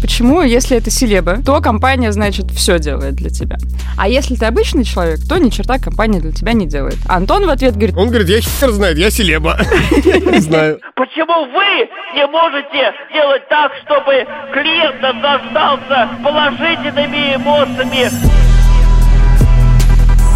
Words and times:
почему, 0.00 0.42
если 0.42 0.76
это 0.76 0.90
селеба, 0.90 1.38
то 1.44 1.60
компания, 1.60 2.12
значит, 2.12 2.50
все 2.50 2.78
делает 2.78 3.14
для 3.14 3.30
тебя. 3.30 3.56
А 3.96 4.08
если 4.08 4.34
ты 4.34 4.46
обычный 4.46 4.84
человек, 4.84 5.20
то 5.28 5.38
ни 5.38 5.50
черта 5.50 5.78
компания 5.78 6.20
для 6.20 6.32
тебя 6.32 6.52
не 6.52 6.66
делает. 6.66 6.98
Антон 7.08 7.46
в 7.46 7.50
ответ 7.50 7.76
говорит... 7.76 7.96
Он 7.96 8.08
говорит, 8.08 8.28
я 8.28 8.40
хер 8.40 8.70
знает, 8.70 8.98
я 8.98 9.10
селеба. 9.10 9.58
Не 9.90 10.40
знаю. 10.40 10.80
Почему 10.94 11.46
вы 11.52 11.88
не 12.14 12.26
можете 12.26 12.92
делать 13.12 13.48
так, 13.48 13.72
чтобы 13.84 14.26
клиент 14.52 15.00
наслаждался 15.00 16.08
положительными 16.22 17.36
эмоциями? 17.36 18.10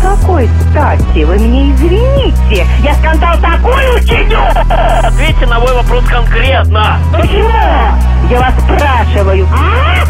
какой 0.04 0.48
стати? 0.70 1.24
Вы 1.24 1.38
мне 1.38 1.72
извините. 1.72 2.66
Я 2.82 2.94
скандал 2.94 3.36
такой 3.40 3.96
учиню! 3.96 4.38
Ответьте 5.02 5.46
на 5.46 5.58
мой 5.60 5.72
вопрос 5.72 6.04
конкретно. 6.08 6.98
Почему? 7.12 8.13
Я 8.30 8.40
вас 8.40 8.54
спрашиваю. 8.64 9.46
А? 9.52 10.06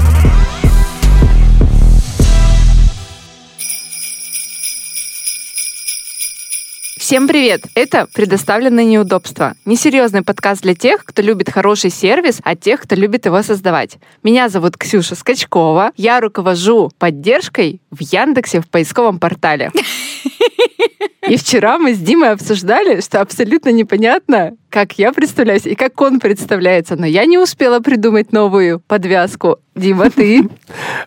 Всем 6.96 7.26
привет! 7.26 7.64
Это 7.74 8.06
«Предоставленные 8.14 8.86
неудобства». 8.86 9.54
Несерьезный 9.64 10.22
подкаст 10.22 10.62
для 10.62 10.76
тех, 10.76 11.04
кто 11.04 11.22
любит 11.22 11.50
хороший 11.50 11.90
сервис, 11.90 12.40
а 12.44 12.54
тех, 12.54 12.82
кто 12.82 12.94
любит 12.94 13.26
его 13.26 13.42
создавать. 13.42 13.98
Меня 14.22 14.48
зовут 14.48 14.76
Ксюша 14.76 15.16
Скачкова. 15.16 15.90
Я 15.96 16.20
руковожу 16.20 16.92
поддержкой 16.98 17.80
в 17.90 18.00
Яндексе 18.00 18.60
в 18.60 18.68
поисковом 18.68 19.18
портале. 19.18 19.72
И 21.28 21.36
вчера 21.36 21.78
мы 21.78 21.94
с 21.94 21.98
Димой 21.98 22.32
обсуждали, 22.32 23.00
что 23.00 23.20
абсолютно 23.20 23.70
непонятно, 23.70 24.56
как 24.68 24.98
я 24.98 25.12
представляюсь 25.12 25.66
и 25.66 25.74
как 25.74 25.98
он 26.00 26.20
представляется. 26.20 26.96
Но 26.96 27.06
я 27.06 27.24
не 27.24 27.38
успела 27.38 27.80
придумать 27.80 28.32
новую 28.32 28.80
подвязку. 28.80 29.58
Дима, 29.74 30.10
ты? 30.10 30.48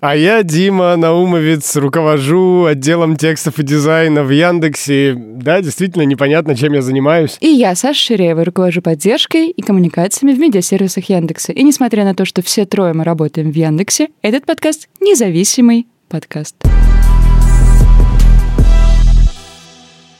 А 0.01 0.15
я 0.15 0.43
Дима 0.43 0.95
Наумовец, 0.95 1.75
руковожу 1.75 2.65
отделом 2.65 3.15
текстов 3.15 3.59
и 3.59 3.63
дизайна 3.63 4.23
в 4.23 4.29
Яндексе. 4.29 5.13
Да, 5.15 5.61
действительно 5.61 6.03
непонятно, 6.03 6.55
чем 6.55 6.73
я 6.73 6.81
занимаюсь. 6.81 7.37
И 7.39 7.47
я, 7.47 7.75
Саша 7.75 7.99
Ширеева, 7.99 8.43
руковожу 8.43 8.81
поддержкой 8.81 9.49
и 9.49 9.61
коммуникациями 9.61 10.33
в 10.33 10.39
медиасервисах 10.39 11.09
Яндекса. 11.09 11.51
И 11.51 11.63
несмотря 11.63 12.03
на 12.03 12.15
то, 12.15 12.25
что 12.25 12.41
все 12.41 12.65
трое 12.65 12.93
мы 12.93 13.03
работаем 13.03 13.51
в 13.51 13.55
Яндексе, 13.55 14.09
этот 14.21 14.45
подкаст 14.45 14.89
независимый 14.99 15.87
подкаст. 16.09 16.55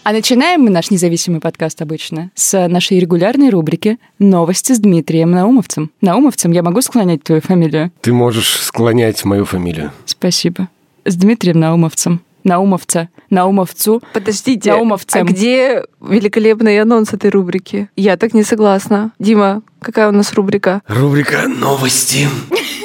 А 0.08 0.14
начинаем 0.14 0.62
мы 0.62 0.70
наш 0.70 0.90
независимый 0.90 1.42
подкаст 1.42 1.82
обычно 1.82 2.32
с 2.34 2.66
нашей 2.70 2.98
регулярной 2.98 3.50
рубрики 3.50 3.98
«Новости 4.20 4.72
с 4.72 4.80
Дмитрием 4.80 5.32
Наумовцем». 5.32 5.92
Наумовцем 6.00 6.54
я 6.54 6.64
могу 6.64 6.80
склонять 6.80 7.24
твою 7.24 7.42
фамилию? 7.42 7.92
Ты 8.00 8.14
можешь 8.14 8.56
склонять 8.62 9.26
мою 9.26 9.44
фамилию. 9.44 9.92
Спасибо. 10.06 10.70
С 11.04 11.18
Дмитрием 11.18 11.60
Наумовцем. 11.60 12.22
Наумовца, 12.46 13.10
Наумовцу. 13.30 14.02
Подождите, 14.14 14.72
Наумовцем. 14.72 15.24
а 15.24 15.26
где 15.26 15.84
великолепный 16.00 16.80
анонс 16.82 17.12
этой 17.12 17.30
рубрики? 17.30 17.90
Я 17.98 18.16
так 18.16 18.34
не 18.34 18.44
согласна. 18.44 19.12
Дима, 19.20 19.62
какая 19.82 20.08
у 20.08 20.14
нас 20.14 20.32
рубрика? 20.32 20.84
Рубрика 20.88 21.50
«Новости». 21.50 22.30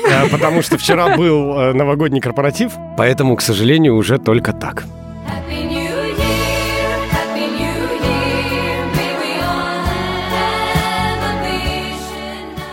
Да, 0.09 0.27
потому 0.29 0.61
что 0.63 0.77
вчера 0.77 1.17
был 1.17 1.57
э, 1.57 1.73
новогодний 1.73 2.21
корпоратив, 2.21 2.73
поэтому, 2.99 3.37
к 3.37 3.43
сожалению, 3.43 3.95
уже 3.95 4.19
только 4.19 4.53
так. 4.53 4.85
Happy 5.29 5.72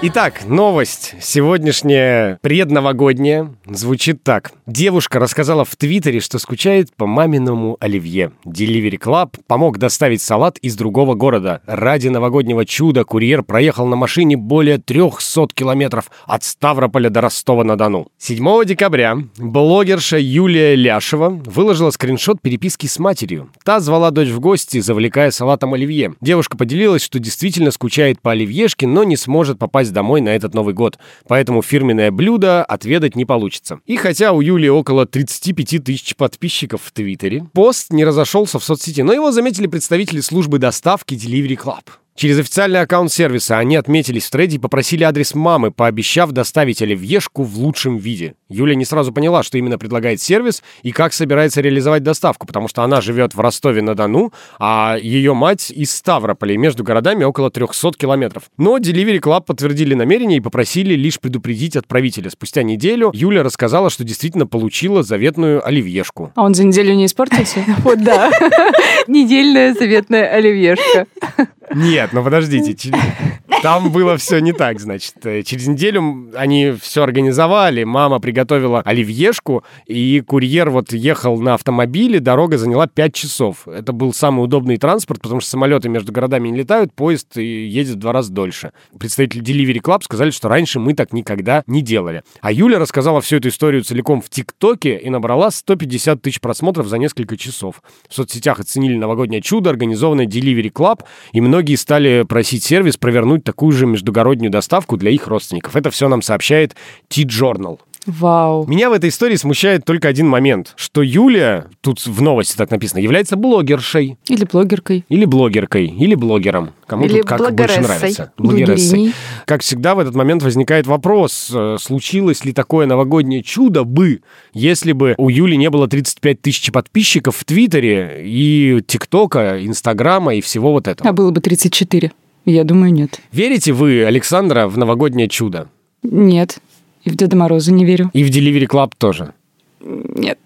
Итак, 0.01 0.45
новость 0.45 1.15
сегодняшняя 1.19 2.39
предновогодняя 2.41 3.53
звучит 3.65 4.23
так. 4.23 4.53
Девушка 4.69 5.17
рассказала 5.17 5.65
в 5.65 5.75
Твиттере, 5.75 6.19
что 6.19 6.37
скучает 6.37 6.95
по 6.95 7.07
маминому 7.07 7.75
оливье. 7.79 8.33
Delivery 8.45 8.99
Club 8.99 9.39
помог 9.47 9.79
доставить 9.79 10.21
салат 10.21 10.59
из 10.59 10.75
другого 10.75 11.15
города. 11.15 11.63
Ради 11.65 12.09
новогоднего 12.09 12.63
чуда 12.67 13.03
курьер 13.03 13.41
проехал 13.41 13.87
на 13.87 13.95
машине 13.95 14.37
более 14.37 14.77
300 14.77 15.47
километров 15.55 16.11
от 16.27 16.43
Ставрополя 16.43 17.09
до 17.09 17.21
Ростова-на-Дону. 17.21 18.09
7 18.19 18.63
декабря 18.63 19.17
блогерша 19.39 20.19
Юлия 20.19 20.75
Ляшева 20.75 21.29
выложила 21.29 21.89
скриншот 21.89 22.39
переписки 22.39 22.85
с 22.85 22.99
матерью. 22.99 23.49
Та 23.63 23.79
звала 23.79 24.11
дочь 24.11 24.29
в 24.29 24.39
гости, 24.39 24.81
завлекая 24.81 25.31
салатом 25.31 25.73
оливье. 25.73 26.13
Девушка 26.21 26.55
поделилась, 26.57 27.01
что 27.01 27.17
действительно 27.17 27.71
скучает 27.71 28.21
по 28.21 28.33
оливьешке, 28.33 28.85
но 28.85 29.03
не 29.03 29.17
сможет 29.17 29.57
попасть 29.57 29.93
домой 29.93 30.21
на 30.21 30.29
этот 30.29 30.53
Новый 30.53 30.75
год. 30.75 30.99
Поэтому 31.27 31.63
фирменное 31.63 32.11
блюдо 32.11 32.63
отведать 32.63 33.15
не 33.15 33.25
получится. 33.25 33.79
И 33.87 33.97
хотя 33.97 34.31
у 34.31 34.41
Юлии 34.41 34.58
около 34.67 35.05
35 35.05 35.83
тысяч 35.83 36.15
подписчиков 36.15 36.81
в 36.83 36.91
Твиттере, 36.91 37.47
пост 37.53 37.91
не 37.91 38.03
разошелся 38.03 38.59
в 38.59 38.63
соцсети, 38.63 39.01
но 39.01 39.13
его 39.13 39.31
заметили 39.31 39.67
представители 39.67 40.19
службы 40.19 40.59
доставки 40.59 41.15
Delivery 41.15 41.57
Club. 41.57 41.83
Через 42.19 42.37
официальный 42.37 42.81
аккаунт 42.81 43.13
сервиса 43.13 43.59
они 43.59 43.77
отметились 43.77 44.25
в 44.25 44.29
трейде 44.29 44.57
и 44.57 44.59
попросили 44.59 45.05
адрес 45.05 45.35
мамы, 45.35 45.71
пообещав 45.71 46.31
доставить 46.31 46.81
оливьешку 46.81 47.43
в 47.43 47.57
лучшем 47.57 47.95
виде. 47.95 48.35
Юля 48.49 48.75
не 48.75 48.83
сразу 48.83 49.13
поняла, 49.13 49.41
что 49.41 49.57
именно 49.57 49.77
предлагает 49.77 50.19
сервис 50.19 50.61
и 50.83 50.91
как 50.91 51.13
собирается 51.13 51.61
реализовать 51.61 52.03
доставку, 52.03 52.45
потому 52.45 52.67
что 52.67 52.83
она 52.83 52.99
живет 52.99 53.35
в 53.35 53.39
Ростове-на-Дону, 53.39 54.33
а 54.59 54.97
ее 55.01 55.33
мать 55.33 55.71
из 55.71 55.95
Ставрополя, 55.95 56.55
и 56.55 56.57
между 56.57 56.83
городами 56.83 57.23
около 57.23 57.51
300 57.51 57.93
километров. 57.93 58.51
Но 58.57 58.77
Delivery 58.79 59.21
Club 59.21 59.45
подтвердили 59.45 59.93
намерение 59.93 60.39
и 60.39 60.41
попросили 60.41 60.95
лишь 60.95 61.21
предупредить 61.21 61.77
отправителя. 61.77 62.29
Спустя 62.29 62.63
неделю 62.63 63.11
Юля 63.13 63.43
рассказала, 63.43 63.89
что 63.89 64.03
действительно 64.03 64.45
получила 64.45 65.03
заветную 65.03 65.65
оливьешку. 65.65 66.33
А 66.35 66.43
он 66.43 66.53
за 66.53 66.65
неделю 66.65 66.95
не 66.95 67.05
испортился? 67.05 67.63
Вот 67.85 68.03
да. 68.03 68.29
Недельная 69.07 69.73
заветная 69.73 70.27
оливьешка. 70.33 71.07
Нет, 71.73 72.13
ну 72.13 72.23
подождите. 72.23 72.91
Там 73.61 73.91
было 73.91 74.15
все 74.15 74.39
не 74.39 74.53
так, 74.53 74.79
значит. 74.79 75.15
Э, 75.25 75.43
Через 75.43 75.67
неделю 75.67 76.31
они 76.33 76.71
все 76.79 77.03
организовали. 77.03 77.83
Мама 77.83 78.19
приготовила 78.19 78.79
оливьешку, 78.85 79.65
и 79.85 80.21
курьер 80.21 80.69
вот 80.69 80.93
ехал 80.93 81.37
на 81.41 81.55
автомобиле. 81.55 82.21
Дорога 82.21 82.57
заняла 82.57 82.87
5 82.87 83.13
часов. 83.13 83.67
Это 83.67 83.91
был 83.91 84.13
самый 84.13 84.45
удобный 84.45 84.77
транспорт, 84.77 85.21
потому 85.21 85.41
что 85.41 85.49
самолеты 85.49 85.89
между 85.89 86.13
городами 86.13 86.47
не 86.47 86.59
летают, 86.59 86.93
поезд 86.93 87.35
едет 87.35 87.95
в 87.95 87.99
два 87.99 88.13
раза 88.13 88.31
дольше. 88.31 88.71
Представители 88.97 89.43
Delivery 89.43 89.81
Club 89.81 90.03
сказали, 90.03 90.31
что 90.31 90.47
раньше 90.47 90.79
мы 90.79 90.93
так 90.93 91.11
никогда 91.11 91.63
не 91.67 91.81
делали. 91.81 92.23
А 92.39 92.53
Юля 92.53 92.79
рассказала 92.79 93.19
всю 93.19 93.37
эту 93.37 93.49
историю 93.49 93.83
целиком 93.83 94.21
в 94.21 94.29
ТикТоке 94.29 94.97
и 94.97 95.09
набрала 95.09 95.51
150 95.51 96.21
тысяч 96.21 96.39
просмотров 96.39 96.87
за 96.87 96.97
несколько 96.97 97.35
часов. 97.35 97.81
В 98.07 98.13
соцсетях 98.13 98.61
оценили 98.61 98.95
новогоднее 98.95 99.41
чудо, 99.41 99.69
организованное 99.69 100.27
Delivery 100.27 100.71
Club, 100.71 101.01
и 101.33 101.41
многие 101.41 101.75
стали 101.75 102.23
просить 102.23 102.63
сервис 102.63 102.95
провернуть 102.95 103.43
такую 103.49 103.71
же 103.71 103.87
междугороднюю 103.87 104.51
доставку 104.51 104.95
для 104.95 105.09
их 105.09 105.25
родственников. 105.27 105.75
Это 105.75 105.89
все 105.89 106.07
нам 106.07 106.21
сообщает 106.21 106.75
T-Journal. 107.07 107.79
Вау. 108.05 108.67
Меня 108.67 108.91
в 108.91 108.93
этой 108.93 109.09
истории 109.09 109.37
смущает 109.37 109.85
только 109.85 110.07
один 110.07 110.27
момент, 110.27 110.73
что 110.75 111.01
Юля, 111.01 111.65
тут 111.81 112.05
в 112.05 112.21
новости 112.21 112.55
так 112.55 112.69
написано, 112.69 112.99
является 112.99 113.35
блогершей. 113.37 114.17
Или 114.27 114.45
блогеркой. 114.45 115.03
Или 115.09 115.25
блогеркой, 115.25 115.87
или 115.87 116.13
блогером. 116.13 116.73
Кому 116.85 117.05
Или 117.05 117.21
тут 117.21 117.27
как 117.27 117.39
больше 117.39 117.55
блогерессой. 117.55 117.83
нравится. 117.83 118.33
Блогериней. 118.37 119.13
Как 119.45 119.61
всегда, 119.61 119.95
в 119.95 119.99
этот 119.99 120.13
момент 120.13 120.43
возникает 120.43 120.85
вопрос, 120.85 121.51
э, 121.53 121.77
случилось 121.79 122.45
ли 122.45 122.53
такое 122.53 122.85
новогоднее 122.85 123.41
чудо 123.41 123.83
бы, 123.83 124.21
если 124.53 124.91
бы 124.91 125.15
у 125.17 125.29
Юли 125.29 125.57
не 125.57 125.71
было 125.71 125.87
35 125.87 126.41
тысяч 126.41 126.71
подписчиков 126.71 127.35
в 127.35 127.45
Твиттере 127.45 128.21
и 128.23 128.81
ТикТока, 128.85 129.65
Инстаграма 129.65 130.35
и 130.35 130.41
всего 130.41 130.71
вот 130.71 130.87
этого. 130.87 131.09
А 131.09 131.13
было 131.13 131.31
бы 131.31 131.41
34. 131.41 132.11
Я 132.49 132.63
думаю, 132.63 132.91
нет. 132.91 133.21
Верите 133.31 133.73
вы, 133.73 134.03
Александра, 134.03 134.67
в 134.67 134.75
новогоднее 134.75 135.29
чудо? 135.29 135.67
Нет. 136.01 136.57
И 137.03 137.11
в 137.11 137.15
Деда 137.15 137.37
Мороза 137.37 137.71
не 137.71 137.85
верю. 137.85 138.09
И 138.11 138.23
в 138.23 138.29
Delivery 138.29 138.65
Club 138.65 138.93
тоже? 138.97 139.35
Нет. 139.81 140.39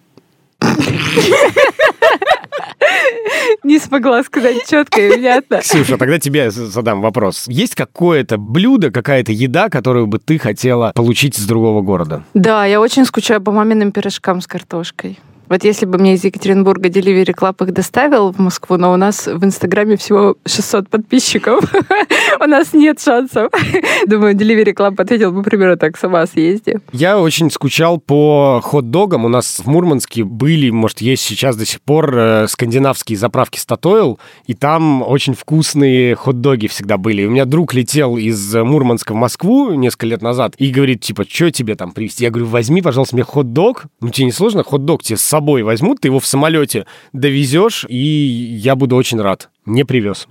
Не 3.64 3.80
смогла 3.80 4.22
сказать 4.24 4.68
четко 4.68 5.00
и 5.00 5.18
внятно. 5.18 5.60
Ксюша, 5.62 5.98
тогда 5.98 6.20
тебе 6.20 6.52
задам 6.52 7.02
вопрос. 7.02 7.46
Есть 7.48 7.76
какое-то 7.76 8.38
блюдо, 8.38 8.92
какая-то 8.92 9.32
еда, 9.32 9.70
которую 9.70 10.08
бы 10.08 10.20
ты 10.20 10.38
хотела 10.38 10.92
получить 10.94 11.40
из 11.40 11.46
другого 11.46 11.82
города? 11.82 12.26
Да, 12.34 12.66
я 12.66 12.82
очень 12.82 13.06
скучаю 13.06 13.40
по 13.42 13.54
маминым 13.54 13.94
пирожкам 13.94 14.42
с 14.42 14.48
картошкой. 14.48 15.20
Вот 15.50 15.64
если 15.64 15.86
бы 15.86 15.98
мне 15.98 16.14
из 16.14 16.24
Екатеринбурга 16.24 16.90
Delivery 16.90 17.34
Club 17.34 17.66
их 17.66 17.74
доставил 17.74 18.32
в 18.32 18.40
Москву, 18.40 18.78
но 18.78 18.94
у 18.94 18.98
нас 18.98 19.28
в 19.28 19.44
Инстаграме 19.44 19.98
всего 19.98 20.36
600 20.46 20.90
подписчиков, 20.90 21.64
у 22.40 22.46
нас 22.46 22.74
нет 22.74 23.00
шансов. 23.02 23.50
Думаю, 24.08 24.36
Delivery 24.36 24.74
Club 24.74 24.96
ответил 25.02 25.32
бы 25.32 25.44
примерно 25.44 25.78
так, 25.78 25.98
сама 25.98 26.26
съезди. 26.26 26.80
Я 26.92 27.20
очень 27.20 27.52
скучал 27.52 28.00
по 28.00 28.62
хот-догам. 28.64 29.26
У 29.26 29.30
нас 29.30 29.60
в 29.60 29.68
Мурманске 29.68 30.24
были, 30.24 30.70
может, 30.70 31.02
есть 31.02 31.24
сейчас 31.24 31.56
до 31.56 31.66
сих 31.66 31.82
пор 31.82 32.16
э, 32.16 32.48
скандинавские 32.48 33.18
заправки 33.18 33.60
Статойл, 33.60 34.20
и 34.46 34.54
там 34.54 35.04
очень 35.04 35.34
вкусные 35.34 36.16
хот-доги 36.16 36.68
всегда 36.68 36.98
были. 36.98 37.26
У 37.26 37.32
меня 37.32 37.46
друг 37.46 37.74
летел 37.74 38.18
из 38.18 38.56
Мурманска 38.56 39.14
в 39.14 39.18
Москву 39.18 39.74
несколько 39.74 40.06
лет 40.06 40.22
назад 40.22 40.56
и 40.58 40.70
говорит, 40.72 41.02
типа, 41.02 41.26
что 41.28 41.52
тебе 41.52 41.76
там 41.76 41.92
привезти? 41.92 42.24
Я 42.24 42.32
говорю, 42.32 42.48
возьми, 42.48 42.82
пожалуйста, 42.82 43.16
мне 43.16 43.24
хот-дог. 43.24 43.86
Ну, 44.02 44.10
тебе 44.10 44.26
не 44.26 44.32
сложно? 44.32 44.64
Хот-дог 44.64 45.04
тебе 45.04 45.18
с 45.18 45.33
собой 45.34 45.64
возьмут, 45.64 46.00
ты 46.00 46.10
его 46.10 46.20
в 46.20 46.28
самолете 46.28 46.86
довезешь, 47.12 47.88
и 47.90 47.98
я 47.98 48.76
буду 48.76 48.96
очень 48.96 49.20
рад. 49.20 49.50
Не 49.66 49.84
привез. 49.84 50.28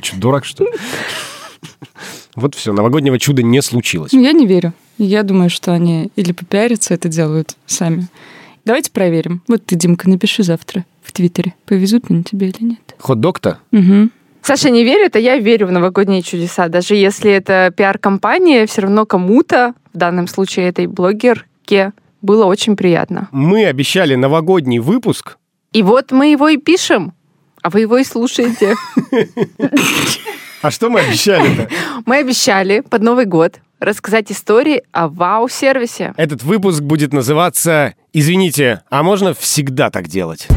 Что, 0.00 0.16
дурак, 0.16 0.44
что 0.44 0.62
ли? 0.62 0.70
Вот 2.36 2.54
все, 2.54 2.72
новогоднего 2.72 3.18
чуда 3.18 3.42
не 3.42 3.60
случилось. 3.62 4.12
Ну, 4.12 4.22
я 4.22 4.30
не 4.30 4.46
верю. 4.46 4.74
Я 4.98 5.24
думаю, 5.24 5.50
что 5.50 5.72
они 5.72 6.12
или 6.14 6.30
попиарятся 6.30 6.94
это 6.94 7.08
делают 7.08 7.56
сами. 7.66 8.06
Давайте 8.64 8.92
проверим. 8.92 9.42
Вот 9.48 9.66
ты, 9.66 9.74
Димка, 9.74 10.08
напиши 10.08 10.44
завтра 10.44 10.84
в 11.02 11.10
Твиттере, 11.10 11.54
повезут 11.64 12.04
они 12.08 12.22
тебе 12.22 12.50
или 12.50 12.62
нет. 12.62 12.94
Хот-дог-то? 13.00 13.58
Угу. 13.72 14.10
Саша 14.42 14.70
не 14.70 14.84
верит, 14.84 15.16
а 15.16 15.18
я 15.18 15.38
верю 15.38 15.66
в 15.66 15.72
новогодние 15.72 16.22
чудеса. 16.22 16.68
Даже 16.68 16.94
если 16.94 17.32
это 17.32 17.72
пиар-компания, 17.76 18.66
все 18.66 18.82
равно 18.82 19.04
кому-то, 19.04 19.74
в 19.92 19.98
данном 19.98 20.28
случае 20.28 20.68
этой 20.68 20.86
блогерке, 20.86 21.92
было 22.26 22.44
очень 22.44 22.76
приятно. 22.76 23.28
Мы 23.32 23.64
обещали 23.64 24.14
новогодний 24.16 24.80
выпуск. 24.80 25.38
И 25.72 25.82
вот 25.82 26.12
мы 26.12 26.32
его 26.32 26.48
и 26.48 26.58
пишем, 26.58 27.14
а 27.62 27.70
вы 27.70 27.80
его 27.80 27.96
и 27.96 28.04
слушаете. 28.04 28.74
А 30.62 30.70
что 30.70 30.90
мы 30.90 31.00
обещали-то? 31.00 31.68
Мы 32.06 32.16
обещали 32.16 32.80
под 32.80 33.02
Новый 33.02 33.26
год 33.26 33.60
рассказать 33.78 34.32
истории 34.32 34.82
о 34.90 35.06
вау-сервисе. 35.06 36.14
Этот 36.16 36.42
выпуск 36.42 36.82
будет 36.82 37.12
называться 37.12 37.94
«Извините, 38.12 38.82
а 38.90 39.02
можно 39.02 39.34
всегда 39.34 39.90
так 39.90 40.08
делать?» 40.08 40.48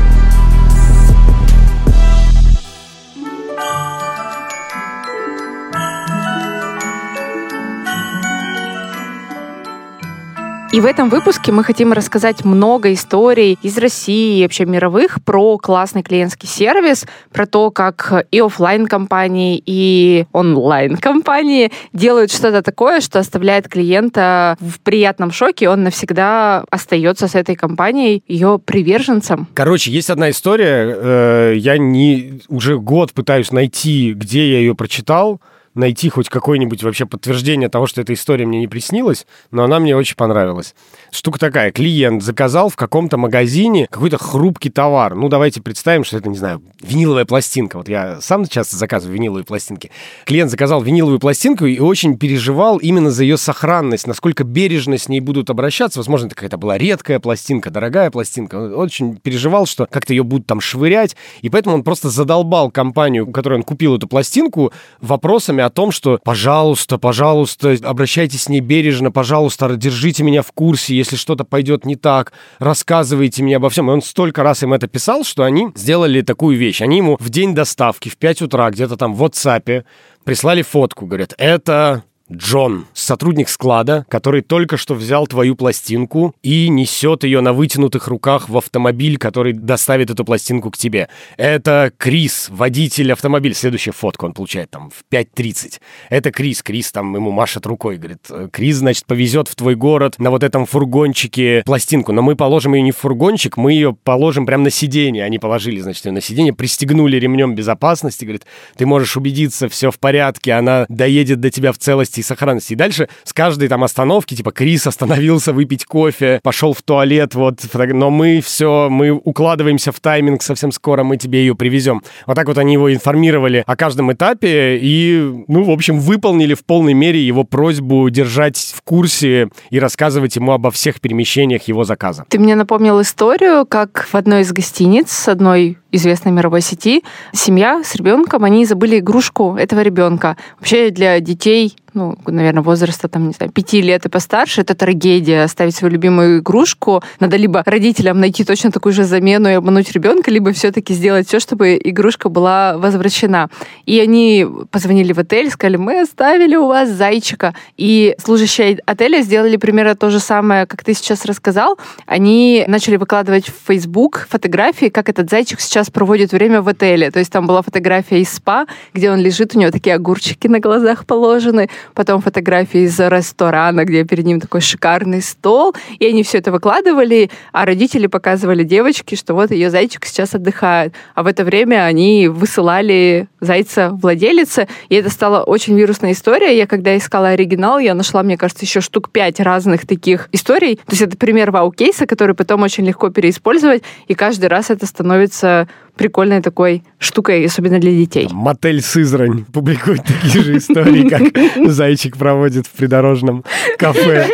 И 10.71 10.81
в 10.81 10.85
этом 10.85 11.09
выпуске 11.09 11.51
мы 11.51 11.63
хотим 11.63 11.93
рассказать 11.93 12.45
много 12.45 12.93
историй 12.93 13.57
из 13.63 13.75
России 13.79 14.37
и 14.37 14.43
вообще 14.43 14.65
мировых 14.65 15.17
про 15.25 15.57
классный 15.57 16.03
клиентский 16.03 16.47
сервис, 16.47 17.07
про 17.33 17.47
то, 17.47 17.71
как 17.71 18.27
и 18.29 18.39
офлайн 18.39 18.85
компании 18.85 19.61
и 19.65 20.27
онлайн 20.31 20.97
компании 20.97 21.71
делают 21.91 22.31
что-то 22.31 22.61
такое, 22.61 23.01
что 23.01 23.17
оставляет 23.17 23.67
клиента 23.67 24.57
в 24.59 24.79
приятном 24.81 25.31
шоке, 25.31 25.69
он 25.69 25.81
навсегда 25.81 26.63
остается 26.69 27.27
с 27.27 27.33
этой 27.33 27.55
компанией 27.55 28.23
ее 28.27 28.59
приверженцем. 28.63 29.47
Короче, 29.55 29.89
есть 29.89 30.11
одна 30.11 30.29
история, 30.29 30.95
э, 30.95 31.53
я 31.57 31.79
не 31.79 32.43
уже 32.47 32.77
год 32.77 33.13
пытаюсь 33.13 33.51
найти, 33.51 34.13
где 34.13 34.51
я 34.51 34.59
ее 34.59 34.75
прочитал, 34.75 35.41
найти 35.73 36.09
хоть 36.09 36.29
какое-нибудь 36.29 36.83
вообще 36.83 37.05
подтверждение 37.05 37.69
того, 37.69 37.87
что 37.87 38.01
эта 38.01 38.13
история 38.13 38.45
мне 38.45 38.59
не 38.59 38.67
приснилась, 38.67 39.25
но 39.51 39.63
она 39.63 39.79
мне 39.79 39.95
очень 39.95 40.15
понравилась. 40.15 40.75
Штука 41.11 41.39
такая, 41.39 41.71
клиент 41.71 42.21
заказал 42.23 42.69
в 42.69 42.75
каком-то 42.75 43.17
магазине 43.17 43.87
какой-то 43.89 44.17
хрупкий 44.17 44.69
товар. 44.69 45.15
Ну, 45.15 45.27
давайте 45.29 45.61
представим, 45.61 46.03
что 46.03 46.17
это, 46.17 46.29
не 46.29 46.37
знаю, 46.37 46.61
виниловая 46.81 47.25
пластинка. 47.25 47.77
Вот 47.77 47.89
я 47.89 48.21
сам 48.21 48.45
часто 48.47 48.77
заказываю 48.77 49.15
виниловые 49.15 49.43
пластинки. 49.43 49.91
Клиент 50.25 50.51
заказал 50.51 50.81
виниловую 50.81 51.19
пластинку 51.19 51.65
и 51.65 51.79
очень 51.79 52.17
переживал 52.17 52.77
именно 52.77 53.11
за 53.11 53.23
ее 53.23 53.37
сохранность, 53.37 54.07
насколько 54.07 54.43
бережно 54.43 54.97
с 54.97 55.09
ней 55.09 55.19
будут 55.19 55.49
обращаться. 55.49 55.99
Возможно, 55.99 56.27
это 56.27 56.35
какая-то 56.35 56.57
была 56.57 56.77
редкая 56.77 57.19
пластинка, 57.19 57.71
дорогая 57.71 58.11
пластинка. 58.11 58.55
Он 58.55 58.73
очень 58.75 59.17
переживал, 59.17 59.65
что 59.65 59.87
как-то 59.89 60.13
ее 60.13 60.23
будут 60.23 60.47
там 60.47 60.61
швырять, 60.61 61.15
и 61.41 61.49
поэтому 61.49 61.75
он 61.75 61.83
просто 61.83 62.09
задолбал 62.09 62.71
компанию, 62.71 63.27
у 63.27 63.31
которой 63.31 63.55
он 63.55 63.63
купил 63.63 63.95
эту 63.95 64.07
пластинку, 64.07 64.71
вопросами 65.01 65.63
о 65.63 65.69
том, 65.69 65.91
что 65.91 66.19
пожалуйста, 66.23 66.97
пожалуйста, 66.97 67.77
обращайтесь 67.83 68.43
с 68.43 68.49
ней 68.49 68.59
бережно, 68.59 69.11
пожалуйста, 69.11 69.75
держите 69.75 70.23
меня 70.23 70.41
в 70.41 70.51
курсе, 70.51 70.98
если 70.99 71.15
что-то 71.15 71.43
пойдет 71.43 71.85
не 71.85 71.95
так, 71.95 72.33
рассказывайте 72.59 73.43
мне 73.43 73.57
обо 73.57 73.69
всем. 73.69 73.89
И 73.89 73.93
он 73.93 74.01
столько 74.01 74.43
раз 74.43 74.63
им 74.63 74.73
это 74.73 74.87
писал, 74.87 75.23
что 75.23 75.43
они 75.43 75.69
сделали 75.75 76.21
такую 76.21 76.57
вещь. 76.57 76.81
Они 76.81 76.97
ему 76.97 77.17
в 77.19 77.29
день 77.29 77.55
доставки 77.55 78.09
в 78.09 78.17
5 78.17 78.43
утра 78.43 78.69
где-то 78.69 78.97
там 78.97 79.15
в 79.15 79.23
WhatsApp 79.23 79.83
прислали 80.23 80.61
фотку, 80.61 81.05
говорят, 81.05 81.33
это 81.37 82.03
Джон, 82.31 82.85
сотрудник 82.93 83.49
склада, 83.49 84.05
который 84.07 84.41
только 84.41 84.77
что 84.77 84.93
взял 84.93 85.25
твою 85.25 85.55
пластинку 85.55 86.35
и 86.43 86.69
несет 86.69 87.23
ее 87.23 87.41
на 87.41 87.53
вытянутых 87.53 88.07
руках 88.07 88.49
в 88.49 88.57
автомобиль, 88.57 89.17
который 89.17 89.53
доставит 89.53 90.11
эту 90.11 90.23
пластинку 90.23 90.69
к 90.69 90.77
тебе. 90.77 91.09
Это 91.37 91.91
Крис, 91.97 92.49
водитель 92.49 93.11
автомобиля. 93.11 93.55
Следующая 93.55 93.93
фотка 93.93 94.25
он 94.25 94.33
получает 94.33 94.69
там 94.69 94.91
в 94.91 95.03
5.30. 95.11 95.79
Это 96.09 96.31
Крис. 96.31 96.61
Крис 96.61 96.91
там 96.91 97.15
ему 97.15 97.31
машет 97.31 97.65
рукой, 97.65 97.97
говорит, 97.97 98.27
Крис, 98.51 98.77
значит, 98.77 99.05
повезет 99.05 99.47
в 99.47 99.55
твой 99.55 99.73
город 99.75 100.15
на 100.19 100.29
вот 100.29 100.43
этом 100.43 100.67
фургончике 100.67 101.63
пластинку, 101.65 102.11
но 102.11 102.21
мы 102.21 102.35
положим 102.35 102.75
ее 102.75 102.83
не 102.83 102.91
в 102.91 102.97
фургончик, 102.97 103.57
мы 103.57 103.73
ее 103.73 103.93
положим 104.03 104.45
прямо 104.45 104.65
на 104.65 104.69
сиденье. 104.69 105.23
Они 105.23 105.39
положили, 105.39 105.79
значит, 105.79 106.05
ее 106.05 106.11
на 106.11 106.21
сиденье, 106.21 106.53
пристегнули 106.53 107.17
ремнем 107.17 107.55
безопасности, 107.55 108.23
говорит, 108.23 108.45
ты 108.77 108.85
можешь 108.85 109.17
убедиться, 109.17 109.67
все 109.67 109.89
в 109.89 109.97
порядке, 109.97 110.53
она 110.53 110.85
доедет 110.89 111.39
до 111.39 111.49
тебя 111.49 111.71
в 111.71 111.79
целости 111.79 112.18
и 112.19 112.23
сохранности. 112.23 112.73
И 112.73 112.75
дальше 112.75 113.09
с 113.23 113.33
каждой 113.33 113.67
там 113.67 113.83
остановки, 113.83 114.35
типа, 114.35 114.51
Крис 114.51 114.87
остановился 114.87 115.53
выпить 115.53 115.85
кофе, 115.85 116.39
пошел 116.43 116.73
в 116.73 116.81
туалет, 116.81 117.35
вот, 117.35 117.59
но 117.73 118.09
мы 118.09 118.41
все, 118.41 118.89
мы 118.89 119.11
укладываемся 119.11 119.91
в 119.91 119.99
тайминг, 119.99 120.41
совсем 120.41 120.71
скоро 120.71 121.03
мы 121.03 121.17
тебе 121.17 121.39
ее 121.39 121.55
привезем. 121.55 122.03
Вот 122.25 122.35
так 122.35 122.47
вот 122.47 122.57
они 122.57 122.73
его 122.73 122.93
информировали 122.93 123.63
о 123.65 123.75
каждом 123.75 124.11
этапе 124.11 124.77
и, 124.81 125.43
ну, 125.47 125.63
в 125.63 125.71
общем, 125.71 125.99
выполнили 125.99 126.53
в 126.53 126.65
полной 126.65 126.93
мере 126.93 127.25
его 127.25 127.43
просьбу 127.43 128.09
держать 128.09 128.73
в 128.75 128.81
курсе 128.81 129.49
и 129.69 129.79
рассказывать 129.79 130.35
ему 130.35 130.51
обо 130.51 130.71
всех 130.71 131.01
перемещениях 131.01 131.63
его 131.63 131.83
заказа. 131.83 132.25
Ты 132.29 132.39
мне 132.39 132.55
напомнил 132.55 133.01
историю, 133.01 133.65
как 133.65 134.07
в 134.11 134.15
одной 134.15 134.41
из 134.41 134.51
гостиниц 134.51 135.27
одной 135.27 135.77
известной 135.91 136.31
мировой 136.31 136.61
сети 136.61 137.03
семья 137.33 137.81
с 137.83 137.95
ребенком, 137.95 138.43
они 138.43 138.65
забыли 138.65 138.99
игрушку 138.99 139.55
этого 139.55 139.81
ребенка. 139.81 140.37
Вообще 140.59 140.89
для 140.91 141.19
детей 141.19 141.75
ну, 141.93 142.17
наверное, 142.25 142.63
возраста, 142.63 143.07
там, 143.07 143.27
не 143.27 143.33
знаю, 143.33 143.51
пяти 143.51 143.81
лет 143.81 144.05
и 144.05 144.09
постарше, 144.09 144.61
это 144.61 144.75
трагедия 144.75 145.43
оставить 145.43 145.75
свою 145.75 145.93
любимую 145.93 146.39
игрушку. 146.39 147.03
Надо 147.19 147.37
либо 147.37 147.63
родителям 147.65 148.19
найти 148.19 148.43
точно 148.43 148.71
такую 148.71 148.93
же 148.93 149.03
замену 149.03 149.49
и 149.49 149.53
обмануть 149.53 149.91
ребенка, 149.91 150.31
либо 150.31 150.51
все-таки 150.51 150.93
сделать 150.93 151.27
все, 151.27 151.39
чтобы 151.39 151.79
игрушка 151.83 152.29
была 152.29 152.77
возвращена. 152.77 153.49
И 153.85 153.99
они 153.99 154.47
позвонили 154.71 155.13
в 155.13 155.19
отель, 155.19 155.49
сказали, 155.49 155.77
мы 155.77 156.01
оставили 156.01 156.55
у 156.55 156.67
вас 156.67 156.89
зайчика. 156.89 157.53
И 157.77 158.15
служащие 158.23 158.79
отеля 158.85 159.21
сделали 159.21 159.57
примерно 159.57 159.95
то 159.95 160.09
же 160.09 160.19
самое, 160.19 160.65
как 160.65 160.83
ты 160.83 160.93
сейчас 160.93 161.25
рассказал. 161.25 161.77
Они 162.05 162.63
начали 162.67 162.97
выкладывать 162.97 163.47
в 163.47 163.67
Facebook 163.67 164.27
фотографии, 164.29 164.89
как 164.89 165.09
этот 165.09 165.29
зайчик 165.29 165.59
сейчас 165.59 165.89
проводит 165.89 166.31
время 166.31 166.61
в 166.61 166.67
отеле. 166.67 167.11
То 167.11 167.19
есть 167.19 167.31
там 167.31 167.47
была 167.47 167.61
фотография 167.61 168.21
из 168.21 168.29
спа, 168.29 168.65
где 168.93 169.11
он 169.11 169.19
лежит, 169.19 169.55
у 169.55 169.59
него 169.59 169.71
такие 169.71 169.95
огурчики 169.95 170.47
на 170.47 170.59
глазах 170.59 171.05
положены, 171.05 171.69
потом 171.93 172.21
фотографии 172.21 172.81
из 172.81 172.99
ресторана, 172.99 173.85
где 173.85 174.03
перед 174.03 174.25
ним 174.25 174.39
такой 174.39 174.61
шикарный 174.61 175.21
стол, 175.21 175.75
и 175.97 176.05
они 176.05 176.23
все 176.23 176.39
это 176.39 176.51
выкладывали, 176.51 177.29
а 177.51 177.65
родители 177.65 178.07
показывали 178.07 178.63
девочке, 178.63 179.15
что 179.15 179.33
вот 179.33 179.51
ее 179.51 179.69
зайчик 179.69 180.05
сейчас 180.05 180.35
отдыхает. 180.35 180.93
А 181.15 181.23
в 181.23 181.27
это 181.27 181.43
время 181.43 181.85
они 181.85 182.27
высылали 182.27 183.27
зайца 183.39 183.89
владелице, 183.91 184.67
и 184.89 184.95
это 184.95 185.09
стала 185.09 185.43
очень 185.43 185.77
вирусная 185.77 186.11
история. 186.11 186.57
Я 186.57 186.67
когда 186.67 186.97
искала 186.97 187.29
оригинал, 187.29 187.79
я 187.79 187.93
нашла, 187.93 188.23
мне 188.23 188.37
кажется, 188.37 188.65
еще 188.65 188.81
штук 188.81 189.09
пять 189.11 189.39
разных 189.39 189.87
таких 189.87 190.29
историй. 190.31 190.75
То 190.77 190.91
есть 190.91 191.01
это 191.01 191.17
пример 191.17 191.51
вау-кейса, 191.51 192.05
который 192.05 192.35
потом 192.35 192.63
очень 192.63 192.85
легко 192.85 193.09
переиспользовать, 193.09 193.83
и 194.07 194.13
каждый 194.13 194.47
раз 194.47 194.69
это 194.69 194.85
становится 194.85 195.67
прикольной 195.99 196.41
такой 196.41 196.83
штукой, 196.97 197.45
особенно 197.45 197.77
для 197.77 197.91
детей. 197.91 198.29
Мотель 198.31 198.81
Сызрань 198.81 199.43
публикует 199.43 200.01
такие 200.05 200.43
же 200.43 200.57
истории, 200.57 201.07
как 201.07 201.67
зайчик 201.69 202.17
проводит 202.17 202.67
в 202.67 202.71
придорожном 202.71 203.43
кафе. 203.77 204.27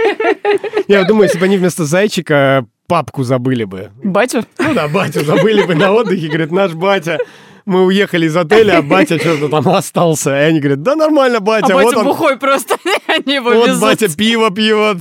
Я 0.88 1.04
думаю, 1.06 1.24
если 1.24 1.40
бы 1.40 1.46
они 1.46 1.58
вместо 1.58 1.86
зайчика 1.86 2.68
папку 2.88 3.24
забыли 3.24 3.64
бы. 3.64 3.90
Батю? 4.04 4.46
Ну 4.60 4.74
да, 4.76 4.88
батю 4.88 5.26
забыли 5.26 5.64
бы 5.64 5.74
на 5.74 5.92
отдыхе. 5.92 6.28
Говорит, 6.28 6.52
наш 6.52 6.74
батя, 6.74 7.18
мы 7.66 7.86
уехали 7.86 8.28
из 8.28 8.38
отеля, 8.38 8.78
а 8.78 8.82
батя 8.84 9.18
что-то 9.18 9.50
там 9.50 9.68
остался. 9.68 10.30
И 10.30 10.44
они 10.44 10.60
говорят, 10.60 10.84
да 10.84 10.96
нормально, 10.96 11.40
батя. 11.40 11.74
А 11.74 11.78
вот 11.78 11.86
батя 11.86 11.98
он, 11.98 12.06
бухой 12.06 12.38
просто. 12.38 12.78
Они 13.08 13.36
его 13.36 13.50
вот 13.50 13.70
везут. 13.70 13.82
батя 13.82 14.16
пиво 14.16 14.52
пьет. 14.52 14.98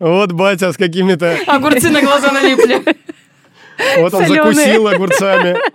Вот 0.00 0.32
батя 0.32 0.72
с 0.72 0.76
какими-то... 0.76 1.36
Огурцы 1.46 1.88
на 1.88 2.02
глаза 2.02 2.32
налипли. 2.32 2.82
Вот 3.98 4.14
он 4.14 4.26
закусил 4.26 4.88
огурцами. 4.88 5.56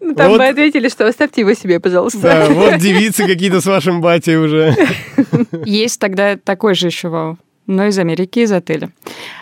Ну, 0.00 0.14
Там 0.14 0.30
Вот. 0.30 0.38
бы 0.38 0.46
ответили, 0.46 0.88
что 0.88 1.06
оставьте 1.06 1.42
его 1.42 1.54
себе, 1.54 1.80
пожалуйста. 1.80 2.20
Да, 2.20 2.46
вот 2.50 2.78
девицы 2.78 3.26
какие-то 3.26 3.60
с 3.60 3.66
вашим 3.66 4.00
батей 4.00 4.36
уже. 4.36 4.74
Есть 5.64 6.00
тогда 6.00 6.36
такой 6.36 6.74
же 6.74 6.86
еще 6.86 7.08
вау 7.08 7.38
но 7.66 7.86
из 7.86 7.98
Америки, 7.98 8.40
из 8.40 8.52
отеля. 8.52 8.90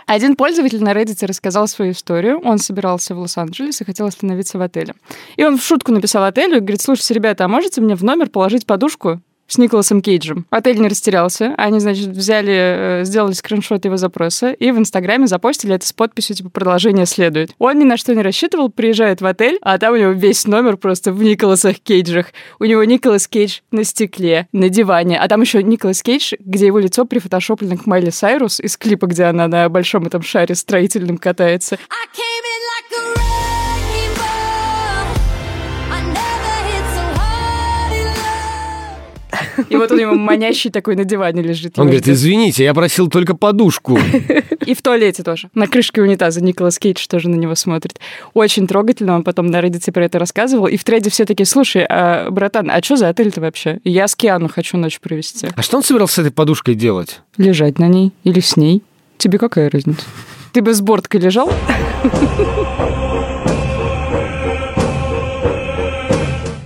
Один 0.07 0.37
пользователь 0.37 0.83
на 0.83 0.93
Reddit 0.93 1.25
рассказал 1.27 1.67
свою 1.69 1.93
историю. 1.93 2.39
Он 2.45 2.59
собирался 2.59 3.15
в 3.15 3.19
Лос-Анджелес 3.19 3.81
и 3.81 3.85
хотел 3.85 4.07
остановиться 4.07 4.59
в 4.59 4.63
отеле. 4.63 4.95
И 5.37 5.45
он 5.45 5.59
в 5.59 5.63
шутку 5.63 5.93
написал 5.93 6.25
отелю 6.25 6.57
и 6.57 6.61
говорит, 6.61 6.81
слушайте, 6.81 7.15
ребята, 7.15 7.45
а 7.45 7.49
можете 7.49 7.81
мне 7.81 7.95
в 7.95 8.05
номер 8.05 8.29
положить 8.29 8.67
подушку 8.67 9.21
с 9.51 9.59
Николасом 9.59 10.01
Кейджем. 10.01 10.47
Отель 10.51 10.81
не 10.81 10.89
растерялся. 10.89 11.55
Они, 11.59 11.81
значит, 11.81 12.09
взяли, 12.09 13.01
э, 13.01 13.05
сделали 13.05 13.33
скриншот 13.33 13.85
его 13.85 13.97
запроса 13.97 14.53
и 14.53 14.71
в 14.71 14.79
Инстаграме 14.79 15.27
запостили 15.27 15.75
это 15.75 15.87
с 15.87 15.93
подписью, 15.93 16.37
типа, 16.37 16.51
продолжение 16.51 17.05
следует. 17.05 17.51
Он 17.59 17.79
ни 17.79 17.85
на 17.85 17.97
что 17.97 18.15
не 18.15 18.23
рассчитывал, 18.23 18.71
приезжает 18.71 19.21
в 19.21 19.27
отель, 19.27 19.59
а 19.63 19.77
там 19.79 19.95
у 19.95 19.97
него 19.97 20.13
весь 20.13 20.47
номер 20.47 20.77
просто 20.77 21.13
в 21.13 21.23
Николасах 21.23 21.81
Кейджах. 21.81 22.27
У 22.61 22.65
него 22.65 22.85
Николас 22.85 23.27
Кейдж 23.27 23.59
на 23.73 23.85
стекле, 23.85 24.47
на 24.53 24.69
диване, 24.69 25.19
а 25.19 25.27
там 25.29 25.41
еще 25.41 25.63
Николас 25.63 26.03
Кейдж, 26.03 26.35
где 26.39 26.67
его 26.67 26.79
лицо 26.79 27.05
прифотошоплено 27.05 27.77
к 27.77 27.87
Майли 27.87 28.11
Сайрус 28.11 28.61
из 28.61 28.77
клипа, 28.77 29.07
где 29.07 29.25
она 29.25 29.49
на 29.49 29.69
большом 29.69 30.07
этом 30.07 30.23
шаре 30.23 30.55
строительном 30.55 31.19
катается. 31.19 31.75
I 31.75 32.07
came 32.15 32.45
in 32.45 32.70
И 39.69 39.77
вот 39.77 39.91
у 39.91 39.97
него 39.97 40.15
манящий 40.15 40.71
такой 40.71 40.97
на 40.97 41.05
диване 41.05 41.43
лежит. 41.43 41.79
Он 41.79 41.87
его 41.87 41.97
говорит, 41.97 42.09
извините, 42.09 42.65
я 42.65 42.75
просил 42.75 43.09
только 43.09 43.35
подушку. 43.35 43.99
И 44.67 44.75
в 44.75 44.83
туалете 44.83 45.23
тоже. 45.23 45.51
На 45.55 45.67
крышке 45.67 46.03
унитаза 46.03 46.43
Николас 46.43 46.79
Кейдж 46.79 47.07
тоже 47.09 47.29
на 47.29 47.37
него 47.37 47.55
смотрит. 47.55 47.99
Очень 48.35 48.67
трогательно. 48.67 49.17
Он 49.17 49.25
потом 49.25 49.47
на 49.47 49.61
Reddit 49.61 49.91
про 49.93 50.05
это 50.05 50.19
рассказывал. 50.19 50.67
И 50.67 50.77
в 50.77 50.85
треде 50.85 51.11
все 51.11 51.25
таки 51.25 51.45
слушай, 51.45 51.85
а, 51.89 52.31
братан, 52.31 52.71
а 52.71 52.83
что 52.83 52.97
за 52.97 53.09
отель-то 53.09 53.41
вообще? 53.41 53.81
Я 53.85 54.07
с 54.09 54.17
Киану 54.17 54.49
хочу 54.49 54.77
ночь 54.77 55.01
провести. 55.01 55.49
А 55.55 55.63
что 55.63 55.79
он 55.79 55.83
собирался 55.83 56.17
с 56.17 56.19
этой 56.19 56.33
подушкой 56.33 56.75
делать? 56.75 57.21
Лежать 57.37 57.79
на 57.79 57.89
ней 57.89 58.13
или 58.25 58.41
с 58.41 58.57
ней? 58.57 58.83
Тебе 59.19 59.39
какая 59.39 59.71
разница? 59.71 60.03
Ты 60.53 60.63
бы 60.63 60.75
с 60.75 60.81
борткой 60.81 61.21
лежал? 61.21 61.53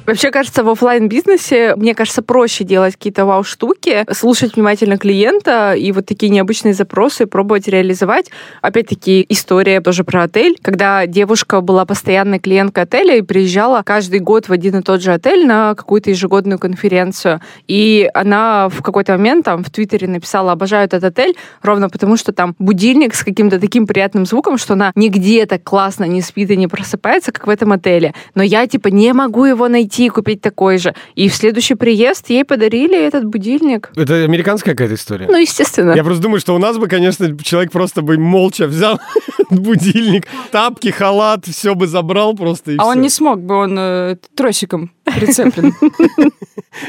Вообще, 0.06 0.30
кажется, 0.30 0.62
в 0.62 0.68
оффлайн 0.68 1.08
бизнесе 1.08 1.74
мне 1.76 1.94
кажется, 1.94 2.22
проще 2.22 2.64
делать 2.64 2.94
какие-то 2.94 3.24
вау-штуки, 3.24 4.04
слушать 4.12 4.56
внимательно 4.56 4.98
клиента 4.98 5.72
и 5.72 5.92
вот 5.92 6.06
такие 6.06 6.30
необычные 6.30 6.74
запросы 6.74 7.26
пробовать 7.26 7.68
реализовать. 7.68 8.30
Опять-таки, 8.60 9.24
история 9.28 9.80
тоже 9.80 10.04
про 10.04 10.24
отель, 10.24 10.58
когда 10.60 11.06
девушка 11.06 11.60
была 11.60 11.86
постоянной 11.86 12.38
клиенткой 12.38 12.84
отеля 12.84 13.16
и 13.16 13.22
приезжала 13.22 13.82
каждый 13.82 14.20
год 14.20 14.48
в 14.48 14.52
один 14.52 14.78
и 14.78 14.82
тот 14.82 15.02
же 15.02 15.12
отель 15.12 15.46
на 15.46 15.74
какую-то 15.74 16.10
ежегодную 16.10 16.58
конференцию. 16.58 17.40
И 17.66 18.10
она 18.12 18.68
в 18.68 18.82
какой-то 18.82 19.12
момент 19.12 19.44
там 19.46 19.64
в 19.64 19.70
Твиттере 19.70 20.06
написала 20.06 20.52
«Обожаю 20.52 20.84
этот 20.84 21.02
отель», 21.04 21.34
ровно 21.62 21.88
потому, 21.88 22.16
что 22.16 22.32
там 22.32 22.54
будильник 22.58 23.14
с 23.14 23.24
каким-то 23.24 23.58
таким 23.58 23.86
приятным 23.86 24.26
звуком, 24.26 24.58
что 24.58 24.74
она 24.74 24.92
нигде 24.94 25.46
так 25.46 25.62
классно 25.62 26.04
не 26.04 26.20
спит 26.20 26.50
и 26.50 26.56
не 26.56 26.68
просыпается, 26.68 27.32
как 27.32 27.46
в 27.46 27.50
этом 27.50 27.72
отеле. 27.72 28.12
Но 28.34 28.42
я, 28.42 28.66
типа, 28.66 28.88
не 28.88 29.12
могу 29.12 29.44
его 29.44 29.68
найти 29.68 29.93
и 29.98 30.08
купить 30.08 30.40
такой 30.40 30.78
же. 30.78 30.94
И 31.14 31.28
в 31.28 31.34
следующий 31.34 31.74
приезд 31.74 32.30
ей 32.30 32.44
подарили 32.44 32.98
этот 32.98 33.24
будильник. 33.24 33.90
Это 33.96 34.24
американская 34.24 34.74
какая-то 34.74 34.94
история? 34.94 35.26
Ну, 35.28 35.36
естественно. 35.36 35.92
Я 35.92 36.04
просто 36.04 36.22
думаю, 36.22 36.40
что 36.40 36.54
у 36.54 36.58
нас 36.58 36.78
бы, 36.78 36.88
конечно, 36.88 37.36
человек 37.38 37.72
просто 37.72 38.02
бы 38.02 38.18
молча 38.18 38.66
взял 38.66 39.00
будильник, 39.50 40.26
тапки, 40.50 40.88
халат, 40.90 41.46
все 41.46 41.74
бы 41.74 41.86
забрал 41.86 42.34
просто 42.34 42.72
и 42.72 42.76
А 42.78 42.86
он 42.86 42.94
всё. 42.94 43.02
не 43.02 43.08
смог 43.08 43.40
бы, 43.42 43.54
он 43.56 43.76
э, 43.78 44.16
тросиком 44.34 44.92
прицеплен. 45.04 45.72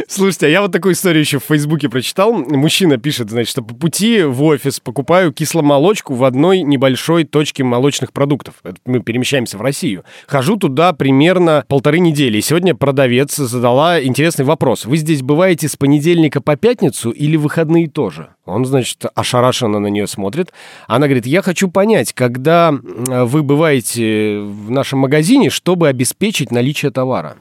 Слушайте, 0.07 0.47
а 0.47 0.49
я 0.49 0.61
вот 0.61 0.71
такую 0.71 0.93
историю 0.93 1.21
еще 1.21 1.39
в 1.39 1.43
Фейсбуке 1.43 1.89
прочитал. 1.89 2.33
Мужчина 2.33 2.97
пишет, 2.97 3.29
значит, 3.29 3.51
что 3.51 3.61
по 3.61 3.75
пути 3.75 4.23
в 4.23 4.43
офис 4.43 4.79
покупаю 4.79 5.31
кисломолочку 5.31 6.15
в 6.15 6.23
одной 6.23 6.61
небольшой 6.61 7.23
точке 7.23 7.63
молочных 7.63 8.11
продуктов. 8.11 8.55
Мы 8.85 9.01
перемещаемся 9.01 9.57
в 9.57 9.61
Россию. 9.61 10.03
Хожу 10.27 10.57
туда 10.57 10.93
примерно 10.93 11.65
полторы 11.67 11.99
недели. 11.99 12.37
И 12.37 12.41
сегодня 12.41 12.75
продавец 12.95 13.35
задала 13.35 14.01
интересный 14.01 14.45
вопрос. 14.45 14.85
Вы 14.85 14.95
здесь 14.95 15.21
бываете 15.21 15.67
с 15.67 15.75
понедельника 15.75 16.39
по 16.39 16.55
пятницу 16.55 17.11
или 17.11 17.35
выходные 17.35 17.89
тоже? 17.89 18.29
Он, 18.45 18.63
значит, 18.63 19.03
ошарашенно 19.13 19.79
на 19.79 19.87
нее 19.87 20.07
смотрит. 20.07 20.53
Она 20.87 21.07
говорит, 21.07 21.25
я 21.25 21.41
хочу 21.41 21.69
понять, 21.69 22.13
когда 22.13 22.69
м, 22.69 23.27
вы 23.27 23.43
бываете 23.43 24.39
в 24.39 24.71
нашем 24.71 24.99
магазине, 24.99 25.49
чтобы 25.49 25.89
обеспечить 25.89 26.51
наличие 26.51 26.89
товара. 26.89 27.35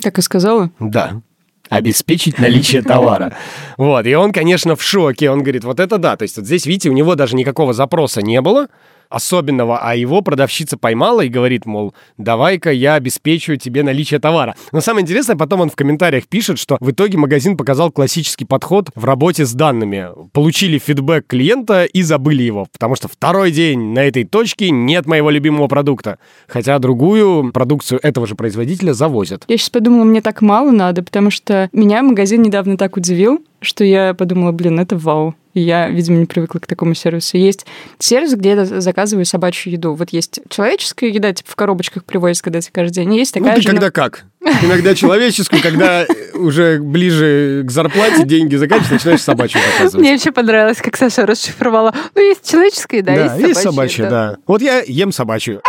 Так 0.00 0.16
и 0.18 0.22
сказала. 0.22 0.70
Да. 0.78 1.20
Обеспечить 1.68 2.38
наличие 2.38 2.82
товара. 2.82 3.34
Вот, 3.76 4.06
и 4.06 4.14
он, 4.14 4.32
конечно, 4.32 4.76
в 4.76 4.82
шоке. 4.82 5.28
Он 5.28 5.42
говорит, 5.42 5.64
вот 5.64 5.80
это 5.80 5.98
да. 5.98 6.16
То 6.16 6.22
есть 6.22 6.36
вот 6.36 6.46
здесь, 6.46 6.66
видите, 6.66 6.88
у 6.88 6.92
него 6.92 7.16
даже 7.16 7.34
никакого 7.34 7.72
запроса 7.72 8.22
не 8.22 8.40
было 8.40 8.68
особенного, 9.10 9.78
а 9.78 9.94
его 9.94 10.22
продавщица 10.22 10.78
поймала 10.78 11.20
и 11.20 11.28
говорит, 11.28 11.66
мол, 11.66 11.94
давай-ка 12.16 12.70
я 12.70 12.94
обеспечу 12.94 13.56
тебе 13.56 13.82
наличие 13.82 14.20
товара. 14.20 14.54
Но 14.72 14.80
самое 14.80 15.02
интересное, 15.02 15.36
потом 15.36 15.60
он 15.60 15.70
в 15.70 15.76
комментариях 15.76 16.26
пишет, 16.28 16.58
что 16.58 16.78
в 16.80 16.90
итоге 16.90 17.18
магазин 17.18 17.56
показал 17.56 17.90
классический 17.90 18.44
подход 18.44 18.88
в 18.94 19.04
работе 19.04 19.44
с 19.44 19.52
данными. 19.52 20.08
Получили 20.32 20.78
фидбэк 20.78 21.26
клиента 21.26 21.84
и 21.84 22.02
забыли 22.02 22.44
его, 22.44 22.66
потому 22.72 22.94
что 22.94 23.08
второй 23.08 23.50
день 23.50 23.92
на 23.92 24.00
этой 24.00 24.24
точке 24.24 24.70
нет 24.70 25.06
моего 25.06 25.30
любимого 25.30 25.66
продукта. 25.66 26.18
Хотя 26.46 26.78
другую 26.78 27.52
продукцию 27.52 28.00
этого 28.02 28.26
же 28.26 28.36
производителя 28.36 28.92
завозят. 28.92 29.44
Я 29.48 29.58
сейчас 29.58 29.70
подумала, 29.70 30.04
мне 30.04 30.20
так 30.20 30.40
мало 30.40 30.70
надо, 30.70 31.02
потому 31.02 31.30
что 31.30 31.68
меня 31.72 32.02
магазин 32.02 32.42
недавно 32.42 32.76
так 32.76 32.96
удивил, 32.96 33.44
что 33.60 33.84
я 33.84 34.14
подумала, 34.14 34.52
блин, 34.52 34.80
это 34.80 34.96
вау. 34.96 35.34
И 35.52 35.60
я, 35.60 35.88
видимо, 35.88 36.18
не 36.18 36.26
привыкла 36.26 36.60
к 36.60 36.66
такому 36.68 36.94
сервису. 36.94 37.36
Есть 37.36 37.66
сервис, 37.98 38.34
где 38.34 38.50
я 38.50 38.64
заказываю 38.64 39.24
собачью 39.24 39.72
еду. 39.72 39.94
Вот 39.94 40.10
есть 40.10 40.40
человеческая 40.48 41.10
еда, 41.10 41.32
типа 41.32 41.50
в 41.50 41.56
коробочках 41.56 42.04
привозят, 42.04 42.42
когда 42.42 42.60
тебе 42.60 42.70
каждый 42.72 42.94
день. 42.94 43.16
Есть 43.16 43.34
Ну, 43.34 43.40
такая 43.40 43.56
ты 43.56 43.62
же... 43.62 43.68
когда 43.68 43.90
как? 43.90 44.26
Иногда 44.62 44.94
человеческую, 44.94 45.60
когда 45.60 46.06
уже 46.34 46.78
ближе 46.78 47.64
к 47.66 47.70
зарплате 47.70 48.24
деньги 48.24 48.54
заканчиваются, 48.56 48.94
начинаешь 48.94 49.22
собачью 49.22 49.60
заказывать. 49.72 50.00
Мне 50.02 50.12
вообще 50.12 50.30
понравилось, 50.30 50.78
как 50.78 50.96
Саша 50.96 51.26
расшифровала. 51.26 51.94
Ну, 52.14 52.22
есть 52.22 52.48
человеческая, 52.48 53.02
да, 53.02 53.14
Да, 53.16 53.24
есть 53.24 53.48
есть 53.48 53.60
собачья. 53.62 54.04
собачья, 54.04 54.10
да. 54.10 54.36
Вот 54.46 54.62
я 54.62 54.82
ем 54.86 55.10
собачью. 55.10 55.60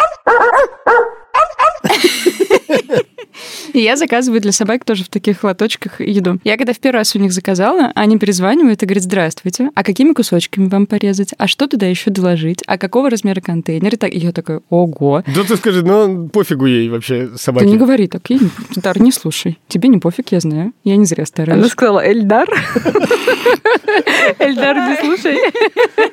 И 3.74 3.80
я 3.82 3.96
заказываю 3.96 4.42
для 4.42 4.52
собак 4.52 4.86
тоже 4.86 5.04
в 5.04 5.10
таких 5.10 5.44
лоточках 5.44 6.02
еду. 6.02 6.40
Я 6.44 6.58
когда 6.58 6.74
в 6.74 6.80
первый 6.80 6.98
раз 6.98 7.16
у 7.16 7.20
них 7.20 7.32
заказала, 7.32 7.92
они 7.96 8.18
перезванивают 8.18 8.82
и 8.84 8.86
говорят, 8.86 9.04
здравствуйте, 9.04 9.70
а 9.76 9.84
какими 9.84 10.14
кусочками 10.14 10.68
вам 10.68 10.86
порезать? 10.86 11.34
А 11.38 11.48
что 11.48 11.68
туда 11.68 11.86
еще 11.86 12.10
доложить? 12.12 12.64
А 12.68 12.78
какого 12.78 13.10
размера 13.10 13.42
контейнер? 13.42 13.94
И 13.94 13.98
так- 13.98 14.12
и 14.14 14.18
я 14.18 14.32
такая, 14.32 14.62
ого. 14.70 15.24
Да 15.34 15.44
ты 15.44 15.56
скажи, 15.58 15.84
ну 15.84 16.28
пофигу 16.30 16.66
ей 16.66 16.90
вообще 16.90 17.28
Ты 17.28 17.38
собаке. 17.38 17.66
не 17.68 17.78
говори 17.78 18.08
так, 18.08 18.30
не- 18.30 18.40
Дар, 18.76 19.00
не 19.02 19.12
слушай. 19.12 19.58
Тебе 19.68 19.90
не 19.90 19.98
пофиг, 20.00 20.32
я 20.32 20.40
знаю. 20.40 20.74
Я 20.84 20.96
не 20.96 21.06
зря 21.06 21.22
Она 21.22 21.26
стараюсь. 21.26 21.68
сказала, 21.72 22.06
Эльдар. 22.06 22.48
Эльдар, 24.40 24.76
не 24.78 24.98
слушай. 25.02 25.38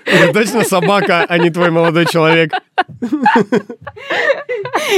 Это 0.04 0.32
точно 0.32 0.64
собака, 0.64 1.24
а 1.28 1.38
не 1.38 1.50
твой 1.50 1.70
молодой 1.70 2.06
человек. 2.06 2.52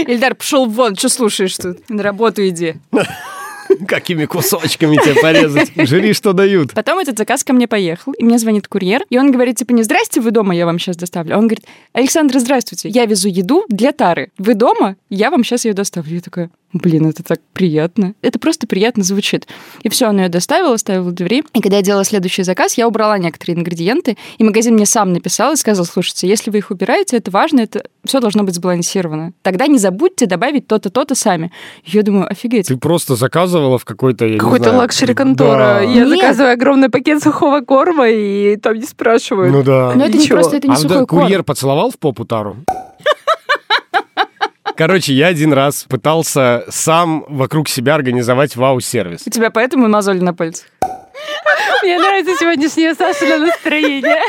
Ильдар, 0.06 0.34
пошел 0.34 0.66
вон, 0.66 0.96
что 0.96 1.08
слушаешь 1.08 1.56
тут? 1.56 1.88
На 1.88 2.02
работу 2.02 2.42
иди. 2.50 2.74
Какими 3.86 4.24
кусочками 4.26 4.96
тебе 4.96 5.14
порезать? 5.20 5.70
Жри, 5.76 6.12
что 6.12 6.32
дают. 6.32 6.72
Потом 6.72 6.98
этот 6.98 7.18
заказ 7.18 7.44
ко 7.44 7.52
мне 7.52 7.68
поехал, 7.68 8.12
и 8.12 8.24
мне 8.24 8.38
звонит 8.38 8.68
курьер, 8.68 9.02
и 9.10 9.18
он 9.18 9.30
говорит, 9.30 9.56
типа, 9.56 9.72
не 9.72 9.82
здрасте, 9.82 10.20
вы 10.20 10.30
дома, 10.30 10.54
я 10.54 10.66
вам 10.66 10.78
сейчас 10.78 10.96
доставлю. 10.96 11.34
А 11.34 11.38
Он 11.38 11.46
говорит, 11.46 11.64
Александра, 11.92 12.38
здравствуйте, 12.38 12.88
я 12.88 13.06
везу 13.06 13.28
еду 13.28 13.64
для 13.68 13.92
Тары. 13.92 14.32
Вы 14.38 14.54
дома? 14.54 14.96
Я 15.08 15.30
вам 15.30 15.44
сейчас 15.44 15.64
ее 15.64 15.72
доставлю. 15.72 16.14
Я 16.16 16.20
такая, 16.20 16.50
блин, 16.72 17.06
это 17.06 17.22
так 17.22 17.40
приятно. 17.52 18.14
Это 18.22 18.38
просто 18.38 18.66
приятно 18.66 19.02
звучит. 19.02 19.46
И 19.82 19.88
все, 19.88 20.08
он 20.08 20.18
ее 20.18 20.28
доставил, 20.28 20.72
оставил 20.72 21.04
в 21.04 21.12
двери. 21.12 21.44
И 21.52 21.60
когда 21.60 21.76
я 21.76 21.82
делала 21.82 22.04
следующий 22.04 22.42
заказ, 22.42 22.74
я 22.74 22.86
убрала 22.86 23.18
некоторые 23.18 23.56
ингредиенты, 23.56 24.16
и 24.38 24.44
магазин 24.44 24.74
мне 24.74 24.86
сам 24.86 25.12
написал 25.12 25.52
и 25.52 25.56
сказал, 25.56 25.84
слушайте, 25.84 26.28
если 26.28 26.50
вы 26.50 26.58
их 26.58 26.70
убираете, 26.70 27.16
это 27.16 27.30
важно, 27.30 27.60
это 27.60 27.84
все 28.04 28.20
должно 28.20 28.44
быть 28.44 28.54
сбалансировано. 28.54 29.32
Тогда 29.42 29.66
не 29.66 29.78
забудьте 29.78 30.26
добавить 30.26 30.66
то-то, 30.66 30.90
то-то 30.90 31.14
сами. 31.14 31.50
Я 31.84 32.02
думаю, 32.02 32.30
офигеть. 32.30 32.68
Ты 32.68 32.76
просто 32.76 33.16
заказывала 33.16 33.78
в 33.78 33.84
какой-то, 33.84 34.24
я 34.26 34.32
не 34.34 34.38
Какой-то 34.38 34.72
лакшери-контора. 34.72 35.58
Да. 35.58 35.80
Я 35.80 36.04
Нет. 36.04 36.08
заказываю 36.08 36.52
огромный 36.52 36.88
пакет 36.88 37.22
сухого 37.22 37.60
корма, 37.60 38.08
и 38.08 38.56
там 38.56 38.76
не 38.76 38.86
спрашивают. 38.86 39.52
Ну 39.52 39.62
да. 39.62 39.92
Но 39.94 40.04
это 40.04 40.16
не 40.16 40.24
Ничего. 40.24 40.36
просто, 40.36 40.56
это 40.56 40.68
не 40.68 40.74
а 40.74 40.76
сухой 40.76 40.98
да, 40.98 41.06
корм. 41.06 41.22
курьер 41.22 41.42
поцеловал 41.42 41.90
в 41.90 41.98
попу 41.98 42.24
Тару? 42.24 42.56
Короче, 44.76 45.12
я 45.12 45.26
один 45.28 45.52
раз 45.52 45.84
пытался 45.88 46.64
сам 46.68 47.24
вокруг 47.28 47.68
себя 47.68 47.94
организовать 47.94 48.56
вау-сервис. 48.56 49.22
У 49.26 49.30
тебя 49.30 49.50
поэтому 49.50 49.88
мозоль 49.88 50.22
на 50.22 50.34
пальцах? 50.34 50.66
Мне 51.82 51.98
нравится 51.98 52.36
сегодняшнее 52.38 52.94
Сашино 52.94 53.38
настроение. 53.38 54.20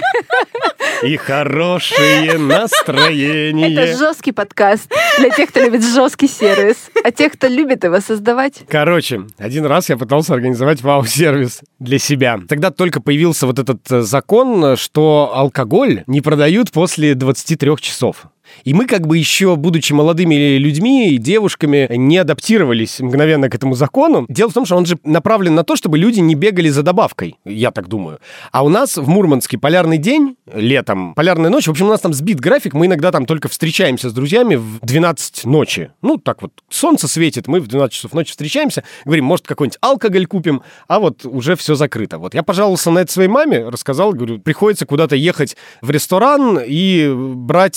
и 1.03 1.17
хорошее 1.17 2.37
настроение. 2.37 3.73
Это 3.73 3.97
жесткий 3.97 4.31
подкаст 4.31 4.89
для 5.19 5.29
тех, 5.31 5.49
кто 5.49 5.59
любит 5.59 5.83
жесткий 5.83 6.27
сервис, 6.29 6.89
а 7.03 7.11
тех, 7.11 7.33
кто 7.33 7.47
любит 7.47 7.83
его 7.83 7.99
создавать. 7.99 8.61
Короче, 8.69 9.23
один 9.37 9.65
раз 9.65 9.89
я 9.89 9.97
пытался 9.97 10.33
организовать 10.33 10.81
вау-сервис 10.81 11.61
для 11.79 11.99
себя. 11.99 12.39
Тогда 12.47 12.71
только 12.71 13.01
появился 13.01 13.45
вот 13.47 13.59
этот 13.59 13.79
э, 13.91 14.01
закон, 14.01 14.77
что 14.77 15.31
алкоголь 15.35 16.03
не 16.07 16.21
продают 16.21 16.71
после 16.71 17.15
23 17.15 17.75
часов. 17.81 18.27
И 18.63 18.73
мы 18.73 18.85
как 18.85 19.07
бы 19.07 19.17
еще, 19.17 19.55
будучи 19.55 19.93
молодыми 19.93 20.57
людьми 20.57 21.09
и 21.09 21.17
девушками, 21.17 21.87
не 21.95 22.17
адаптировались 22.17 22.99
мгновенно 22.99 23.49
к 23.49 23.55
этому 23.55 23.73
закону. 23.75 24.25
Дело 24.29 24.49
в 24.49 24.53
том, 24.53 24.65
что 24.65 24.75
он 24.75 24.85
же 24.85 24.97
направлен 25.03 25.55
на 25.55 25.63
то, 25.63 25.75
чтобы 25.75 25.97
люди 25.97 26.19
не 26.19 26.35
бегали 26.35 26.69
за 26.69 26.83
добавкой, 26.83 27.37
я 27.45 27.71
так 27.71 27.87
думаю. 27.87 28.19
А 28.51 28.63
у 28.63 28.69
нас 28.69 28.97
в 28.97 29.07
Мурманске 29.07 29.57
полярный 29.57 29.97
день, 29.97 30.35
летом, 30.53 31.13
полярная 31.13 31.49
ночь. 31.49 31.67
В 31.67 31.71
общем, 31.71 31.87
у 31.87 31.89
нас 31.89 32.01
там 32.01 32.13
сбит 32.13 32.39
график, 32.39 32.73
мы 32.73 32.85
иногда 32.85 33.11
там 33.11 33.25
только 33.25 33.47
встречаемся 33.47 34.09
с 34.09 34.13
друзьями 34.13 34.55
в 34.55 34.79
12 34.81 35.45
ночи. 35.45 35.91
Ну, 36.01 36.17
так 36.17 36.41
вот, 36.41 36.51
солнце 36.69 37.07
светит, 37.07 37.47
мы 37.47 37.59
в 37.59 37.67
12 37.67 37.93
часов 37.93 38.13
ночи 38.13 38.31
встречаемся, 38.31 38.83
говорим, 39.05 39.25
может, 39.25 39.47
какой-нибудь 39.47 39.77
алкоголь 39.81 40.25
купим, 40.25 40.61
а 40.87 40.99
вот 40.99 41.25
уже 41.25 41.55
все 41.55 41.75
закрыто. 41.75 42.17
Вот 42.17 42.33
я 42.33 42.43
пожаловался 42.43 42.91
на 42.91 42.99
это 42.99 43.11
своей 43.11 43.29
маме, 43.29 43.67
рассказал, 43.67 44.13
говорю, 44.13 44.39
приходится 44.39 44.85
куда-то 44.85 45.15
ехать 45.15 45.55
в 45.81 45.89
ресторан 45.89 46.59
и 46.65 47.11
брать 47.15 47.75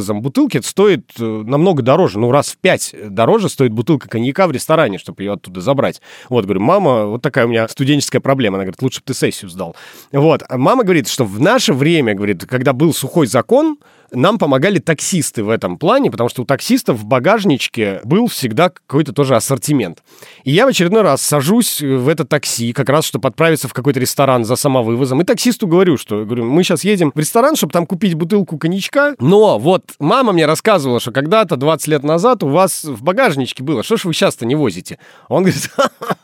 самовывозом 0.00 0.22
бутылки. 0.22 0.60
Стоит 0.60 1.12
э, 1.18 1.24
намного 1.24 1.82
дороже, 1.82 2.18
ну, 2.18 2.30
раз 2.30 2.48
в 2.50 2.58
пять 2.58 2.94
дороже 3.08 3.48
стоит 3.48 3.72
бутылка 3.72 4.08
коньяка 4.08 4.46
в 4.46 4.52
ресторане, 4.52 4.98
чтобы 4.98 5.22
ее 5.22 5.34
оттуда 5.34 5.60
забрать. 5.60 6.00
Вот, 6.28 6.44
говорю, 6.44 6.60
мама, 6.60 7.06
вот 7.06 7.22
такая 7.22 7.46
у 7.46 7.48
меня 7.48 7.68
студенческая 7.68 8.20
проблема. 8.20 8.56
Она 8.56 8.64
говорит, 8.64 8.82
лучше 8.82 9.00
бы 9.00 9.04
ты 9.06 9.14
сессию 9.14 9.50
сдал. 9.50 9.76
Вот. 10.12 10.42
А 10.48 10.58
мама 10.58 10.84
говорит, 10.84 11.08
что 11.08 11.24
в 11.24 11.40
наше 11.40 11.72
время, 11.72 12.14
говорит, 12.14 12.46
когда 12.46 12.72
был 12.72 12.92
сухой 12.94 13.26
закон, 13.26 13.78
нам 14.12 14.38
помогали 14.38 14.78
таксисты 14.78 15.44
в 15.44 15.50
этом 15.50 15.76
плане, 15.78 16.10
потому 16.10 16.28
что 16.28 16.42
у 16.42 16.44
таксистов 16.44 16.98
в 16.98 17.04
багажничке 17.04 18.00
был 18.04 18.26
всегда 18.26 18.70
какой-то 18.70 19.12
тоже 19.12 19.36
ассортимент. 19.36 20.02
И 20.44 20.50
я 20.50 20.66
в 20.66 20.68
очередной 20.68 21.02
раз 21.02 21.22
сажусь 21.22 21.80
в 21.80 22.08
это 22.08 22.24
такси, 22.24 22.72
как 22.72 22.88
раз, 22.88 23.04
чтобы 23.04 23.28
отправиться 23.28 23.68
в 23.68 23.72
какой-то 23.72 24.00
ресторан 24.00 24.44
за 24.44 24.56
самовывозом, 24.56 25.20
и 25.20 25.24
таксисту 25.24 25.66
говорю, 25.66 25.96
что 25.96 26.24
говорю, 26.24 26.44
мы 26.44 26.62
сейчас 26.62 26.84
едем 26.84 27.12
в 27.14 27.18
ресторан, 27.18 27.56
чтобы 27.56 27.72
там 27.72 27.86
купить 27.86 28.14
бутылку 28.14 28.58
коньячка, 28.58 29.14
но 29.20 29.58
вот 29.58 29.84
мама 29.98 30.32
мне 30.32 30.46
рассказывала, 30.46 31.00
что 31.00 31.12
когда-то 31.12 31.56
20 31.56 31.88
лет 31.88 32.02
назад 32.02 32.42
у 32.42 32.48
вас 32.48 32.84
в 32.84 33.02
багажничке 33.02 33.62
было, 33.62 33.82
что 33.82 33.96
ж 33.96 34.04
вы 34.04 34.14
сейчас-то 34.14 34.46
не 34.46 34.54
возите? 34.54 34.98
Он 35.28 35.42
говорит, 35.42 35.70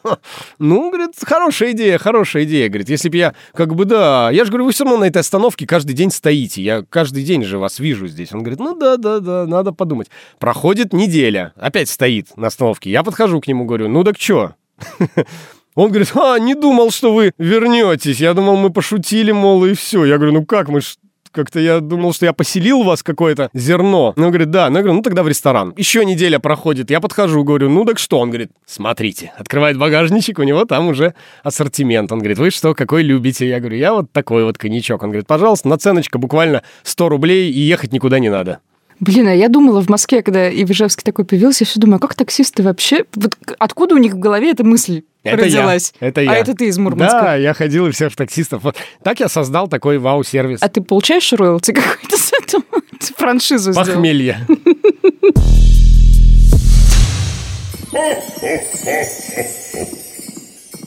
ну, 0.59 0.91
говорит, 0.91 1.12
хорошая 1.23 1.73
идея, 1.73 1.99
хорошая 1.99 2.45
идея, 2.45 2.69
говорит, 2.69 2.88
если 2.88 3.09
бы 3.09 3.17
я, 3.17 3.35
как 3.55 3.75
бы, 3.75 3.85
да, 3.85 4.31
я 4.31 4.45
же 4.45 4.50
говорю, 4.50 4.67
вы 4.67 4.73
все 4.73 4.85
равно 4.85 5.00
на 5.00 5.05
этой 5.05 5.19
остановке 5.19 5.67
каждый 5.67 5.95
день 5.95 6.11
стоите, 6.11 6.62
я 6.62 6.85
каждый 6.88 7.25
день 7.25 7.45
же 7.45 7.59
вас 7.59 7.74
вижу 7.78 8.07
здесь. 8.09 8.33
Он 8.33 8.40
говорит, 8.40 8.59
ну 8.59 8.76
да, 8.76 8.97
да, 8.97 9.21
да, 9.21 9.47
надо 9.47 9.73
подумать. 9.73 10.09
Проходит 10.38 10.93
неделя, 10.93 11.52
опять 11.57 11.88
стоит 11.88 12.37
на 12.37 12.49
остановке. 12.49 12.90
Я 12.90 13.02
подхожу 13.02 13.40
к 13.40 13.47
нему, 13.47 13.64
говорю, 13.64 13.88
ну 13.88 14.04
так 14.04 14.19
что? 14.19 14.54
Он 15.75 15.88
говорит, 15.88 16.12
а, 16.14 16.38
не 16.38 16.54
думал, 16.54 16.93
что 16.93 17.12
вы 17.12 17.33
вернетесь. 17.37 18.21
Я 18.21 18.35
думал, 18.35 18.57
мы 18.57 18.71
пошутили, 18.71 19.33
мол, 19.33 19.64
и 19.64 19.75
все. 19.75 20.04
Я 20.04 20.16
говорю, 20.19 20.33
ну 20.33 20.47
как 20.47 20.69
мы 20.69 20.81
ж 20.81 20.97
как-то 21.35 21.61
я 21.61 21.81
думал, 21.81 22.12
что 22.12 22.26
я 22.26 22.33
поселил 22.33 22.83
вас 22.83 23.03
какое-то 23.03 23.50
зерно. 23.53 24.14
Ну, 24.17 24.29
говорит, 24.29 24.50
да. 24.50 24.71
Ну, 24.71 24.76
я 24.76 24.83
говорю, 24.83 24.97
ну, 24.97 25.03
тогда 25.03 25.23
в 25.23 25.29
ресторан. 25.29 25.75
Еще 25.76 26.05
неделя 26.05 26.38
проходит. 26.38 26.91
Я 26.91 27.00
подхожу, 27.00 27.45
говорю, 27.45 27.69
ну, 27.69 27.85
так 27.85 27.99
что? 27.99 28.19
Он 28.21 28.31
говорит, 28.31 28.50
смотрите. 28.64 29.33
Открывает 29.37 29.76
багажничек, 29.76 30.38
у 30.38 30.43
него 30.45 30.64
там 30.64 30.88
уже 30.88 31.14
ассортимент. 31.43 32.11
Он 32.12 32.21
говорит, 32.21 32.38
вы 32.38 32.50
что, 32.50 32.75
какой 32.75 33.03
любите? 33.03 33.49
Я 33.49 33.61
говорю, 33.61 33.76
я 33.76 33.95
вот 33.95 34.12
такой 34.12 34.45
вот 34.45 34.57
коньячок. 34.57 35.03
Он 35.03 35.11
говорит, 35.11 35.26
пожалуйста, 35.26 35.69
наценочка 35.69 36.19
буквально 36.19 36.62
100 36.85 37.09
рублей, 37.09 37.50
и 37.50 37.61
ехать 37.61 37.93
никуда 37.93 38.19
не 38.19 38.31
надо. 38.31 38.61
Блин, 39.00 39.28
а 39.28 39.34
я 39.34 39.48
думала 39.48 39.82
в 39.82 39.88
Москве, 39.88 40.22
когда 40.22 40.48
Ивжевский 40.50 41.02
такой 41.04 41.24
появился, 41.24 41.64
я 41.64 41.68
все 41.68 41.80
думаю, 41.80 41.96
а 41.96 42.00
как 42.00 42.14
таксисты 42.14 42.62
вообще... 42.62 43.04
Вот 43.14 43.36
откуда 43.58 43.94
у 43.94 43.98
них 43.98 44.14
в 44.14 44.18
голове 44.18 44.50
эта 44.52 44.64
мысль 44.64 45.02
Это 45.24 45.42
родилась? 45.44 45.92
я. 46.00 46.08
Это 46.08 46.20
А 46.20 46.24
я. 46.24 46.36
это 46.36 46.54
ты 46.54 46.68
из 46.68 46.78
Мурманска? 46.78 47.20
Да, 47.20 47.34
я 47.36 47.54
ходил 47.54 47.86
и 47.86 47.90
всех 47.90 48.14
таксистов. 48.16 48.62
Вот 48.62 48.76
так 49.02 49.20
я 49.20 49.28
создал 49.28 49.68
такой 49.68 49.98
вау-сервис. 49.98 50.60
А 50.62 50.68
ты 50.68 50.80
получаешь 50.80 51.32
роялти 51.32 51.72
какой-то 51.72 52.16
с 52.16 52.32
этого? 52.40 52.62
Ты 53.00 53.12
франшизу 53.16 53.72
сделал? 53.72 53.86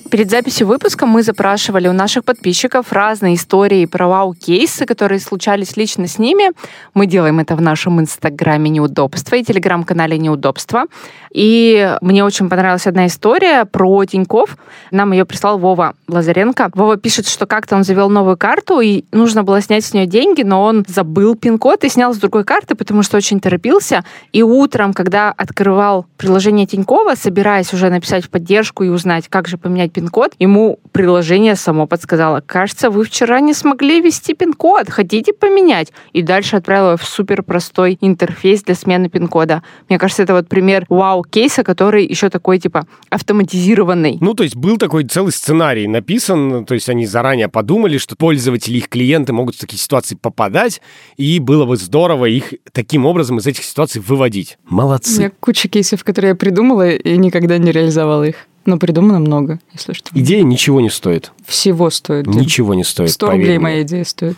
Перед 0.09 0.29
записью 0.29 0.67
выпуска 0.67 1.05
мы 1.05 1.21
запрашивали 1.21 1.89
у 1.89 1.93
наших 1.93 2.23
подписчиков 2.23 2.93
разные 2.93 3.35
истории 3.35 3.85
про 3.85 4.07
вау-кейсы, 4.07 4.85
которые 4.85 5.19
случались 5.19 5.75
лично 5.75 6.07
с 6.07 6.17
ними. 6.17 6.51
Мы 6.93 7.07
делаем 7.07 7.39
это 7.39 7.57
в 7.57 7.61
нашем 7.61 7.99
инстаграме 7.99 8.69
«Неудобства» 8.69 9.35
и 9.35 9.43
телеграм-канале 9.43 10.17
«Неудобства». 10.17 10.85
И 11.31 11.96
мне 12.01 12.24
очень 12.24 12.50
понравилась 12.50 12.87
одна 12.87 13.07
история 13.07 13.65
про 13.65 14.05
Тиньков. 14.05 14.57
Нам 14.91 15.11
ее 15.11 15.25
прислал 15.25 15.59
Вова 15.59 15.93
Лазаренко. 16.07 16.72
Вова 16.74 16.96
пишет, 16.96 17.27
что 17.27 17.46
как-то 17.46 17.75
он 17.75 17.83
завел 17.83 18.09
новую 18.09 18.37
карту, 18.37 18.79
и 18.79 19.03
нужно 19.11 19.43
было 19.43 19.61
снять 19.61 19.83
с 19.83 19.93
нее 19.93 20.05
деньги, 20.05 20.43
но 20.43 20.63
он 20.63 20.85
забыл 20.87 21.35
пин-код 21.35 21.83
и 21.83 21.89
снял 21.89 22.13
с 22.13 22.17
другой 22.17 22.46
карты, 22.46 22.75
потому 22.75 23.03
что 23.03 23.17
очень 23.17 23.41
торопился. 23.41 24.05
И 24.31 24.41
утром, 24.41 24.93
когда 24.93 25.31
открывал 25.31 26.05
приложение 26.15 26.65
Тинькова, 26.65 27.15
собираясь 27.15 27.74
уже 27.74 27.89
написать 27.89 28.25
в 28.25 28.29
поддержку 28.29 28.83
и 28.83 28.89
узнать, 28.89 29.27
как 29.27 29.48
же 29.48 29.57
поменять 29.57 29.91
пин-код, 29.98 30.36
ему 30.38 30.79
приложение 30.92 31.55
само 31.55 31.88
подсказало, 31.88 32.44
кажется, 32.46 32.92
вы 32.92 33.03
вчера 33.03 33.40
не 33.40 33.55
смогли 33.55 34.00
ввести 34.00 34.36
пин-код, 34.36 34.92
хотите 34.92 35.33
поменять? 35.33 35.92
И 36.14 36.22
дальше 36.22 36.57
отправило 36.57 36.98
в 36.98 37.03
супер 37.03 37.42
простой 37.42 37.98
интерфейс 38.00 38.62
для 38.62 38.75
смены 38.75 39.10
пин-кода. 39.10 39.64
Мне 39.90 39.98
кажется, 39.98 40.22
это 40.22 40.33
вот 40.36 40.48
пример 40.48 40.86
вау-кейса, 40.88 41.64
который 41.64 42.05
еще 42.05 42.29
такой, 42.29 42.60
типа, 42.60 42.86
автоматизированный. 43.10 44.20
Ну, 44.22 44.36
то 44.36 44.44
есть 44.44 44.55
был 44.55 44.77
такой 44.77 45.03
целый 45.05 45.31
сценарий 45.31 45.88
написан, 45.88 46.66
то 46.66 46.75
есть 46.75 46.90
они 46.90 47.07
заранее 47.07 47.48
подумали, 47.48 47.98
что 47.98 48.16
пользователи, 48.16 48.77
их 48.77 48.90
клиенты 48.90 49.33
могут 49.33 49.55
в 49.55 49.60
такие 49.60 49.79
ситуации 49.79 50.14
попадать, 50.14 50.79
и 51.16 51.40
было 51.40 51.66
бы 51.66 51.75
здорово 51.75 52.25
их 52.25 52.53
таким 52.72 53.07
образом 53.07 53.40
из 53.40 53.48
этих 53.48 53.64
ситуаций 53.64 54.00
выводить. 54.00 54.60
У 54.70 54.75
Молодцы. 54.75 55.20
меня 55.20 55.31
куча 55.40 55.68
кейсов, 55.68 56.03
которые 56.03 56.29
я 56.29 56.36
придумала 56.36 56.88
и 56.88 57.18
никогда 57.18 57.57
не 57.57 57.72
реализовала 57.72 58.25
их. 58.25 58.47
Но 58.68 58.77
придумано 58.77 59.20
много, 59.20 59.62
если 59.72 59.94
что. 59.94 60.12
Идея 60.14 60.44
ничего 60.44 60.82
не 60.82 60.90
стоит. 60.90 61.32
Всего 61.46 61.90
стоит. 61.90 62.27
Ничего 62.27 62.74
не 62.74 62.84
стоит. 62.84 63.12
100 63.12 63.25
поверь 63.25 63.40
рублей 63.40 63.58
мне. 63.58 63.64
моя 63.64 63.82
идея 63.84 64.03
стоит. 64.03 64.36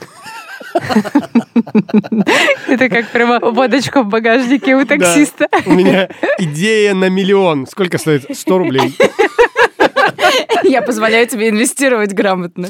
Это 2.68 2.90
как 2.90 3.10
прямо 3.10 3.40
водочка 3.40 4.04
в 4.04 4.08
багажнике 4.08 4.76
у 4.76 4.86
таксиста. 4.86 5.48
У 5.66 5.74
меня 5.74 6.10
идея 6.38 6.94
на 6.94 7.10
миллион. 7.10 7.66
Сколько 7.66 7.98
стоит? 7.98 8.26
100 8.32 8.58
рублей. 8.60 8.96
Я 10.64 10.84
позволяю 10.84 11.26
тебе 11.28 11.50
инвестировать 11.50 12.14
грамотно. 12.14 12.70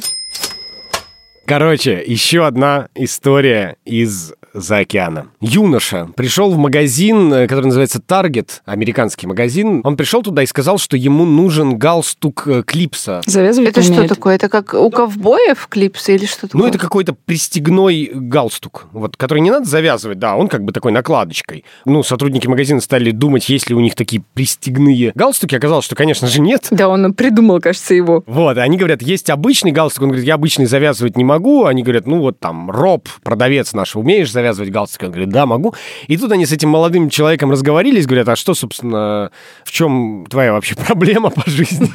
Короче, 1.49 2.03
еще 2.05 2.45
одна 2.45 2.89
история 2.93 3.77
из 3.83 4.33
за 4.53 4.77
океана. 4.79 5.27
Юноша 5.41 6.09
пришел 6.15 6.51
в 6.51 6.57
магазин, 6.57 7.31
э, 7.33 7.47
который 7.47 7.65
называется 7.65 8.01
Target, 8.05 8.49
американский 8.65 9.27
магазин. 9.27 9.81
Он 9.83 9.95
пришел 9.95 10.21
туда 10.21 10.43
и 10.43 10.45
сказал, 10.45 10.77
что 10.77 10.97
ему 10.97 11.25
нужен 11.25 11.77
галстук 11.77 12.47
э, 12.47 12.63
Клипса. 12.65 13.21
Завязывать 13.25 13.69
Это 13.69 13.81
что 13.83 13.93
умеет. 13.93 14.09
такое? 14.09 14.35
Это 14.35 14.49
как 14.49 14.73
у 14.73 14.89
ковбоев 14.89 15.67
клипсы 15.67 16.15
или 16.15 16.25
что 16.25 16.47
такое? 16.47 16.61
Ну, 16.61 16.67
это 16.67 16.77
какой-то 16.77 17.13
пристегной 17.13 18.09
галстук, 18.13 18.87
вот, 18.91 19.17
который 19.17 19.41
не 19.41 19.51
надо 19.51 19.65
завязывать, 19.65 20.19
да, 20.19 20.35
он 20.35 20.47
как 20.47 20.63
бы 20.63 20.71
такой 20.71 20.91
накладочкой. 20.91 21.63
Ну, 21.85 22.03
сотрудники 22.03 22.47
магазина 22.47 22.81
стали 22.81 23.11
думать, 23.11 23.49
есть 23.49 23.69
ли 23.69 23.75
у 23.75 23.79
них 23.79 23.95
такие 23.95 24.23
пристегные 24.33 25.11
галстуки. 25.15 25.55
Оказалось, 25.55 25.85
что, 25.85 25.95
конечно 25.95 26.27
же, 26.27 26.41
нет. 26.41 26.67
Да, 26.71 26.89
он 26.89 27.13
придумал, 27.13 27.59
кажется, 27.59 27.93
его. 27.93 28.23
Вот, 28.25 28.57
они 28.57 28.77
говорят, 28.77 29.01
есть 29.01 29.29
обычный 29.29 29.71
галстук. 29.71 30.03
Он 30.03 30.09
говорит, 30.09 30.25
я 30.25 30.35
обычный 30.35 30.65
завязывать 30.65 31.17
не 31.17 31.23
могу. 31.23 31.38
Они 31.65 31.83
говорят, 31.83 32.07
ну 32.07 32.19
вот 32.19 32.39
там, 32.39 32.69
Роб, 32.69 33.07
продавец 33.23 33.73
наш, 33.73 33.95
умеешь 33.95 34.31
завязывать 34.31 34.71
галстуки? 34.71 35.05
Он 35.05 35.11
говорит, 35.11 35.29
да, 35.29 35.45
могу. 35.45 35.73
И 36.07 36.17
тут 36.17 36.31
они 36.31 36.45
с 36.45 36.51
этим 36.51 36.69
молодым 36.69 37.09
человеком 37.09 37.51
разговорились, 37.51 38.05
говорят, 38.05 38.29
а 38.29 38.35
что, 38.35 38.53
собственно, 38.53 39.31
в 39.63 39.71
чем 39.71 40.25
твоя 40.29 40.53
вообще 40.53 40.75
проблема 40.87 41.29
по 41.29 41.49
жизни? 41.49 41.89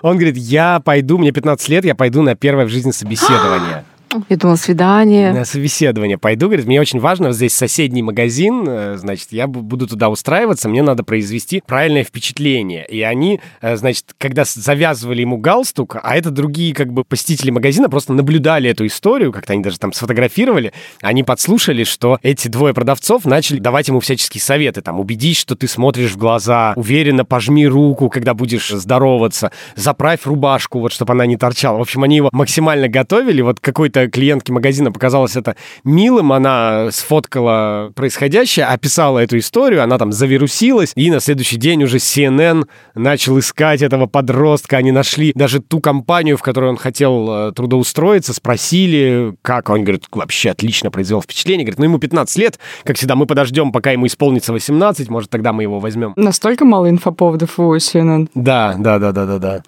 Он 0.02 0.16
говорит, 0.16 0.36
я 0.36 0.80
пойду, 0.80 1.18
мне 1.18 1.32
15 1.32 1.68
лет, 1.68 1.84
я 1.84 1.94
пойду 1.94 2.22
на 2.22 2.34
первое 2.34 2.66
в 2.66 2.68
жизни 2.68 2.90
собеседование. 2.90 3.84
Я 4.28 4.36
думала, 4.36 4.56
свидание. 4.56 5.32
На 5.32 5.44
собеседование 5.44 6.18
пойду, 6.18 6.46
говорит, 6.46 6.66
мне 6.66 6.80
очень 6.80 6.98
важно, 7.00 7.32
здесь 7.32 7.54
соседний 7.54 8.02
магазин, 8.02 8.64
э, 8.66 8.96
значит, 8.96 9.28
я 9.32 9.44
бу- 9.44 9.60
буду 9.60 9.86
туда 9.86 10.08
устраиваться, 10.08 10.68
мне 10.68 10.82
надо 10.82 11.04
произвести 11.04 11.62
правильное 11.66 12.04
впечатление. 12.04 12.86
И 12.86 13.02
они, 13.02 13.40
э, 13.60 13.76
значит, 13.76 14.14
когда 14.18 14.44
завязывали 14.44 15.20
ему 15.20 15.36
галстук, 15.36 15.98
а 16.02 16.16
это 16.16 16.30
другие 16.30 16.74
как 16.74 16.92
бы 16.92 17.04
посетители 17.04 17.50
магазина 17.50 17.88
просто 17.90 18.12
наблюдали 18.12 18.70
эту 18.70 18.86
историю, 18.86 19.32
как-то 19.32 19.52
они 19.52 19.62
даже 19.62 19.78
там 19.78 19.92
сфотографировали, 19.92 20.72
они 21.02 21.22
подслушали, 21.22 21.84
что 21.84 22.18
эти 22.22 22.48
двое 22.48 22.72
продавцов 22.74 23.24
начали 23.24 23.58
давать 23.58 23.88
ему 23.88 24.00
всяческие 24.00 24.40
советы, 24.40 24.80
там, 24.80 25.00
убедись, 25.00 25.38
что 25.38 25.54
ты 25.54 25.68
смотришь 25.68 26.12
в 26.12 26.16
глаза, 26.16 26.72
уверенно 26.76 27.24
пожми 27.24 27.66
руку, 27.66 28.08
когда 28.08 28.34
будешь 28.34 28.70
здороваться, 28.70 29.52
заправь 29.76 30.24
рубашку, 30.24 30.80
вот, 30.80 30.92
чтобы 30.92 31.12
она 31.12 31.26
не 31.26 31.36
торчала. 31.36 31.78
В 31.78 31.82
общем, 31.82 32.02
они 32.04 32.16
его 32.16 32.30
максимально 32.32 32.88
готовили, 32.88 33.42
вот 33.42 33.60
какой-то 33.60 33.97
какой-то 33.98 34.10
клиентке 34.10 34.52
магазина 34.52 34.92
показалось 34.92 35.36
это 35.36 35.56
милым, 35.84 36.32
она 36.32 36.90
сфоткала 36.90 37.92
происходящее, 37.94 38.66
описала 38.66 39.18
эту 39.18 39.38
историю, 39.38 39.82
она 39.82 39.98
там 39.98 40.12
завирусилась, 40.12 40.92
и 40.94 41.10
на 41.10 41.20
следующий 41.20 41.56
день 41.56 41.82
уже 41.82 41.98
CNN 41.98 42.66
начал 42.94 43.38
искать 43.38 43.82
этого 43.82 44.06
подростка, 44.06 44.76
они 44.76 44.92
нашли 44.92 45.32
даже 45.34 45.60
ту 45.60 45.80
компанию, 45.80 46.36
в 46.36 46.42
которой 46.42 46.70
он 46.70 46.76
хотел 46.76 47.48
э, 47.48 47.52
трудоустроиться, 47.52 48.32
спросили, 48.34 49.34
как, 49.42 49.70
он 49.70 49.82
говорит, 49.82 50.04
вообще 50.12 50.50
отлично 50.50 50.90
произвел 50.90 51.22
впечатление, 51.22 51.64
говорит, 51.64 51.78
ну 51.78 51.84
ему 51.84 51.98
15 51.98 52.38
лет, 52.38 52.58
как 52.84 52.96
всегда, 52.96 53.16
мы 53.16 53.26
подождем, 53.26 53.72
пока 53.72 53.90
ему 53.92 54.06
исполнится 54.06 54.52
18, 54.52 55.08
может, 55.08 55.30
тогда 55.30 55.52
мы 55.52 55.62
его 55.62 55.78
возьмем. 55.80 56.12
Настолько 56.16 56.64
мало 56.64 56.88
инфоповодов 56.88 57.58
у 57.58 57.74
CNN. 57.76 58.28
Да, 58.34 58.74
да, 58.78 58.98
да, 58.98 59.12
да, 59.12 59.26
да, 59.26 59.38
да. 59.38 59.62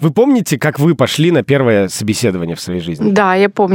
Вы 0.00 0.10
помните, 0.10 0.58
как 0.58 0.78
вы 0.78 0.94
пошли 0.94 1.30
на 1.30 1.42
первое 1.42 1.88
собеседование 1.88 2.56
в 2.56 2.60
своей 2.60 2.80
жизни? 2.80 3.10
Да, 3.10 3.34
я 3.34 3.48
помню, 3.48 3.73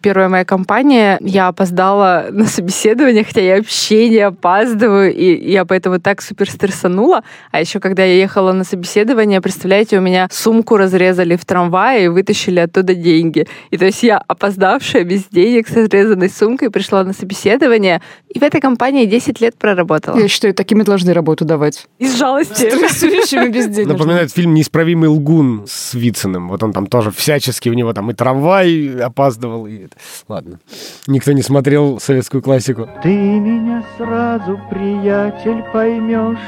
первая 0.00 0.28
моя 0.28 0.44
компания, 0.44 1.18
я 1.20 1.48
опоздала 1.48 2.26
на 2.30 2.46
собеседование, 2.46 3.24
хотя 3.24 3.40
я 3.40 3.56
вообще 3.56 4.08
не 4.08 4.18
опаздываю, 4.18 5.14
и 5.14 5.50
я 5.50 5.64
поэтому 5.64 6.00
так 6.00 6.22
супер 6.22 6.50
стрессанула. 6.50 7.22
А 7.50 7.60
еще, 7.60 7.80
когда 7.80 8.04
я 8.04 8.14
ехала 8.14 8.52
на 8.52 8.64
собеседование, 8.64 9.40
представляете, 9.40 9.98
у 9.98 10.00
меня 10.00 10.28
сумку 10.30 10.76
разрезали 10.76 11.36
в 11.36 11.44
трамвае 11.44 12.06
и 12.06 12.08
вытащили 12.08 12.60
оттуда 12.60 12.94
деньги. 12.94 13.46
И 13.70 13.76
то 13.76 13.84
есть 13.84 14.02
я 14.02 14.18
опоздавшая, 14.18 15.04
без 15.04 15.24
денег, 15.26 15.68
с 15.68 15.72
разрезанной 15.72 16.30
сумкой, 16.30 16.70
пришла 16.70 17.04
на 17.04 17.12
собеседование, 17.12 18.00
и 18.28 18.38
в 18.38 18.42
этой 18.42 18.60
компании 18.60 19.06
10 19.06 19.40
лет 19.40 19.56
проработала. 19.56 20.18
Я 20.18 20.28
считаю, 20.28 20.54
такими 20.54 20.82
должны 20.82 21.12
работу 21.12 21.44
давать. 21.44 21.86
Из 21.98 22.16
жалости. 22.16 22.70
Стрессующими 22.70 23.48
без 23.48 23.68
денег. 23.68 23.88
Напоминает 23.88 24.32
фильм 24.32 24.54
«Неисправимый 24.54 25.08
лгун» 25.08 25.64
с 25.66 25.94
Вициным. 25.94 26.48
Вот 26.48 26.62
он 26.62 26.72
там 26.72 26.86
тоже 26.86 27.10
всячески, 27.10 27.68
у 27.68 27.74
него 27.74 27.92
там 27.92 28.10
и 28.10 28.14
трамвай 28.14 28.96
опаздывал. 29.32 29.66
И... 29.66 29.86
Ладно. 30.28 30.58
Никто 31.06 31.32
не 31.32 31.42
смотрел 31.42 32.00
советскую 32.00 32.42
классику. 32.42 32.88
Ты 33.02 33.14
меня 33.14 33.84
сразу, 33.96 34.60
приятель, 34.70 35.64
поймешь, 35.72 36.38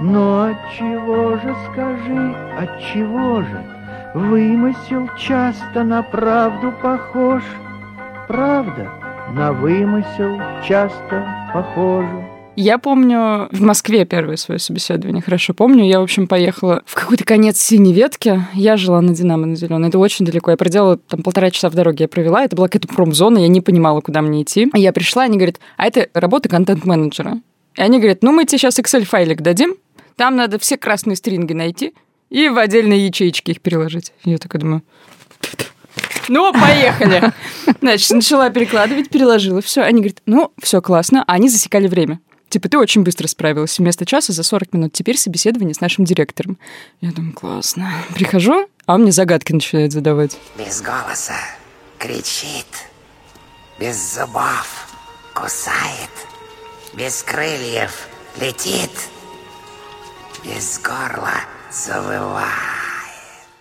но 0.00 0.50
от 0.50 0.56
чего 0.76 1.36
же, 1.36 1.56
скажи, 1.70 2.34
от 2.58 2.80
чего 2.92 3.42
же? 3.42 3.72
Вымысел 4.14 5.08
часто 5.18 5.84
на 5.84 6.02
правду 6.02 6.72
похож, 6.82 7.42
правда 8.26 8.90
на 9.32 9.52
вымысел 9.52 10.40
часто 10.66 11.26
похожа. 11.52 12.25
Я 12.56 12.78
помню 12.78 13.48
в 13.52 13.60
Москве 13.60 14.06
первое 14.06 14.36
свое 14.36 14.58
собеседование, 14.58 15.22
хорошо 15.22 15.52
помню. 15.52 15.84
Я, 15.84 16.00
в 16.00 16.04
общем, 16.04 16.26
поехала 16.26 16.82
в 16.86 16.94
какой-то 16.94 17.22
конец 17.24 17.60
синей 17.60 17.92
ветки. 17.92 18.42
Я 18.54 18.78
жила 18.78 19.02
на 19.02 19.14
Динамо 19.14 19.46
на 19.46 19.56
Зеленой. 19.56 19.90
Это 19.90 19.98
очень 19.98 20.24
далеко. 20.24 20.50
Я 20.50 20.56
проделала 20.56 20.96
там 20.96 21.22
полтора 21.22 21.50
часа 21.50 21.68
в 21.68 21.74
дороге 21.74 22.04
я 22.04 22.08
провела. 22.08 22.42
Это 22.42 22.56
была 22.56 22.68
какая-то 22.68 22.88
промзона, 22.88 23.38
я 23.38 23.48
не 23.48 23.60
понимала, 23.60 24.00
куда 24.00 24.22
мне 24.22 24.42
идти. 24.42 24.70
Я 24.74 24.94
пришла, 24.94 25.24
они 25.24 25.36
говорят, 25.36 25.60
а 25.76 25.86
это 25.86 26.08
работа 26.14 26.48
контент-менеджера. 26.48 27.40
И 27.76 27.82
они 27.82 27.98
говорят, 27.98 28.22
ну 28.22 28.32
мы 28.32 28.46
тебе 28.46 28.58
сейчас 28.58 28.78
Excel-файлик 28.78 29.42
дадим, 29.42 29.74
там 30.16 30.34
надо 30.34 30.58
все 30.58 30.78
красные 30.78 31.16
стринги 31.16 31.52
найти 31.52 31.92
и 32.30 32.48
в 32.48 32.56
отдельные 32.56 33.06
ячеечки 33.06 33.50
их 33.50 33.60
переложить. 33.60 34.12
Я 34.24 34.38
такая 34.38 34.62
думаю, 34.62 34.82
ну, 36.28 36.52
поехали. 36.52 37.32
Значит, 37.80 38.10
начала 38.10 38.50
перекладывать, 38.50 39.10
переложила 39.10 39.60
все. 39.60 39.82
Они 39.82 40.00
говорят, 40.00 40.22
ну, 40.26 40.52
все 40.60 40.80
классно. 40.82 41.22
А 41.26 41.34
они 41.34 41.48
засекали 41.48 41.86
время. 41.86 42.20
Типа, 42.48 42.68
ты 42.68 42.78
очень 42.78 43.02
быстро 43.02 43.26
справилась. 43.26 43.78
Вместо 43.78 44.06
часа 44.06 44.32
за 44.32 44.42
40 44.42 44.72
минут. 44.72 44.92
Теперь 44.92 45.16
собеседование 45.18 45.74
с 45.74 45.80
нашим 45.80 46.04
директором. 46.04 46.58
Я 47.00 47.10
думаю, 47.12 47.34
классно. 47.34 47.90
Прихожу, 48.14 48.68
а 48.86 48.94
он 48.94 49.02
мне 49.02 49.12
загадки 49.12 49.52
начинает 49.52 49.92
задавать. 49.92 50.38
Без 50.56 50.80
голоса 50.80 51.34
кричит, 51.98 52.66
без 53.80 54.14
зубов 54.14 54.88
кусает, 55.34 56.10
без 56.94 57.22
крыльев 57.22 58.08
летит, 58.40 58.90
без 60.44 60.78
горла 60.78 61.40
завывает. 61.72 62.85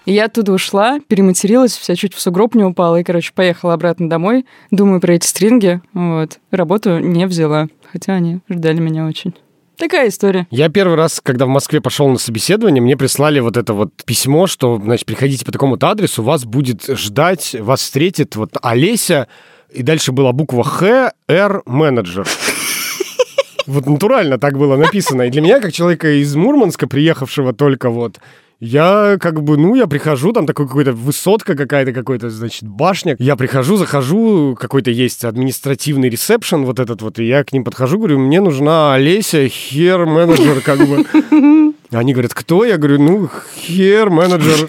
И 0.05 0.13
я 0.13 0.25
оттуда 0.25 0.53
ушла, 0.53 0.99
перематерилась, 1.07 1.75
вся 1.77 1.95
чуть 1.95 2.13
в 2.13 2.21
сугроб 2.21 2.55
не 2.55 2.63
упала, 2.63 2.99
и, 2.99 3.03
короче, 3.03 3.31
поехала 3.33 3.73
обратно 3.73 4.09
домой. 4.09 4.45
Думаю 4.71 5.01
про 5.01 5.13
эти 5.13 5.25
стринги. 5.25 5.81
Вот. 5.93 6.39
Работу 6.51 6.99
не 6.99 7.25
взяла, 7.25 7.67
хотя 7.91 8.13
они 8.13 8.39
ждали 8.47 8.79
меня 8.79 9.07
очень. 9.07 9.33
Такая 9.77 10.07
история. 10.07 10.47
Я 10.51 10.69
первый 10.69 10.95
раз, 10.95 11.19
когда 11.21 11.45
в 11.45 11.49
Москве 11.49 11.81
пошел 11.81 12.07
на 12.07 12.17
собеседование, 12.17 12.81
мне 12.81 12.95
прислали 12.95 13.39
вот 13.39 13.57
это 13.57 13.73
вот 13.73 13.91
письмо, 14.05 14.47
что, 14.47 14.79
значит, 14.81 15.05
приходите 15.05 15.43
по 15.43 15.51
такому-то 15.51 15.89
адресу, 15.89 16.23
вас 16.23 16.45
будет 16.45 16.85
ждать, 16.87 17.55
вас 17.59 17.81
встретит 17.81 18.35
вот 18.37 18.51
Олеся, 18.61 19.27
и 19.71 19.83
дальше 19.83 20.13
была 20.13 20.31
буква 20.31 20.63
Х, 20.63 21.11
Р, 21.27 21.61
менеджер. 21.65 22.25
Вот 23.67 23.87
натурально 23.87 24.37
так 24.37 24.57
было 24.57 24.77
написано. 24.77 25.23
И 25.23 25.29
для 25.29 25.41
меня, 25.41 25.59
как 25.59 25.73
человека 25.73 26.21
из 26.21 26.35
Мурманска, 26.35 26.87
приехавшего 26.87 27.51
только 27.51 27.89
вот, 27.89 28.19
я 28.59 29.17
как 29.19 29.43
бы, 29.43 29.57
ну, 29.57 29.75
я 29.75 29.87
прихожу, 29.87 30.31
там 30.31 30.45
такой 30.45 30.67
какой-то 30.67 30.93
высотка 30.93 31.55
какая-то, 31.55 31.91
какой-то, 31.91 32.29
значит, 32.29 32.63
башня. 32.63 33.15
Я 33.19 33.35
прихожу, 33.35 33.77
захожу, 33.77 34.55
какой-то 34.59 34.91
есть 34.91 35.25
административный 35.25 36.09
ресепшн 36.09 36.63
вот 36.63 36.79
этот 36.79 37.01
вот, 37.01 37.19
и 37.19 37.25
я 37.25 37.43
к 37.43 37.53
ним 37.53 37.63
подхожу, 37.63 37.97
говорю, 37.97 38.19
мне 38.19 38.41
нужна 38.41 38.93
Олеся, 38.93 39.47
хер-менеджер, 39.47 40.61
как 40.61 40.79
бы. 40.79 41.05
Они 41.91 42.13
говорят, 42.13 42.33
кто? 42.33 42.65
Я 42.65 42.77
говорю, 42.77 43.01
ну, 43.01 43.29
хер-менеджер. 43.57 44.67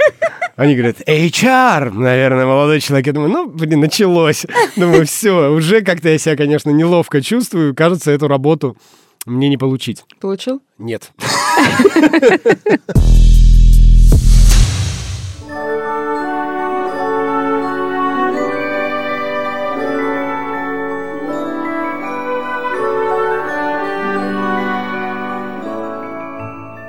Они 0.56 0.74
говорят, 0.74 0.96
HR, 1.06 1.92
наверное, 1.92 2.46
молодой 2.46 2.80
человек. 2.80 3.06
Я 3.06 3.12
думаю, 3.12 3.30
ну, 3.30 3.46
блин, 3.46 3.80
началось. 3.80 4.46
Думаю, 4.74 5.06
все, 5.06 5.52
уже 5.52 5.82
как-то 5.82 6.08
я 6.08 6.18
себя, 6.18 6.36
конечно, 6.36 6.70
неловко 6.70 7.20
чувствую. 7.20 7.74
Кажется, 7.74 8.10
эту 8.10 8.26
работу 8.26 8.76
мне 9.26 9.50
не 9.50 9.58
получить. 9.58 10.04
Получил? 10.20 10.62
Нет. 10.78 11.12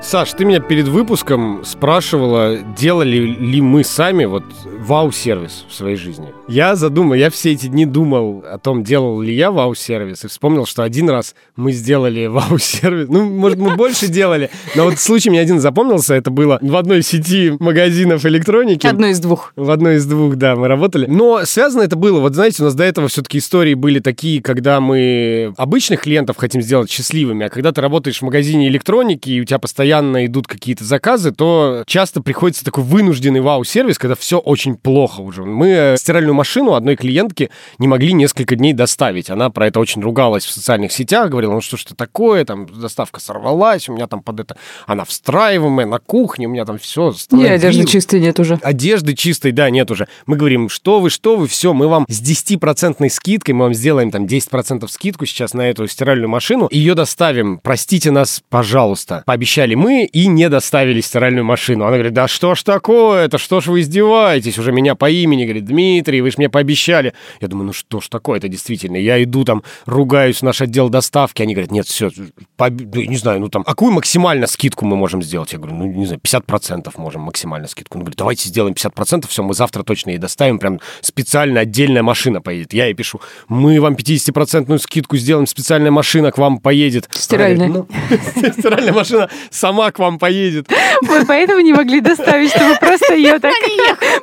Саш, 0.08 0.32
ты 0.32 0.46
меня 0.46 0.58
перед 0.58 0.88
выпуском 0.88 1.62
спрашивала, 1.66 2.56
делали 2.56 3.18
ли 3.18 3.60
мы 3.60 3.84
сами 3.84 4.24
вот 4.24 4.42
вау-сервис 4.64 5.66
в 5.68 5.74
своей 5.74 5.96
жизни. 5.96 6.32
Я 6.48 6.76
задумал, 6.76 7.12
я 7.12 7.28
все 7.28 7.52
эти 7.52 7.66
дни 7.66 7.84
думал 7.84 8.42
о 8.50 8.56
том, 8.56 8.82
делал 8.82 9.20
ли 9.20 9.34
я 9.34 9.50
вау-сервис, 9.50 10.24
и 10.24 10.28
вспомнил, 10.28 10.64
что 10.64 10.82
один 10.82 11.10
раз 11.10 11.34
мы 11.56 11.72
сделали 11.72 12.24
вау-сервис. 12.26 13.08
Ну, 13.10 13.24
может, 13.28 13.58
мы 13.58 13.76
больше 13.76 14.08
делали, 14.08 14.48
но 14.74 14.84
вот 14.84 14.98
случай 14.98 15.28
мне 15.28 15.40
один 15.40 15.60
запомнился, 15.60 16.14
это 16.14 16.30
было 16.30 16.58
в 16.62 16.74
одной 16.76 17.02
сети 17.02 17.52
магазинов 17.60 18.24
электроники. 18.24 18.86
Одно 18.86 19.08
из 19.08 19.20
двух. 19.20 19.52
В 19.56 19.70
одной 19.70 19.96
из 19.96 20.06
двух, 20.06 20.36
да, 20.36 20.56
мы 20.56 20.68
работали. 20.68 21.04
Но 21.04 21.44
связано 21.44 21.82
это 21.82 21.96
было, 21.96 22.18
вот 22.18 22.34
знаете, 22.34 22.62
у 22.62 22.64
нас 22.64 22.74
до 22.74 22.84
этого 22.84 23.08
все-таки 23.08 23.36
истории 23.36 23.74
были 23.74 23.98
такие, 23.98 24.40
когда 24.40 24.80
мы 24.80 25.52
обычных 25.58 26.00
клиентов 26.00 26.38
хотим 26.38 26.62
сделать 26.62 26.90
счастливыми, 26.90 27.44
а 27.44 27.50
когда 27.50 27.72
ты 27.72 27.82
работаешь 27.82 28.20
в 28.20 28.22
магазине 28.22 28.68
электроники, 28.68 29.28
и 29.28 29.40
у 29.42 29.44
тебя 29.44 29.58
постоянно 29.58 30.24
идут 30.24 30.46
какие-то 30.46 30.84
заказы, 30.84 31.30
то 31.30 31.82
часто 31.86 32.22
приходится 32.22 32.64
такой 32.64 32.84
вынужденный 32.84 33.42
вау-сервис, 33.42 33.98
когда 33.98 34.14
все 34.14 34.38
очень 34.38 34.76
плохо 34.76 35.20
уже. 35.20 35.44
Мы 35.44 35.96
стиральную 35.98 36.37
машину 36.38 36.74
одной 36.74 36.96
клиентке 36.96 37.50
не 37.78 37.88
могли 37.88 38.12
несколько 38.12 38.56
дней 38.56 38.72
доставить. 38.72 39.28
Она 39.28 39.50
про 39.50 39.66
это 39.66 39.80
очень 39.80 40.00
ругалась 40.02 40.44
в 40.44 40.50
социальных 40.50 40.92
сетях, 40.92 41.30
говорила, 41.30 41.52
ну 41.52 41.60
что 41.60 41.76
ж 41.76 41.84
это 41.84 41.94
такое, 41.94 42.44
там 42.44 42.66
доставка 42.66 43.20
сорвалась, 43.20 43.88
у 43.88 43.92
меня 43.92 44.06
там 44.06 44.22
под 44.22 44.40
это, 44.40 44.56
она 44.86 45.04
встраиваемая 45.04 45.86
на 45.86 45.98
кухне, 45.98 46.46
у 46.46 46.50
меня 46.50 46.64
там 46.64 46.78
все 46.78 47.12
И 47.32 47.44
одежды 47.44 47.84
чистой 47.84 48.20
нет 48.20 48.38
уже. 48.40 48.58
Одежды 48.62 49.14
чистой, 49.14 49.52
да, 49.52 49.68
нет 49.70 49.90
уже. 49.90 50.08
Мы 50.26 50.36
говорим, 50.36 50.68
что 50.68 51.00
вы, 51.00 51.10
что 51.10 51.36
вы, 51.36 51.48
все, 51.48 51.74
мы 51.74 51.88
вам 51.88 52.06
с 52.08 52.22
10% 52.22 53.08
скидкой, 53.08 53.54
мы 53.54 53.64
вам 53.64 53.74
сделаем 53.74 54.10
там 54.10 54.24
10% 54.24 54.86
скидку 54.88 55.26
сейчас 55.26 55.54
на 55.54 55.68
эту 55.68 55.86
стиральную 55.88 56.28
машину, 56.28 56.68
ее 56.70 56.94
доставим, 56.94 57.58
простите 57.62 58.10
нас, 58.10 58.42
пожалуйста. 58.48 59.22
Пообещали 59.26 59.74
мы 59.74 60.04
и 60.04 60.26
не 60.26 60.48
доставили 60.48 61.00
стиральную 61.00 61.44
машину. 61.44 61.84
Она 61.84 61.96
говорит, 61.96 62.14
да 62.14 62.28
что 62.28 62.54
ж 62.54 62.62
такое, 62.62 63.24
это 63.24 63.38
что 63.38 63.60
ж 63.60 63.66
вы 63.66 63.80
издеваетесь, 63.80 64.58
уже 64.58 64.72
меня 64.72 64.94
по 64.94 65.10
имени, 65.10 65.44
говорит, 65.44 65.64
Дмитрий, 65.64 66.20
вы 66.28 66.32
же 66.32 66.36
мне 66.38 66.48
пообещали. 66.48 67.14
Я 67.40 67.48
думаю, 67.48 67.66
ну 67.68 67.72
что 67.72 68.00
ж 68.00 68.08
такое, 68.08 68.38
это 68.38 68.48
действительно. 68.48 68.96
Я 68.96 69.22
иду 69.22 69.44
там, 69.44 69.62
ругаюсь 69.86 70.38
в 70.38 70.42
наш 70.42 70.60
отдел 70.60 70.88
доставки, 70.88 71.42
они 71.42 71.54
говорят, 71.54 71.70
нет, 71.70 71.86
все, 71.86 72.10
не 72.58 73.16
знаю, 73.16 73.40
ну 73.40 73.48
там, 73.48 73.62
а 73.66 73.70
какую 73.70 73.92
максимально 73.92 74.46
скидку 74.46 74.84
мы 74.84 74.96
можем 74.96 75.22
сделать? 75.22 75.52
Я 75.52 75.58
говорю, 75.58 75.76
ну 75.76 75.86
не 75.86 76.06
знаю, 76.06 76.20
50% 76.20 76.92
можем 76.96 77.22
максимально 77.22 77.68
скидку. 77.68 77.98
Он 77.98 78.04
говорит, 78.04 78.18
давайте 78.18 78.48
сделаем 78.48 78.74
50%, 78.74 79.26
все, 79.28 79.42
мы 79.42 79.54
завтра 79.54 79.82
точно 79.82 80.10
ей 80.10 80.18
доставим, 80.18 80.58
прям 80.58 80.80
специально 81.00 81.60
отдельная 81.60 82.02
машина 82.02 82.40
поедет. 82.40 82.72
Я 82.72 82.86
ей 82.86 82.94
пишу, 82.94 83.20
мы 83.48 83.80
вам 83.80 83.94
50% 83.94 84.78
скидку 84.78 85.16
сделаем, 85.16 85.46
специальная 85.46 85.90
машина 85.90 86.30
к 86.30 86.38
вам 86.38 86.58
поедет. 86.58 87.08
Стиральная. 87.10 87.68
Говорит, 87.68 87.88
«Ну, 88.36 88.52
Стиральная 88.58 88.92
машина 88.92 89.30
сама 89.50 89.90
к 89.90 89.98
вам 89.98 90.18
поедет. 90.18 90.68
Мы 91.02 91.24
поэтому 91.24 91.60
не 91.60 91.72
могли 91.72 92.00
доставить, 92.00 92.50
чтобы 92.50 92.76
просто 92.80 93.14
ее 93.14 93.38
так 93.38 93.54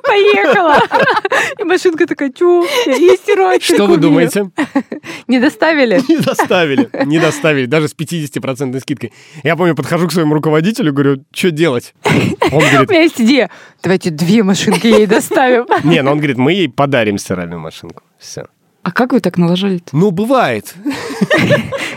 приехала. 0.03 0.79
И 1.59 1.63
машинка 1.95 2.07
такая, 2.07 2.31
чё? 2.31 2.63
И 2.85 3.17
стирать 3.17 3.63
Что 3.63 3.85
вы 3.85 3.95
умею». 3.95 4.01
думаете? 4.01 4.51
Не 5.27 5.39
доставили? 5.39 6.01
Не 6.07 6.17
доставили, 6.17 6.89
не 7.05 7.19
доставили, 7.19 7.65
даже 7.65 7.87
с 7.87 7.95
50% 7.95 8.79
скидкой. 8.79 9.13
Я 9.43 9.55
помню, 9.55 9.75
подхожу 9.75 10.07
к 10.07 10.11
своему 10.11 10.33
руководителю, 10.33 10.93
говорю, 10.93 11.23
что 11.31 11.51
делать? 11.51 11.93
Он 12.03 12.13
У 12.51 12.59
говорит, 12.59 12.89
меня 12.89 13.01
есть 13.01 13.21
идея. 13.21 13.49
Давайте 13.83 14.09
две 14.09 14.43
машинки 14.43 14.87
ей 14.87 15.05
доставим. 15.07 15.65
не, 15.83 16.01
ну 16.01 16.11
он 16.11 16.17
говорит, 16.17 16.37
мы 16.37 16.53
ей 16.53 16.69
подарим 16.69 17.17
стиральную 17.17 17.59
машинку. 17.59 18.03
Все. 18.19 18.47
А 18.83 18.91
как 18.91 19.13
вы 19.13 19.19
так 19.19 19.37
наложили-то? 19.37 19.95
Ну, 19.95 20.11
бывает. 20.11 20.75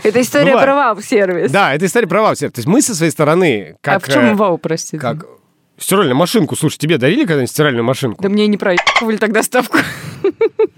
Это 0.03 0.21
история 0.21 0.57
про 0.57 0.73
вау-сервис. 0.73 1.51
Да, 1.51 1.75
это 1.75 1.85
история 1.85 2.07
про 2.07 2.21
ваучер. 2.23 2.49
То 2.49 2.59
есть 2.59 2.67
мы 2.67 2.81
со 2.81 2.95
своей 2.95 3.11
стороны, 3.11 3.75
как... 3.81 3.97
а 3.97 3.99
в 3.99 4.11
чем 4.11 4.23
э, 4.23 4.33
вау, 4.33 4.57
простите? 4.57 4.97
Как... 4.97 5.25
Стиральную 5.79 6.15
машинку. 6.15 6.55
Слушай, 6.55 6.77
тебе 6.77 6.97
дарили 6.97 7.25
когда-нибудь 7.25 7.49
стиральную 7.49 7.83
машинку? 7.83 8.21
Да 8.21 8.29
мне 8.29 8.47
не 8.47 8.57
проехали 8.57 9.17
так 9.17 9.31
доставку. 9.31 9.77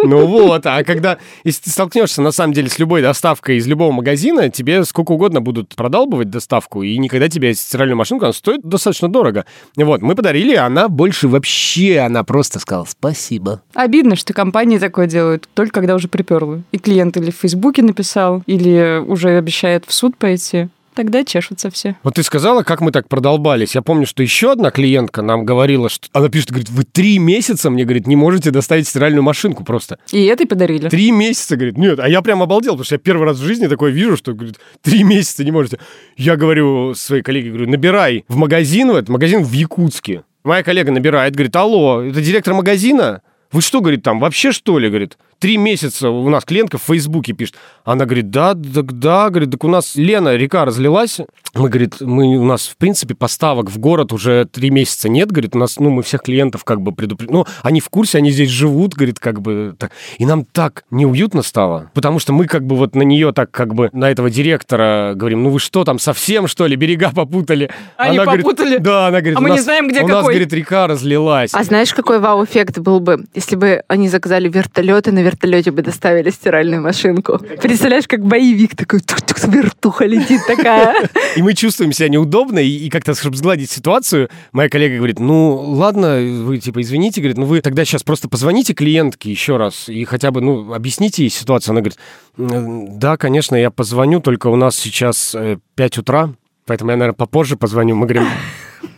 Ну 0.04 0.26
вот, 0.26 0.66
а 0.66 0.84
когда, 0.84 1.20
если 1.44 1.64
ты 1.64 1.70
столкнешься 1.70 2.22
на 2.22 2.32
самом 2.32 2.54
деле 2.54 2.70
с 2.70 2.80
любой 2.80 3.02
доставкой 3.02 3.58
из 3.58 3.68
любого 3.68 3.92
магазина, 3.92 4.50
тебе 4.50 4.84
сколько 4.84 5.12
угодно 5.12 5.42
будут 5.42 5.76
продалбывать 5.76 6.30
доставку, 6.30 6.82
и 6.82 6.98
никогда 6.98 7.30
тебе 7.30 7.54
стиральную 7.54 7.98
машинку, 7.98 8.26
она 8.26 8.34
стоит 8.34 8.62
достаточно 8.64 9.10
дорого. 9.10 9.46
Вот, 9.76 10.02
мы 10.02 10.16
подарили, 10.16 10.56
а 10.56 10.66
она 10.66 10.88
больше 10.88 11.28
вообще, 11.28 12.00
она 12.00 12.24
просто 12.24 12.60
сказала 12.60 12.86
спасибо. 12.86 13.62
Обидно, 13.74 14.16
что 14.16 14.34
компании 14.34 14.80
такое 14.80 15.08
делают, 15.08 15.48
только 15.54 15.74
когда 15.74 15.96
уже 15.96 16.08
приперло. 16.08 16.64
И 16.72 16.80
клиент 16.80 17.18
или 17.18 17.30
в 17.30 17.36
Фейсбуке 17.36 17.84
написал, 17.84 18.44
или 18.48 19.00
уже 19.06 19.38
обещает 19.38 19.86
в 19.86 19.94
суд 19.94 20.18
пойти. 20.18 20.70
Тогда 20.94 21.24
чешутся 21.24 21.70
все. 21.72 21.96
Вот 22.04 22.16
ты 22.16 22.24
сказала, 22.24 22.64
как 22.64 22.82
мы 22.82 22.92
так 22.92 23.08
продолбались. 23.08 23.76
Я 23.76 23.82
помню, 23.82 24.06
что 24.06 24.22
еще 24.24 24.52
одна 24.52 24.72
клиентка 24.72 25.22
нам 25.22 25.46
говорила, 25.46 25.90
что 25.90 26.10
она 26.12 26.28
пишет, 26.28 26.50
говорит, 26.50 26.70
вы 26.70 26.84
три 26.84 27.18
месяца, 27.18 27.70
мне, 27.70 27.86
говорит, 27.86 28.08
не 28.08 28.18
можете 28.18 28.52
доставить 28.52 28.88
стиральную 28.88 29.24
машинку 29.24 29.64
просто. 29.64 30.00
И 30.12 30.26
этой 30.26 30.46
подарили. 30.46 30.90
Три 30.90 31.12
месяца, 31.12 31.56
говорит, 31.56 31.78
нет, 31.78 32.00
а 32.00 32.10
я 32.10 32.22
прям 32.22 32.42
обалдел, 32.42 32.74
потому 32.74 32.86
что 32.86 32.96
я 32.96 33.00
первый 33.00 33.26
раз 33.26 33.38
в 33.38 33.44
жизни 33.44 33.68
такое 33.68 33.92
вижу, 33.92 34.18
что, 34.18 34.34
говорит, 34.34 34.60
три 34.82 35.04
месяца 35.04 35.44
не 35.46 35.52
можете. 35.52 35.80
Я 36.18 36.36
говорю 36.36 36.94
своей 36.94 37.24
коллеге, 37.24 37.50
говорю, 37.50 37.70
набирай 37.70 38.26
в 38.28 38.36
магазин, 38.36 38.92
в 38.92 38.96
этот 38.96 39.10
магазин 39.10 39.44
в 39.44 39.52
Якутске. 39.52 40.24
Моя 40.44 40.64
коллега 40.64 40.92
набирает, 40.92 41.36
говорит, 41.36 41.56
алло, 41.56 42.02
это 42.02 42.22
директор 42.22 42.54
магазина? 42.54 43.22
Вы 43.52 43.62
что, 43.62 43.82
говорит, 43.82 44.02
там 44.04 44.20
вообще 44.20 44.52
что 44.52 44.80
ли, 44.80 44.88
говорит? 44.90 45.18
Три 45.42 45.58
месяца 45.58 46.12
у 46.12 46.30
нас 46.30 46.46
клиентка 46.46 46.78
в 46.78 46.84
Фейсбуке 46.84 47.34
пишет. 47.34 47.56
Она 47.84 48.06
говорит, 48.06 48.30
да, 48.30 48.54
да, 48.54 48.84
да, 48.84 49.30
говорит, 49.32 49.50
так 49.50 49.64
у 49.64 49.68
нас 49.68 49.96
Лена, 49.96 50.36
река 50.36 50.66
разлилась. 50.66 51.18
Мы, 51.56 51.68
говорит, 51.68 51.96
мы, 52.00 52.38
у 52.38 52.46
нас, 52.46 52.68
в 52.68 52.78
принципе, 52.78 53.16
поставок 53.16 53.72
в 53.72 53.80
город 53.80 54.14
уже 54.14 54.46
три 54.46 54.70
месяца 54.70 55.10
нет, 55.10 55.32
говорит, 55.32 55.56
у 55.56 55.58
нас, 55.60 55.80
ну, 55.80 55.90
мы 55.90 56.04
всех 56.04 56.22
клиентов 56.22 56.64
как 56.64 56.82
бы 56.82 56.92
предупредили. 56.92 57.36
Ну, 57.36 57.46
они 57.64 57.82
в 57.82 57.90
курсе, 57.90 58.20
они 58.20 58.30
здесь 58.30 58.50
живут, 58.52 58.94
говорит, 58.94 59.20
как 59.20 59.42
бы 59.42 59.74
так. 59.80 59.92
И 60.20 60.28
нам 60.28 60.46
так 60.46 60.84
неуютно 60.92 61.42
стало, 61.42 61.90
потому 61.96 62.20
что 62.20 62.34
мы 62.34 62.46
как 62.46 62.64
бы 62.64 62.76
вот 62.76 62.94
на 62.96 63.02
нее 63.02 63.34
так 63.34 63.50
как 63.50 63.74
бы, 63.74 63.90
на 63.94 64.12
этого 64.12 64.30
директора 64.30 65.14
говорим, 65.16 65.42
ну 65.42 65.50
вы 65.50 65.60
что 65.60 65.84
там, 65.84 65.98
совсем 65.98 66.46
что 66.48 66.68
ли, 66.68 66.76
берега 66.76 67.10
попутали? 67.12 67.72
Они 67.98 68.18
Она 68.18 68.26
говорит, 68.26 68.46
попутали? 68.46 68.78
да, 68.78 69.08
она 69.08 69.22
говорит, 69.22 69.38
А 69.38 69.42
мы 69.42 69.50
не 69.50 69.56
нас- 69.56 69.64
знаем, 69.66 69.88
где 69.88 70.02
у 70.04 70.08
нас, 70.08 70.18
какой. 70.18 70.34
говорит, 70.36 70.54
река 70.54 70.86
разлилась. 70.86 71.52
А 71.56 71.64
знаешь, 71.64 71.94
какой 71.96 72.20
вау-эффект 72.20 72.78
был 72.78 73.00
бы, 73.00 73.26
если 73.34 73.56
бы 73.56 73.82
они 73.88 74.08
заказали 74.08 74.48
вертолет, 74.48 75.08
и 75.08 75.12
на 75.12 75.31
вертолете 75.32 75.72
бы 75.72 75.82
доставили 75.82 76.30
стиральную 76.30 76.82
машинку? 76.82 77.40
Представляешь, 77.62 78.08
как 78.08 78.26
боевик 78.26 78.76
такой, 78.76 79.00
тук-тук, 79.00 79.44
вертуха 79.48 80.06
летит 80.06 80.42
такая. 80.46 81.10
И 81.36 81.42
мы 81.42 81.54
чувствуем 81.54 81.94
себя 81.94 82.10
неудобно, 82.10 82.60
и, 82.60 82.90
как-то, 82.90 83.16
чтобы 83.16 83.38
сгладить 83.38 83.72
ситуацию, 83.72 84.30
моя 84.52 84.70
коллега 84.70 84.98
говорит, 84.98 85.20
ну, 85.20 85.56
ладно, 85.56 86.20
вы, 86.20 86.58
типа, 86.58 86.82
извините, 86.82 87.22
говорит, 87.22 87.38
ну, 87.38 87.46
вы 87.46 87.62
тогда 87.62 87.86
сейчас 87.86 88.04
просто 88.04 88.28
позвоните 88.28 88.74
клиентке 88.74 89.32
еще 89.32 89.58
раз 89.58 89.88
и 89.90 90.04
хотя 90.06 90.32
бы, 90.32 90.42
ну, 90.42 90.74
объясните 90.74 91.24
ей 91.24 91.30
ситуацию. 91.30 91.72
Она 91.72 91.82
говорит, 91.82 92.00
«М, 92.38 93.00
да, 93.00 93.18
конечно, 93.18 93.56
я 93.56 93.72
позвоню, 93.72 94.20
только 94.20 94.48
у 94.48 94.56
нас 94.56 94.76
сейчас 94.76 95.34
э, 95.36 95.58
5 95.76 95.98
утра, 96.00 96.34
поэтому 96.66 96.92
я, 96.92 96.98
наверное, 96.98 97.16
попозже 97.16 97.56
позвоню. 97.56 97.96
Мы 97.96 98.08
говорим, 98.08 98.28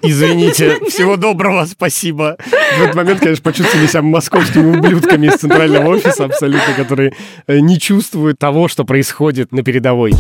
извините, 0.04 0.80
всего 0.90 1.18
доброго, 1.18 1.66
спасибо. 1.66 2.38
В 2.78 2.82
этот 2.82 2.96
момент, 2.96 3.20
конечно, 3.20 3.44
почувствовали 3.44 3.88
себя 3.88 4.02
московскими 4.02 4.78
ублюдками 4.78 5.28
из 5.28 5.36
центрального 5.36 5.90
офиса 5.90 6.26
абсолютно, 6.26 6.74
которые 6.76 7.14
э, 7.48 7.60
не 7.60 7.80
чувствуют 7.80 8.38
того, 8.38 8.68
что 8.68 8.84
происходит 8.84 9.52
на 9.52 9.64
передовой. 9.64 10.14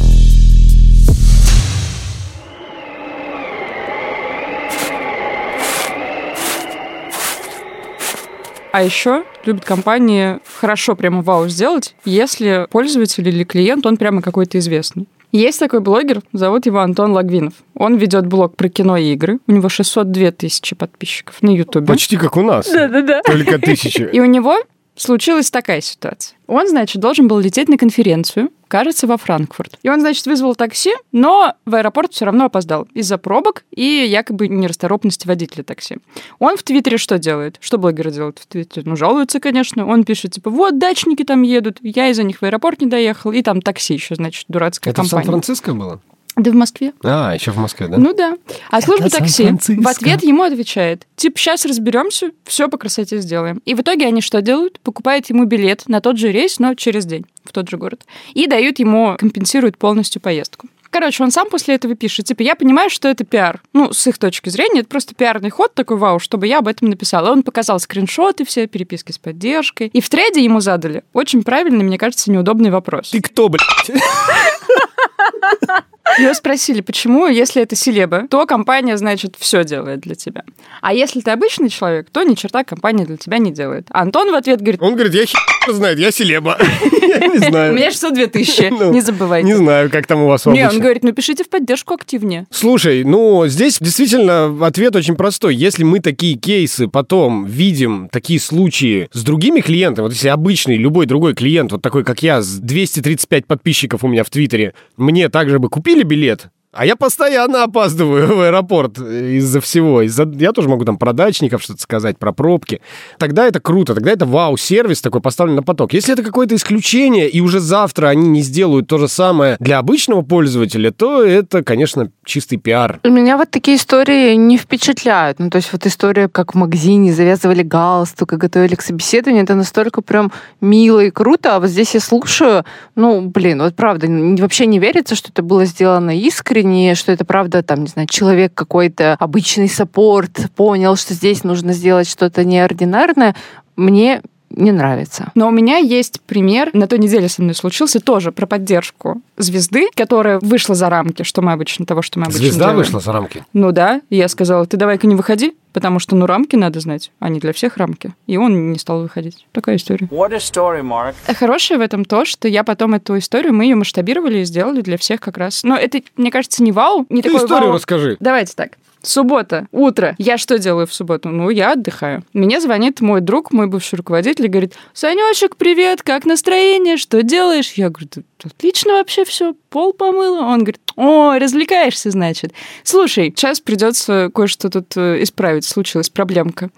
А 8.71 8.81
еще 8.81 9.23
любят 9.45 9.65
компании 9.65 10.39
хорошо 10.59 10.95
прямо 10.95 11.21
вау 11.21 11.47
сделать, 11.47 11.93
если 12.05 12.65
пользователь 12.71 13.27
или 13.27 13.43
клиент, 13.43 13.85
он 13.85 13.97
прямо 13.97 14.23
какой-то 14.23 14.57
известный. 14.57 15.05
Есть 15.33 15.59
такой 15.59 15.79
блогер, 15.79 16.21
зовут 16.31 16.67
его 16.67 16.79
Антон 16.79 17.11
Лагвинов. 17.11 17.55
Он 17.73 17.95
ведет 17.95 18.27
блог 18.27 18.55
про 18.55 18.69
кино 18.69 18.97
и 18.97 19.13
игры. 19.13 19.39
У 19.47 19.51
него 19.51 19.67
602 19.67 20.31
тысячи 20.31 20.75
подписчиков 20.75 21.41
на 21.41 21.49
Ютубе. 21.49 21.87
Почти 21.87 22.17
как 22.17 22.37
у 22.37 22.43
нас. 22.43 22.69
Да-да-да. 22.71 23.23
Только 23.23 23.57
тысячи. 23.57 24.07
И 24.13 24.19
у 24.19 24.25
него 24.25 24.59
случилась 24.95 25.51
такая 25.51 25.81
ситуация. 25.81 26.37
Он, 26.47 26.67
значит, 26.67 27.01
должен 27.01 27.27
был 27.27 27.39
лететь 27.39 27.69
на 27.69 27.77
конференцию, 27.77 28.51
кажется, 28.67 29.07
во 29.07 29.17
Франкфурт. 29.17 29.77
И 29.83 29.89
он, 29.89 30.01
значит, 30.01 30.25
вызвал 30.25 30.55
такси, 30.55 30.93
но 31.11 31.53
в 31.65 31.75
аэропорт 31.75 32.13
все 32.13 32.25
равно 32.25 32.45
опоздал 32.45 32.87
из-за 32.93 33.17
пробок 33.17 33.63
и 33.75 33.83
якобы 33.83 34.47
нерасторопности 34.47 35.27
водителя 35.27 35.63
такси. 35.63 35.97
Он 36.39 36.57
в 36.57 36.63
Твиттере 36.63 36.97
что 36.97 37.17
делает? 37.17 37.57
Что 37.59 37.77
блогеры 37.77 38.11
делают 38.11 38.39
в 38.39 38.47
Твиттере? 38.47 38.83
Ну, 38.85 38.95
жалуются, 38.95 39.39
конечно. 39.39 39.85
Он 39.87 40.03
пишет, 40.03 40.33
типа, 40.33 40.49
вот, 40.49 40.79
дачники 40.79 41.23
там 41.23 41.43
едут, 41.43 41.77
я 41.81 42.09
из-за 42.09 42.23
них 42.23 42.41
в 42.41 42.43
аэропорт 42.43 42.81
не 42.81 42.87
доехал, 42.87 43.31
и 43.31 43.41
там 43.41 43.61
такси 43.61 43.93
еще, 43.93 44.15
значит, 44.15 44.45
дурацкая 44.47 44.91
Это 44.91 45.03
в 45.03 45.05
компания. 45.05 45.25
Сан-Франциско 45.25 45.73
было? 45.73 46.01
Да 46.35 46.49
в 46.49 46.55
Москве. 46.55 46.93
А, 47.03 47.33
еще 47.33 47.51
в 47.51 47.57
Москве, 47.57 47.87
да? 47.87 47.97
Ну 47.97 48.13
да. 48.13 48.37
А 48.71 48.81
служба 48.81 49.05
Это 49.05 49.19
такси 49.19 49.51
в 49.51 49.87
ответ 49.87 50.23
ему 50.23 50.43
отвечает, 50.43 51.05
типа, 51.15 51.37
сейчас 51.37 51.65
разберемся, 51.65 52.31
все 52.43 52.67
по 52.69 52.77
красоте 52.77 53.19
сделаем. 53.19 53.61
И 53.65 53.75
в 53.75 53.81
итоге 53.81 54.07
они 54.07 54.21
что 54.21 54.41
делают? 54.41 54.79
Покупают 54.79 55.29
ему 55.29 55.45
билет 55.45 55.83
на 55.87 56.01
тот 56.01 56.17
же 56.17 56.31
рейс, 56.31 56.59
но 56.59 56.73
через 56.73 57.05
день 57.05 57.25
в 57.43 57.51
тот 57.51 57.69
же 57.69 57.77
город. 57.77 58.03
И 58.33 58.47
дают 58.47 58.79
ему, 58.79 59.15
компенсируют 59.19 59.77
полностью 59.77 60.21
поездку. 60.21 60.67
Короче, 60.89 61.23
он 61.23 61.31
сам 61.31 61.49
после 61.49 61.73
этого 61.73 61.95
пишет, 61.95 62.27
типа, 62.27 62.43
я 62.43 62.55
понимаю, 62.55 62.89
что 62.91 63.07
это 63.07 63.23
пиар. 63.23 63.61
Ну, 63.73 63.91
с 63.93 64.05
их 64.05 64.19
точки 64.19 64.49
зрения, 64.49 64.81
это 64.81 64.89
просто 64.89 65.15
пиарный 65.15 65.49
ход 65.49 65.73
такой, 65.73 65.97
вау, 65.97 66.19
чтобы 66.19 66.45
я 66.45 66.59
об 66.59 66.67
этом 66.67 66.87
написала. 66.89 67.31
Он 67.31 67.41
показал 67.41 67.79
скриншоты 67.79 68.45
все, 68.45 68.67
переписки 68.67 69.11
с 69.11 69.17
поддержкой. 69.17 69.87
И 69.87 70.01
в 70.01 70.09
треде 70.09 70.43
ему 70.43 70.59
задали 70.59 71.03
очень 71.13 71.43
правильный, 71.43 71.83
мне 71.83 71.97
кажется, 71.97 72.31
неудобный 72.31 72.69
вопрос. 72.69 73.09
Ты 73.09 73.21
кто, 73.21 73.49
блядь? 73.49 73.89
Его 76.19 76.33
спросили, 76.33 76.81
почему, 76.81 77.27
если 77.27 77.61
это 77.61 77.75
селеба, 77.75 78.27
то 78.29 78.45
компания, 78.45 78.97
значит, 78.97 79.35
все 79.39 79.63
делает 79.63 80.01
для 80.01 80.15
тебя. 80.15 80.43
А 80.81 80.93
если 80.93 81.21
ты 81.21 81.31
обычный 81.31 81.69
человек, 81.69 82.07
то 82.11 82.23
ни 82.23 82.35
черта 82.35 82.63
компания 82.63 83.05
для 83.05 83.17
тебя 83.17 83.37
не 83.37 83.51
делает. 83.51 83.87
А 83.89 84.01
Антон 84.01 84.31
в 84.31 84.35
ответ 84.35 84.59
говорит, 84.59 84.81
Он 84.81 84.93
говорит, 84.95 85.13
я 85.13 85.25
хер 85.25 85.39
знает, 85.69 85.97
я 85.99 86.11
селеба. 86.11 86.57
Я 87.13 87.27
не 87.27 87.37
у 87.37 87.49
знаю. 87.49 87.73
меня 87.73 87.91
602 87.91 88.27
тысячи, 88.27 88.69
Ну, 88.71 88.91
не 88.91 89.01
забывайте. 89.01 89.47
Не 89.47 89.53
знаю, 89.55 89.89
как 89.89 90.07
там 90.07 90.23
у 90.23 90.27
вас 90.27 90.45
Не, 90.45 90.67
он 90.67 90.79
говорит, 90.79 91.03
ну 91.03 91.11
пишите 91.13 91.43
в 91.43 91.49
поддержку 91.49 91.93
активнее. 91.93 92.47
Слушай, 92.49 93.03
ну, 93.03 93.45
здесь 93.47 93.77
действительно 93.79 94.65
ответ 94.65 94.95
очень 94.95 95.15
простой. 95.15 95.55
Если 95.55 95.83
мы 95.83 95.99
такие 95.99 96.35
кейсы 96.35 96.87
потом 96.87 97.45
видим, 97.45 98.09
такие 98.11 98.39
случаи 98.39 99.09
с 99.13 99.23
другими 99.23 99.61
клиентами, 99.61 100.05
вот 100.05 100.13
если 100.13 100.29
обычный, 100.29 100.77
любой 100.77 101.05
другой 101.05 101.35
клиент, 101.35 101.71
вот 101.71 101.81
такой, 101.81 102.03
как 102.03 102.23
я, 102.23 102.41
с 102.41 102.55
235 102.55 103.45
подписчиков 103.45 104.03
у 104.03 104.07
меня 104.07 104.23
в 104.23 104.29
Твиттере, 104.29 104.73
мне 104.97 105.29
также 105.29 105.59
бы 105.59 105.69
купили 105.93 106.03
билет, 106.03 106.49
а 106.73 106.85
я 106.85 106.95
постоянно 106.95 107.63
опаздываю 107.63 108.27
в 108.35 108.41
аэропорт 108.41 108.97
из-за 108.97 109.61
всего. 109.61 110.01
Из-за... 110.01 110.23
Я 110.23 110.51
тоже 110.51 110.69
могу 110.69 110.83
там 110.85 110.97
про 110.97 111.13
дачников 111.13 111.61
что-то 111.61 111.81
сказать, 111.81 112.17
про 112.17 112.33
пробки. 112.33 112.81
Тогда 113.19 113.47
это 113.47 113.59
круто, 113.59 113.93
тогда 113.93 114.11
это 114.11 114.25
вау-сервис 114.25 115.01
такой 115.01 115.21
поставлен 115.21 115.55
на 115.55 115.63
поток. 115.63 115.93
Если 115.93 116.13
это 116.13 116.23
какое-то 116.23 116.55
исключение, 116.55 117.29
и 117.29 117.41
уже 117.41 117.59
завтра 117.59 118.07
они 118.07 118.27
не 118.27 118.41
сделают 118.41 118.87
то 118.87 118.97
же 118.97 119.07
самое 119.07 119.55
для 119.59 119.77
обычного 119.77 120.23
пользователя, 120.23 120.91
то 120.91 121.23
это, 121.23 121.63
конечно, 121.63 122.09
чистый 122.25 122.57
пиар. 122.57 122.99
Меня 123.03 123.37
вот 123.37 123.51
такие 123.51 123.77
истории 123.77 124.33
не 124.33 124.57
впечатляют. 124.57 125.39
Ну, 125.39 125.49
то 125.49 125.57
есть 125.57 125.71
вот 125.71 125.85
история, 125.85 126.27
как 126.27 126.55
в 126.55 126.57
магазине 126.57 127.13
завязывали 127.13 127.61
галстук 127.61 128.33
и 128.33 128.37
готовили 128.37 128.75
к 128.75 128.81
собеседованию, 128.81 129.43
это 129.43 129.55
настолько 129.55 130.01
прям 130.01 130.31
мило 130.59 131.01
и 131.01 131.11
круто. 131.11 131.55
А 131.55 131.59
вот 131.59 131.69
здесь 131.69 131.93
я 131.93 131.99
слушаю, 131.99 132.65
ну, 132.95 133.21
блин, 133.21 133.61
вот 133.61 133.75
правда, 133.75 134.07
вообще 134.41 134.65
не 134.65 134.79
верится, 134.79 135.15
что 135.15 135.29
это 135.29 135.43
было 135.43 135.65
сделано 135.65 136.17
искренне, 136.17 136.62
что 136.95 137.11
это 137.11 137.25
правда, 137.25 137.63
там, 137.63 137.81
не 137.81 137.87
знаю, 137.87 138.07
человек 138.07 138.53
какой-то, 138.53 139.15
обычный 139.19 139.69
саппорт, 139.69 140.51
понял, 140.55 140.95
что 140.95 141.13
здесь 141.13 141.43
нужно 141.43 141.73
сделать 141.73 142.07
что-то 142.07 142.43
неординарное. 142.43 143.35
Мне 143.75 144.21
не 144.53 144.71
нравится. 144.71 145.31
Но 145.35 145.47
у 145.47 145.51
меня 145.51 145.77
есть 145.77 146.21
пример, 146.21 146.69
на 146.73 146.87
той 146.87 146.99
неделе 146.99 147.27
со 147.29 147.41
мной 147.41 147.55
случился, 147.55 147.99
тоже 147.99 148.31
про 148.31 148.45
поддержку 148.45 149.21
звезды, 149.37 149.87
которая 149.95 150.39
вышла 150.39 150.75
за 150.75 150.89
рамки, 150.89 151.23
что 151.23 151.41
мы 151.41 151.51
обычно, 151.53 151.85
того, 151.85 152.01
что 152.01 152.19
мы 152.19 152.25
обычно 152.25 152.41
Звезда 152.41 152.59
делаем. 152.65 152.77
вышла 152.77 152.99
за 152.99 153.11
рамки. 153.11 153.43
Ну 153.53 153.71
да, 153.71 154.01
и 154.09 154.15
я 154.17 154.27
сказала, 154.27 154.65
ты 154.65 154.77
давай-ка 154.77 155.07
не 155.07 155.15
выходи, 155.15 155.55
потому 155.73 155.99
что, 155.99 156.15
ну, 156.15 156.25
рамки 156.27 156.55
надо 156.55 156.79
знать, 156.79 157.11
а 157.19 157.29
не 157.29 157.39
для 157.39 157.51
всех 157.51 157.77
рамки. 157.77 158.13
И 158.27 158.37
он 158.37 158.71
не 158.71 158.77
стал 158.79 159.01
выходить. 159.01 159.45
Такая 159.51 159.77
история. 159.77 160.07
What 160.07 160.33
a 160.33 160.37
story, 160.37 160.81
Mark. 160.81 161.15
А 161.27 161.33
Хорошее 161.33 161.79
в 161.79 161.81
этом 161.81 162.05
то, 162.05 162.25
что 162.25 162.47
я 162.47 162.63
потом 162.63 162.93
эту 162.93 163.17
историю, 163.17 163.53
мы 163.53 163.65
ее 163.65 163.75
масштабировали 163.75 164.39
и 164.39 164.43
сделали 164.45 164.81
для 164.81 164.97
всех 164.97 165.19
как 165.19 165.37
раз. 165.37 165.63
Но 165.63 165.75
это, 165.75 166.01
мне 166.15 166.29
кажется, 166.31 166.61
не 166.63 166.71
вау, 166.71 167.05
не 167.09 167.21
Ты 167.21 167.29
такой 167.29 167.45
историю 167.45 167.67
вау. 167.69 167.77
расскажи. 167.77 168.17
Давайте 168.19 168.53
так. 168.55 168.73
Суббота, 169.03 169.67
утро. 169.73 170.15
Я 170.17 170.37
что 170.37 170.57
делаю 170.57 170.87
в 170.87 170.93
субботу? 170.93 171.27
Ну, 171.27 171.49
я 171.49 171.73
отдыхаю. 171.73 172.23
Мне 172.31 172.61
звонит 172.61 173.01
мой 173.01 173.19
друг, 173.19 173.51
мой 173.51 173.67
бывший 173.67 173.95
руководитель, 173.95 174.45
и 174.45 174.47
говорит, 174.47 174.75
Санечек, 174.93 175.57
привет, 175.57 176.01
как 176.01 176.25
настроение, 176.25 176.95
что 176.95 177.21
делаешь? 177.21 177.73
Я 177.73 177.89
говорю, 177.89 178.07
«Да 178.15 178.21
отлично 178.45 178.93
вообще 178.93 179.25
все, 179.25 179.55
пол 179.69 179.91
помыла. 179.91 180.41
Он 180.45 180.59
говорит, 180.59 180.79
о, 180.95 181.37
развлекаешься, 181.37 182.11
значит. 182.11 182.53
Слушай, 182.83 183.33
сейчас 183.35 183.59
придется 183.59 184.29
кое-что 184.33 184.69
тут 184.69 184.95
э, 184.95 185.23
исправить, 185.23 185.65
случилась 185.65 186.09
проблемка. 186.09 186.69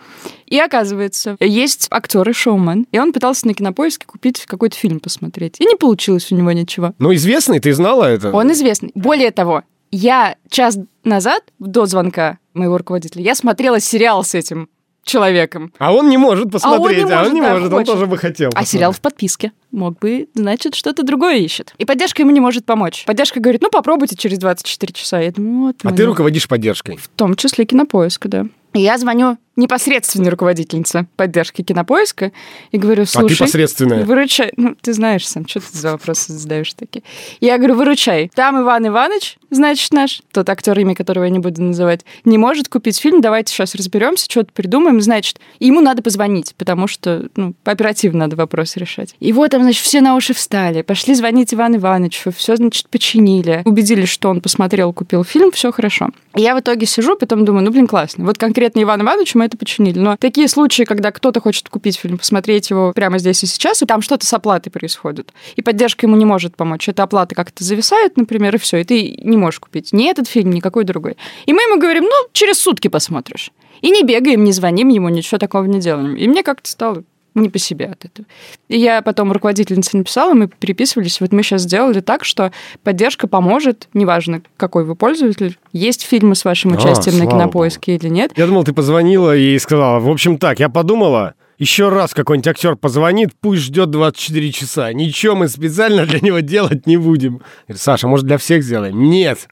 И 0.47 0.59
оказывается, 0.59 1.37
есть 1.39 1.87
актер 1.91 2.27
и 2.29 2.33
шоумен, 2.33 2.87
и 2.91 2.99
он 2.99 3.13
пытался 3.13 3.47
на 3.47 3.53
кинопоиске 3.53 4.05
купить 4.05 4.45
какой-то 4.45 4.75
фильм 4.75 4.99
посмотреть. 4.99 5.57
И 5.59 5.65
не 5.65 5.75
получилось 5.75 6.31
у 6.31 6.35
него 6.35 6.51
ничего. 6.51 6.93
Ну, 6.99 7.13
известный, 7.13 7.59
ты 7.59 7.73
знала 7.73 8.05
это? 8.05 8.31
Он 8.31 8.51
известный. 8.51 8.91
Более 8.95 9.31
того, 9.31 9.63
я 9.95 10.35
час 10.49 10.77
назад, 11.03 11.43
до 11.59 11.85
звонка 11.85 12.39
моего 12.53 12.77
руководителя, 12.77 13.23
я 13.23 13.35
смотрела 13.35 13.79
сериал 13.79 14.23
с 14.23 14.35
этим 14.35 14.69
человеком. 15.03 15.71
А 15.77 15.93
он 15.93 16.09
не 16.09 16.17
может 16.17 16.51
посмотреть, 16.51 17.05
не 17.05 17.11
а 17.11 17.17
он 17.17 17.19
может, 17.19 17.33
не 17.33 17.41
да, 17.41 17.53
может, 17.53 17.73
он 17.73 17.85
тоже 17.85 18.07
бы 18.07 18.17
хотел. 18.17 18.47
А 18.47 18.51
посмотреть. 18.51 18.69
сериал 18.69 18.91
в 18.91 18.99
подписке. 18.99 19.51
Мог 19.71 19.99
бы, 19.99 20.27
значит, 20.33 20.73
что-то 20.73 21.03
другое 21.03 21.37
ищет. 21.37 21.73
И 21.77 21.85
поддержка 21.85 22.23
ему 22.23 22.31
не 22.31 22.39
может 22.39 22.65
помочь. 22.65 23.03
Поддержка 23.05 23.39
говорит, 23.39 23.61
ну, 23.61 23.69
попробуйте 23.69 24.15
через 24.15 24.39
24 24.39 24.93
часа. 24.93 25.19
Я 25.19 25.31
думаю, 25.31 25.67
вот. 25.67 25.75
А 25.83 25.95
ты 25.95 26.05
руководишь 26.05 26.47
поддержкой. 26.47 26.97
В 26.97 27.07
том 27.07 27.35
числе 27.35 27.65
кинопоиска, 27.65 28.27
да. 28.27 28.47
И 28.73 28.81
я 28.81 28.97
звоню 28.97 29.37
непосредственной 29.55 30.29
руководительнице 30.29 31.07
поддержки 31.15 31.61
кинопоиска 31.61 32.31
и 32.71 32.77
говорю, 32.77 33.03
А 33.03 33.05
ты 33.05 33.11
слушай, 33.11 33.39
посредственная. 33.39 34.05
выручай. 34.05 34.51
Ну, 34.57 34.75
ты 34.81 34.93
знаешь 34.93 35.27
сам, 35.27 35.47
что 35.47 35.59
ты 35.59 35.77
за 35.77 35.91
вопросы 35.91 36.33
задаешь 36.33 36.73
такие. 36.73 37.03
Я 37.39 37.57
говорю, 37.57 37.75
выручай. 37.75 38.29
Там 38.35 38.61
Иван 38.61 38.87
Иванович, 38.87 39.37
значит, 39.49 39.91
наш, 39.93 40.21
тот 40.31 40.49
актер, 40.49 40.77
имя 40.79 40.95
которого 40.95 41.23
я 41.23 41.29
не 41.29 41.39
буду 41.39 41.61
называть, 41.61 42.01
не 42.25 42.37
может 42.37 42.67
купить 42.67 42.99
фильм, 42.99 43.21
давайте 43.21 43.53
сейчас 43.53 43.75
разберемся, 43.75 44.29
что-то 44.29 44.51
придумаем, 44.53 45.01
значит, 45.01 45.39
ему 45.59 45.81
надо 45.81 46.01
позвонить, 46.01 46.53
потому 46.57 46.87
что, 46.87 47.29
ну, 47.35 47.53
оперативно 47.63 48.19
надо 48.19 48.35
вопрос 48.35 48.75
решать. 48.75 49.15
И 49.19 49.31
вот 49.33 49.51
там, 49.51 49.63
значит, 49.63 49.83
все 49.83 50.01
на 50.01 50.15
уши 50.15 50.33
встали, 50.33 50.81
пошли 50.81 51.13
звонить 51.15 51.53
Ивану 51.53 51.77
Ивановичу, 51.77 52.31
все, 52.31 52.55
значит, 52.55 52.89
починили, 52.89 53.61
убедились, 53.65 54.09
что 54.09 54.29
он 54.29 54.41
посмотрел, 54.41 54.91
купил 54.93 55.23
фильм, 55.23 55.51
все 55.51 55.71
хорошо. 55.71 56.09
И 56.35 56.41
я 56.41 56.55
в 56.55 56.59
итоге 56.59 56.85
сижу, 56.85 57.15
потом 57.15 57.45
думаю, 57.45 57.63
ну, 57.63 57.71
блин, 57.71 57.87
классно. 57.87 58.25
Вот 58.25 58.37
конкретно 58.37 58.81
Ивану 58.81 59.03
Ивановичу 59.03 59.37
мы 59.37 59.44
это 59.45 59.57
починили. 59.57 59.99
Но 59.99 60.17
такие 60.17 60.47
случаи, 60.47 60.83
когда 60.83 61.11
кто-то 61.11 61.41
хочет 61.41 61.69
купить 61.69 61.97
фильм, 61.97 62.17
посмотреть 62.17 62.69
его 62.69 62.91
прямо 62.93 63.17
здесь 63.17 63.43
и 63.43 63.47
сейчас, 63.47 63.81
и 63.81 63.85
там 63.85 64.01
что-то 64.01 64.25
с 64.25 64.33
оплатой 64.33 64.71
происходит, 64.71 65.33
и 65.55 65.61
поддержка 65.61 66.05
ему 66.05 66.15
не 66.15 66.25
может 66.25 66.55
помочь. 66.55 66.89
Эта 66.89 67.03
оплата 67.03 67.35
как-то 67.35 67.63
зависает, 67.63 68.17
например, 68.17 68.55
и 68.55 68.57
все, 68.57 68.77
и 68.77 68.83
ты 68.83 69.17
не 69.21 69.37
можешь 69.37 69.59
купить 69.59 69.93
ни 69.93 70.09
этот 70.09 70.27
фильм, 70.27 70.51
ни 70.51 70.59
какой 70.59 70.83
другой. 70.83 71.17
И 71.45 71.53
мы 71.53 71.61
ему 71.61 71.79
говорим, 71.79 72.03
ну, 72.03 72.29
через 72.33 72.59
сутки 72.59 72.87
посмотришь. 72.87 73.51
И 73.81 73.89
не 73.89 74.03
бегаем, 74.03 74.43
не 74.43 74.51
звоним 74.51 74.89
ему, 74.89 75.09
ничего 75.09 75.37
такого 75.37 75.65
не 75.65 75.79
делаем. 75.79 76.15
И 76.15 76.27
мне 76.27 76.43
как-то 76.43 76.69
стало 76.69 77.03
не 77.35 77.49
по 77.49 77.59
себе 77.59 77.87
от 77.87 78.05
этого. 78.05 78.27
И 78.69 78.77
я 78.77 79.01
потом 79.01 79.31
руководительнице 79.31 79.97
написала, 79.97 80.33
мы 80.33 80.47
переписывались. 80.47 81.21
Вот 81.21 81.31
мы 81.31 81.43
сейчас 81.43 81.63
сделали 81.63 81.99
так, 81.99 82.25
что 82.25 82.51
поддержка 82.83 83.27
поможет, 83.27 83.87
неважно, 83.93 84.41
какой 84.57 84.85
вы 84.85 84.95
пользователь, 84.95 85.57
есть 85.73 86.01
фильмы 86.03 86.35
с 86.35 86.45
вашим 86.45 86.73
А, 86.73 86.75
участием 86.75 87.17
на 87.17 87.25
слава 87.25 87.31
кинопоиске 87.31 87.95
или 87.95 88.07
нет. 88.07 88.31
Я 88.35 88.47
думал, 88.47 88.63
ты 88.63 88.73
позвонила 88.73 89.35
и 89.35 89.59
сказала, 89.59 89.99
в 89.99 90.09
общем 90.09 90.37
так, 90.37 90.59
я 90.59 90.69
подумала, 90.69 91.35
еще 91.57 91.89
раз 91.89 92.13
какой-нибудь 92.13 92.47
актер 92.47 92.75
позвонит, 92.75 93.31
пусть 93.39 93.63
ждет 93.63 93.89
24 93.89 94.51
часа. 94.51 94.93
Ничего 94.93 95.35
мы 95.35 95.47
специально 95.47 96.05
для 96.05 96.19
него 96.19 96.39
делать 96.39 96.85
не 96.87 96.97
будем. 96.97 97.41
Говорю, 97.67 97.79
Саша, 97.79 98.07
может, 98.07 98.25
для 98.25 98.37
всех 98.37 98.63
сделаем? 98.63 99.09
Нет. 99.09 99.47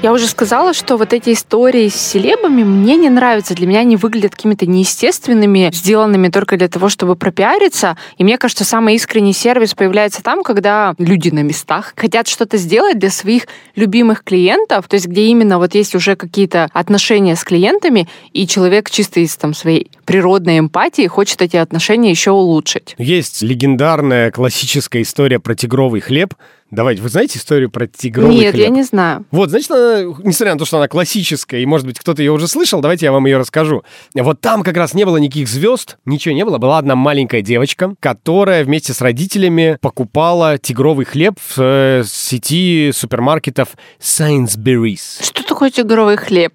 Я 0.00 0.12
уже 0.12 0.28
сказала, 0.28 0.74
что 0.74 0.96
вот 0.96 1.12
эти 1.12 1.32
истории 1.32 1.88
с 1.88 1.94
селебами 1.96 2.62
мне 2.62 2.94
не 2.94 3.10
нравятся. 3.10 3.54
Для 3.54 3.66
меня 3.66 3.80
они 3.80 3.96
выглядят 3.96 4.36
какими-то 4.36 4.64
неестественными, 4.64 5.70
сделанными 5.72 6.28
только 6.28 6.56
для 6.56 6.68
того, 6.68 6.88
чтобы 6.88 7.16
пропиариться. 7.16 7.96
И 8.16 8.22
мне 8.22 8.38
кажется, 8.38 8.64
самый 8.64 8.94
искренний 8.94 9.32
сервис 9.32 9.74
появляется 9.74 10.22
там, 10.22 10.44
когда 10.44 10.94
люди 10.98 11.30
на 11.30 11.42
местах 11.42 11.94
хотят 11.96 12.28
что-то 12.28 12.58
сделать 12.58 13.00
для 13.00 13.10
своих 13.10 13.48
любимых 13.74 14.22
клиентов, 14.22 14.86
то 14.86 14.94
есть 14.94 15.08
где 15.08 15.22
именно 15.22 15.58
вот 15.58 15.74
есть 15.74 15.96
уже 15.96 16.14
какие-то 16.14 16.68
отношения 16.72 17.34
с 17.34 17.42
клиентами, 17.42 18.08
и 18.32 18.46
человек 18.46 18.90
чисто 18.90 19.18
из 19.18 19.36
там, 19.36 19.52
своей 19.52 19.90
природной 20.04 20.60
эмпатии 20.60 21.08
хочет 21.08 21.42
эти 21.42 21.56
отношения 21.56 22.10
еще 22.10 22.30
улучшить. 22.30 22.94
Есть 22.98 23.42
легендарная 23.42 24.30
классическая 24.30 25.02
история 25.02 25.40
про 25.40 25.56
тигровый 25.56 26.00
хлеб. 26.00 26.34
Давайте, 26.70 27.00
вы 27.00 27.08
знаете 27.08 27.38
историю 27.38 27.70
про 27.70 27.86
тигровый 27.86 28.34
Нет, 28.34 28.54
хлеб? 28.54 28.66
я 28.66 28.70
не 28.70 28.82
знаю. 28.82 29.24
Вот, 29.30 29.48
значит, 29.48 29.70
она, 29.70 30.02
несмотря 30.22 30.52
на 30.52 30.58
то, 30.58 30.66
что 30.66 30.76
она 30.76 30.86
классическая, 30.86 31.60
и, 31.60 31.66
может 31.66 31.86
быть, 31.86 31.98
кто-то 31.98 32.20
ее 32.20 32.30
уже 32.30 32.46
слышал, 32.46 32.82
давайте 32.82 33.06
я 33.06 33.12
вам 33.12 33.24
ее 33.24 33.38
расскажу. 33.38 33.84
Вот 34.14 34.42
там 34.42 34.62
как 34.62 34.76
раз 34.76 34.92
не 34.92 35.04
было 35.04 35.16
никаких 35.16 35.48
звезд, 35.48 35.96
ничего 36.04 36.34
не 36.34 36.44
было. 36.44 36.58
Была 36.58 36.76
одна 36.76 36.94
маленькая 36.94 37.40
девочка, 37.40 37.94
которая 38.00 38.64
вместе 38.64 38.92
с 38.92 39.00
родителями 39.00 39.78
покупала 39.80 40.58
тигровый 40.58 41.06
хлеб 41.06 41.38
в 41.38 41.58
э, 41.58 42.02
сети 42.06 42.90
супермаркетов 42.94 43.70
Sainsbury's. 43.98 45.24
Что 45.24 45.42
такое 45.42 45.70
тигровый 45.70 46.18
хлеб? 46.18 46.52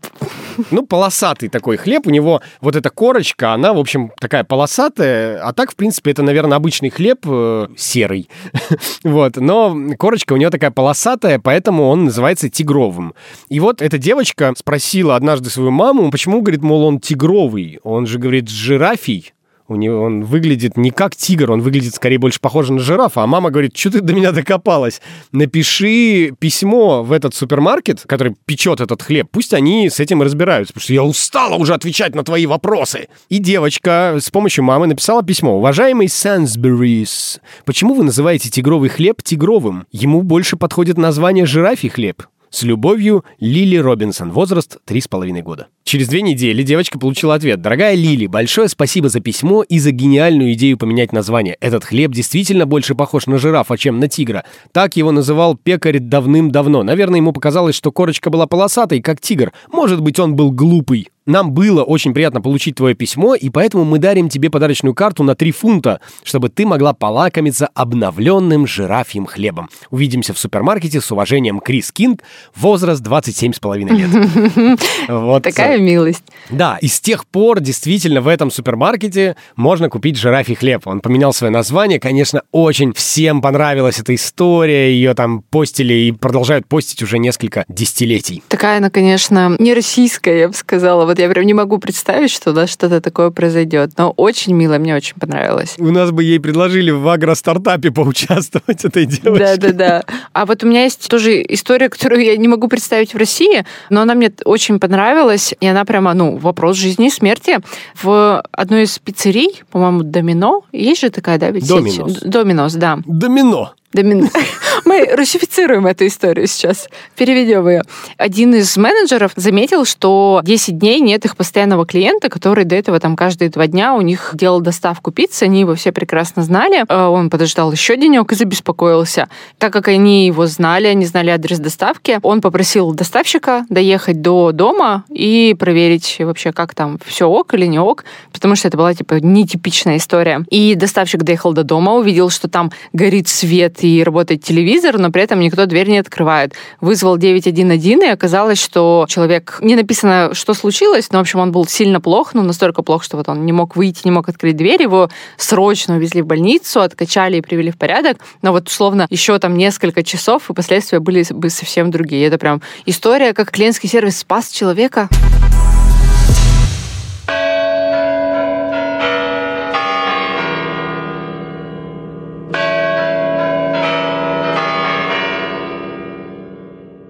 Ну, 0.70 0.86
полосатый 0.86 1.50
такой 1.50 1.78
хлеб. 1.78 2.06
У 2.06 2.12
него 2.12 2.42
вот 2.62 2.76
эта 2.76 2.90
корочка, 2.92 3.54
она, 3.54 3.74
в 3.74 3.80
общем, 3.80 4.12
такая 4.20 4.44
полосатая. 4.44 5.44
А 5.44 5.54
так, 5.54 5.72
в 5.72 5.76
принципе, 5.76 6.12
это, 6.12 6.22
наверное, 6.22 6.58
обычный 6.58 6.92
хлеб 6.92 7.26
э, 7.26 7.68
серый. 7.76 8.30
вот. 9.04 9.38
Но 9.38 9.76
корочка 10.04 10.34
у 10.34 10.36
него 10.36 10.52
такая 10.52 10.70
полосатая, 10.70 11.40
поэтому 11.40 11.88
он 11.88 12.04
называется 12.04 12.50
тигровым. 12.50 13.14
И 13.48 13.62
вот 13.62 13.82
эта 13.82 13.98
девочка 13.98 14.54
спросила 14.58 15.16
однажды 15.16 15.50
свою 15.50 15.72
маму, 15.72 16.12
почему, 16.12 16.42
говорит, 16.42 16.62
мол, 16.62 16.84
он 16.84 17.00
тигровый? 17.00 17.80
Он 17.84 18.06
же, 18.06 18.20
говорит, 18.20 18.50
жирафий. 18.50 19.32
У 19.68 19.76
него 19.76 20.02
он 20.02 20.26
выглядит 20.26 20.76
не 20.76 20.92
как 20.92 21.16
тигр, 21.16 21.52
он 21.52 21.62
выглядит 21.62 21.96
скорее 21.96 22.18
больше 22.18 22.42
похоже 22.42 22.74
на 22.74 22.80
жирафа. 22.80 23.24
А 23.24 23.28
мама 23.28 23.50
говорит, 23.50 23.78
что 23.78 23.92
ты 23.92 24.02
до 24.02 24.14
меня 24.14 24.34
докопалась? 24.34 25.02
Напиши 25.32 26.32
письмо 26.38 27.02
в 27.02 27.14
этот 27.14 27.34
супермаркет, 27.34 28.02
который 28.06 28.36
печет 28.46 28.82
этот 28.82 29.02
хлеб. 29.02 29.28
Пусть 29.32 29.54
они 29.54 29.90
с 29.90 30.02
этим 30.02 30.22
разбираются, 30.22 30.74
потому 30.74 30.84
что 30.84 30.94
я 30.94 31.04
устала 31.04 31.56
уже 31.56 31.74
отвечать 31.74 32.14
на 32.14 32.24
твои 32.24 32.46
вопросы. 32.46 33.08
И 33.30 33.38
девочка 33.38 34.18
с 34.20 34.30
помощью 34.30 34.66
мамы 34.66 34.88
написала 34.88 35.24
письмо. 35.24 35.58
Уважаемый 35.58 36.10
Сансберис, 36.10 37.40
почему 37.64 37.94
вы 37.94 38.04
называете 38.04 38.50
тигровый 38.50 38.90
хлеб 38.90 39.24
тигровым? 39.24 39.86
Ему 39.92 40.24
больше 40.24 40.58
подходит 40.58 40.98
название 40.98 41.46
жирафий 41.46 41.90
хлеб. 41.90 42.24
С 42.54 42.62
любовью, 42.62 43.26
Лили 43.40 43.78
Робинсон. 43.78 44.32
Возраст 44.32 44.78
3,5 44.86 45.42
года. 45.42 45.70
Через 45.84 46.08
две 46.08 46.22
недели 46.22 46.62
девочка 46.62 47.00
получила 47.00 47.34
ответ. 47.34 47.60
Дорогая 47.62 47.96
Лили, 47.96 48.28
большое 48.28 48.70
спасибо 48.70 49.10
за 49.10 49.22
письмо 49.22 49.64
и 49.64 49.80
за 49.80 49.90
гениальную 49.90 50.54
идею 50.54 50.78
поменять 50.78 51.12
название. 51.12 51.58
Этот 51.62 51.84
хлеб 51.84 52.12
действительно 52.12 52.68
больше 52.68 52.94
похож 52.94 53.26
на 53.26 53.40
жирафа, 53.40 53.76
чем 53.76 54.00
на 54.00 54.08
тигра. 54.08 54.44
Так 54.72 54.96
его 54.96 55.12
называл 55.12 55.58
пекарь 55.58 55.98
давным-давно. 55.98 56.84
Наверное, 56.84 57.18
ему 57.18 57.34
показалось, 57.34 57.74
что 57.74 57.92
корочка 57.92 58.30
была 58.30 58.46
полосатой, 58.46 59.02
как 59.02 59.20
тигр. 59.20 59.52
Может 59.72 60.02
быть, 60.02 60.20
он 60.20 60.36
был 60.36 60.52
глупый. 60.52 61.10
Нам 61.26 61.52
было 61.54 61.84
очень 61.84 62.14
приятно 62.14 62.42
получить 62.42 62.76
твое 62.76 62.96
письмо, 62.96 63.34
и 63.34 63.50
поэтому 63.50 63.86
мы 63.86 63.98
дарим 63.98 64.28
тебе 64.28 64.50
подарочную 64.50 64.94
карту 64.94 65.24
на 65.24 65.36
3 65.36 65.52
фунта, 65.52 66.02
чтобы 66.24 66.50
ты 66.50 66.66
могла 66.66 66.94
полакомиться 66.94 67.70
обновленным 67.74 68.68
жирафьим 68.68 69.26
хлебом. 69.26 69.70
Увидимся 69.90 70.34
в 70.34 70.40
супермаркете 70.40 71.00
с 71.00 71.10
уважением 71.12 71.62
Крис 71.62 71.94
Кинг, 71.94 72.24
возраст 72.56 73.02
27,5 73.02 73.90
лет. 73.94 74.80
Вот. 75.08 75.44
Такая 75.44 75.78
милость. 75.78 76.24
Да, 76.50 76.78
и 76.82 76.88
с 76.88 77.00
тех 77.00 77.26
пор 77.26 77.60
действительно 77.60 78.22
в 78.22 78.28
этом 78.28 78.52
супермаркете 78.52 79.36
можно 79.56 79.90
купить 79.90 80.18
жирафий 80.18 80.56
хлеб. 80.56 80.86
Он 80.88 81.00
поменял 81.02 81.34
свое 81.34 81.52
название. 81.52 82.00
Конечно, 82.00 82.44
очень 82.52 82.94
всем 82.94 83.42
понравилась 83.42 84.00
эта 84.00 84.16
история. 84.16 84.92
Ее 84.92 85.14
там 85.14 85.42
постили 85.42 85.94
и 85.94 86.12
продолжают 86.12 86.68
постить 86.68 87.02
уже 87.04 87.20
несколько 87.20 87.66
десятилетий. 87.68 88.44
Такая 88.48 88.78
она, 88.78 88.90
конечно, 88.90 89.56
не 89.60 89.74
российская, 89.74 90.40
я 90.40 90.48
бы 90.48 90.54
сказала. 90.54 91.06
Вот 91.14 91.20
я 91.20 91.30
прям 91.30 91.46
не 91.46 91.54
могу 91.54 91.78
представить, 91.78 92.32
что 92.32 92.50
у 92.50 92.54
нас 92.54 92.72
что-то 92.72 93.00
такое 93.00 93.30
произойдет. 93.30 93.92
Но 94.00 94.10
очень 94.18 94.56
мило, 94.56 94.80
мне 94.80 94.96
очень 94.96 95.14
понравилось. 95.14 95.76
У 95.78 95.92
нас 95.92 96.10
бы 96.10 96.24
ей 96.24 96.40
предложили 96.40 96.90
в 96.90 97.08
агро-стартапе 97.08 97.92
поучаствовать 97.92 98.84
этой 98.84 99.06
девочке. 99.06 99.58
Да, 99.58 99.58
да, 99.58 99.74
да. 99.74 100.04
А 100.32 100.48
вот 100.48 100.64
у 100.64 100.68
меня 100.68 100.86
есть 100.86 101.08
тоже 101.08 101.46
история, 101.50 101.90
которую 101.90 102.24
я 102.24 102.36
не 102.36 102.48
могу 102.48 102.68
представить 102.68 103.14
в 103.14 103.18
России, 103.18 103.64
но 103.92 104.02
она 104.02 104.16
мне 104.16 104.32
очень 104.44 104.80
понравилась, 104.80 105.54
и 105.60 105.68
она 105.68 105.86
прямо, 105.86 106.16
ну, 106.16 106.36
вопрос 106.38 106.78
жизни 106.78 107.10
и 107.10 107.12
смерти. 107.12 107.60
В 108.02 108.44
одной 108.52 108.86
из 108.86 108.98
пиццерий, 108.98 109.62
по-моему, 109.70 110.02
Домино, 110.02 110.64
есть 110.72 111.02
же 111.02 111.12
такая, 111.12 111.38
да, 111.38 111.52
ведь 111.52 111.68
сеть? 111.68 111.76
Доминос. 111.76 112.14
Д- 112.22 112.28
Доминос, 112.28 112.74
да. 112.74 112.98
Домино. 113.06 113.74
Домин- 113.94 114.30
Мы 114.86 115.08
русифицируем 115.16 115.86
эту 115.86 116.08
историю 116.08 116.48
сейчас, 116.48 116.90
переведем 117.16 117.68
ее. 117.68 117.84
Один 118.18 118.54
из 118.56 118.76
менеджеров 118.76 119.32
заметил, 119.36 119.86
что 119.86 120.42
10 120.44 120.78
дней 120.78 121.00
нет 121.00 121.26
их 121.26 121.38
постоянного 121.38 121.86
клиента, 121.86 122.30
который 122.30 122.66
до 122.66 122.76
этого 122.76 123.00
там 123.00 123.16
каждые 123.16 123.50
два 123.50 123.68
дня 123.68 123.94
у 123.94 124.02
них 124.02 124.32
делал 124.34 124.62
доставку 124.62 125.12
пиццы, 125.12 125.44
они 125.44 125.62
его 125.62 125.76
все 125.76 125.92
прекрасно 125.92 126.44
знали. 126.44 126.84
Э, 126.90 127.06
Он 127.06 127.30
подождал 127.30 127.72
еще 127.72 127.96
денек 127.98 128.32
и 128.32 128.36
забеспокоился. 128.36 129.30
Так 129.58 129.72
как 129.72 129.88
они 129.88 130.26
его 130.26 130.48
знали, 130.48 130.88
они 130.88 131.06
знали 131.06 131.30
адрес 131.30 131.60
доставки, 131.60 132.20
он 132.24 132.42
попросил 132.42 132.94
доставщика 132.94 133.66
доехать 133.70 134.22
до 134.22 134.52
дома 134.52 135.04
и 135.10 135.56
проверить 135.58 136.18
вообще, 136.20 136.52
как 136.52 136.74
там 136.74 137.00
все 137.06 137.28
ок 137.28 137.54
или 137.54 137.66
не 137.68 137.80
ок, 137.80 138.06
потому 138.32 138.56
что 138.56 138.68
это 138.68 138.78
была 138.78 138.94
типа 138.94 139.16
нетипичная 139.16 139.98
история. 139.98 140.46
И 140.50 140.76
доставщик 140.76 141.24
доехал 141.24 141.54
до 141.54 141.64
дома, 141.64 141.94
увидел, 141.94 142.30
что 142.30 142.48
там 142.48 142.72
горит 142.92 143.28
свет 143.28 143.83
и 143.84 144.04
работает 144.04 144.44
телевизор, 144.44 144.98
но 144.98 145.12
при 145.12 145.24
этом 145.24 145.40
никто 145.40 145.66
дверь 145.66 145.90
не 145.90 145.98
открывает. 145.98 146.54
Вызвал 146.82 147.18
911, 147.18 148.04
и 148.04 148.08
оказалось, 148.08 148.62
что 148.62 149.06
человек... 149.10 149.58
Не 149.62 149.76
написано, 149.76 150.32
что 150.34 150.54
случилось, 150.54 151.12
но, 151.12 151.20
в 151.20 151.22
общем, 151.22 151.40
он 151.40 151.52
был 151.52 151.66
сильно 151.66 152.02
плох, 152.02 152.34
ну, 152.34 152.42
настолько 152.42 152.82
плох, 152.84 153.04
что 153.04 153.18
вот 153.18 153.30
он 153.30 153.46
не 153.46 153.52
мог 153.52 153.76
выйти, 153.76 154.02
не 154.06 154.12
мог 154.12 154.30
открыть 154.30 154.56
дверь, 154.56 154.82
его 154.82 155.10
срочно 155.38 155.96
увезли 155.96 156.22
в 156.22 156.26
больницу, 156.26 156.82
откачали 156.82 157.38
и 157.38 157.42
привели 157.42 157.72
в 157.72 157.78
порядок, 157.78 158.18
но 158.42 158.52
вот, 158.52 158.68
условно, 158.68 159.08
еще 159.10 159.38
там 159.40 159.58
несколько 159.58 160.04
часов, 160.04 160.50
и 160.50 160.54
последствия 160.54 161.00
были 161.00 161.26
бы 161.32 161.50
совсем 161.50 161.92
другие. 161.92 162.26
Это 162.26 162.38
прям 162.38 162.62
история, 162.86 163.34
как 163.34 163.52
клиентский 163.52 163.90
сервис 163.90 164.20
спас 164.20 164.50
человека. 164.50 165.10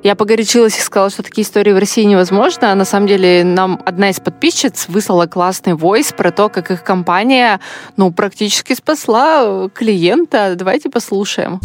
Я 0.03 0.15
погорячилась 0.15 0.77
и 0.77 0.81
сказала, 0.81 1.09
что 1.09 1.23
такие 1.23 1.45
истории 1.45 1.71
в 1.71 1.77
России 1.77 2.03
невозможно. 2.03 2.71
А 2.71 2.75
на 2.75 2.83
самом 2.83 3.07
деле 3.07 3.45
нам 3.45 3.81
одна 3.85 4.09
из 4.09 4.19
подписчиц 4.19 4.87
выслала 4.89 5.27
классный 5.27 5.75
войс 5.75 6.11
про 6.11 6.31
то, 6.31 6.49
как 6.49 6.71
их 6.71 6.83
компания 6.83 7.61
ну, 7.95 8.11
практически 8.11 8.73
спасла 8.73 9.69
клиента. 9.73 10.55
Давайте 10.57 10.89
послушаем. 10.89 11.61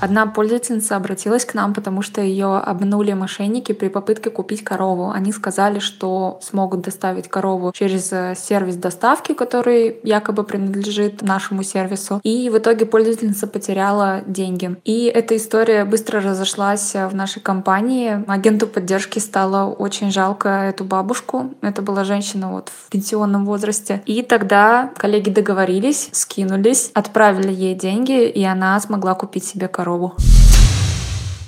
Одна 0.00 0.26
пользовательница 0.26 0.96
обратилась 0.96 1.44
к 1.44 1.54
нам, 1.54 1.72
потому 1.72 2.02
что 2.02 2.20
ее 2.20 2.56
обманули 2.58 3.12
мошенники 3.12 3.72
при 3.72 3.88
попытке 3.88 4.28
купить 4.30 4.64
корову. 4.64 5.10
Они 5.10 5.32
сказали, 5.32 5.78
что 5.78 6.38
смогут 6.42 6.82
доставить 6.82 7.28
корову 7.28 7.72
через 7.72 8.12
э, 8.12 8.34
сервис 8.36 8.76
доставки, 8.76 9.32
который 9.32 10.00
якобы 10.02 10.44
принадлежит 10.44 11.22
нашему 11.22 11.62
сервису. 11.62 12.20
И 12.22 12.50
в 12.50 12.58
итоге 12.58 12.86
пользовательница 12.86 13.46
потеряла 13.46 14.22
деньги. 14.26 14.76
И 14.84 15.04
эта 15.04 15.36
история 15.36 15.84
быстро 15.84 16.20
разошлась 16.20 16.94
э, 16.94 17.06
в 17.06 17.14
нашей 17.14 17.40
компании. 17.40 18.24
Агенту 18.26 18.66
поддержки 18.66 19.20
стало 19.20 19.70
очень 19.72 20.10
жалко 20.10 20.48
эту 20.48 20.84
бабушку. 20.84 21.54
Это 21.62 21.82
была 21.82 22.04
женщина 22.04 22.50
вот 22.50 22.68
в 22.68 22.90
пенсионном 22.90 23.46
возрасте. 23.46 24.02
И 24.06 24.22
тогда 24.22 24.90
коллеги 24.96 25.30
договорились, 25.30 26.08
скинулись, 26.12 26.90
отправили 26.94 27.52
ей 27.52 27.74
деньги, 27.74 28.28
и 28.28 28.44
она 28.44 28.78
смогла 28.80 29.14
купить 29.14 29.44
себе 29.44 29.68
корову. 29.68 29.83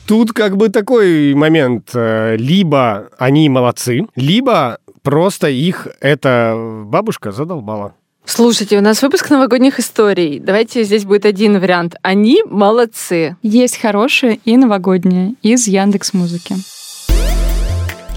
Тут 0.07 0.33
как 0.33 0.57
бы 0.57 0.69
такой 0.69 1.35
момент. 1.35 1.91
э, 1.95 2.37
Либо 2.39 3.09
они 3.19 3.49
молодцы, 3.49 4.07
либо 4.15 4.79
просто 5.03 5.49
их 5.49 5.89
эта 6.01 6.55
бабушка 6.85 7.33
задолбала. 7.33 7.93
Слушайте, 8.25 8.79
у 8.79 8.81
нас 8.81 9.03
выпуск 9.03 9.31
новогодних 9.31 9.79
историй. 9.79 10.41
Давайте 10.41 10.83
здесь 10.85 11.05
будет 11.05 11.25
один 11.25 11.61
вариант. 11.61 11.95
Они 12.03 12.43
молодцы. 12.49 13.37
Есть 13.43 13.81
хорошие 13.81 14.41
и 14.45 14.57
новогодние 14.57 15.35
из 15.43 15.69
Яндекс 15.69 16.13
Музыки. 16.13 16.57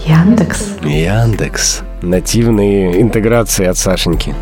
Яндекс. 0.06 0.66
Яндекс. 0.82 1.82
Нативные 2.02 3.00
интеграции 3.00 3.66
от 3.66 3.76
Сашеньки. 3.76 4.34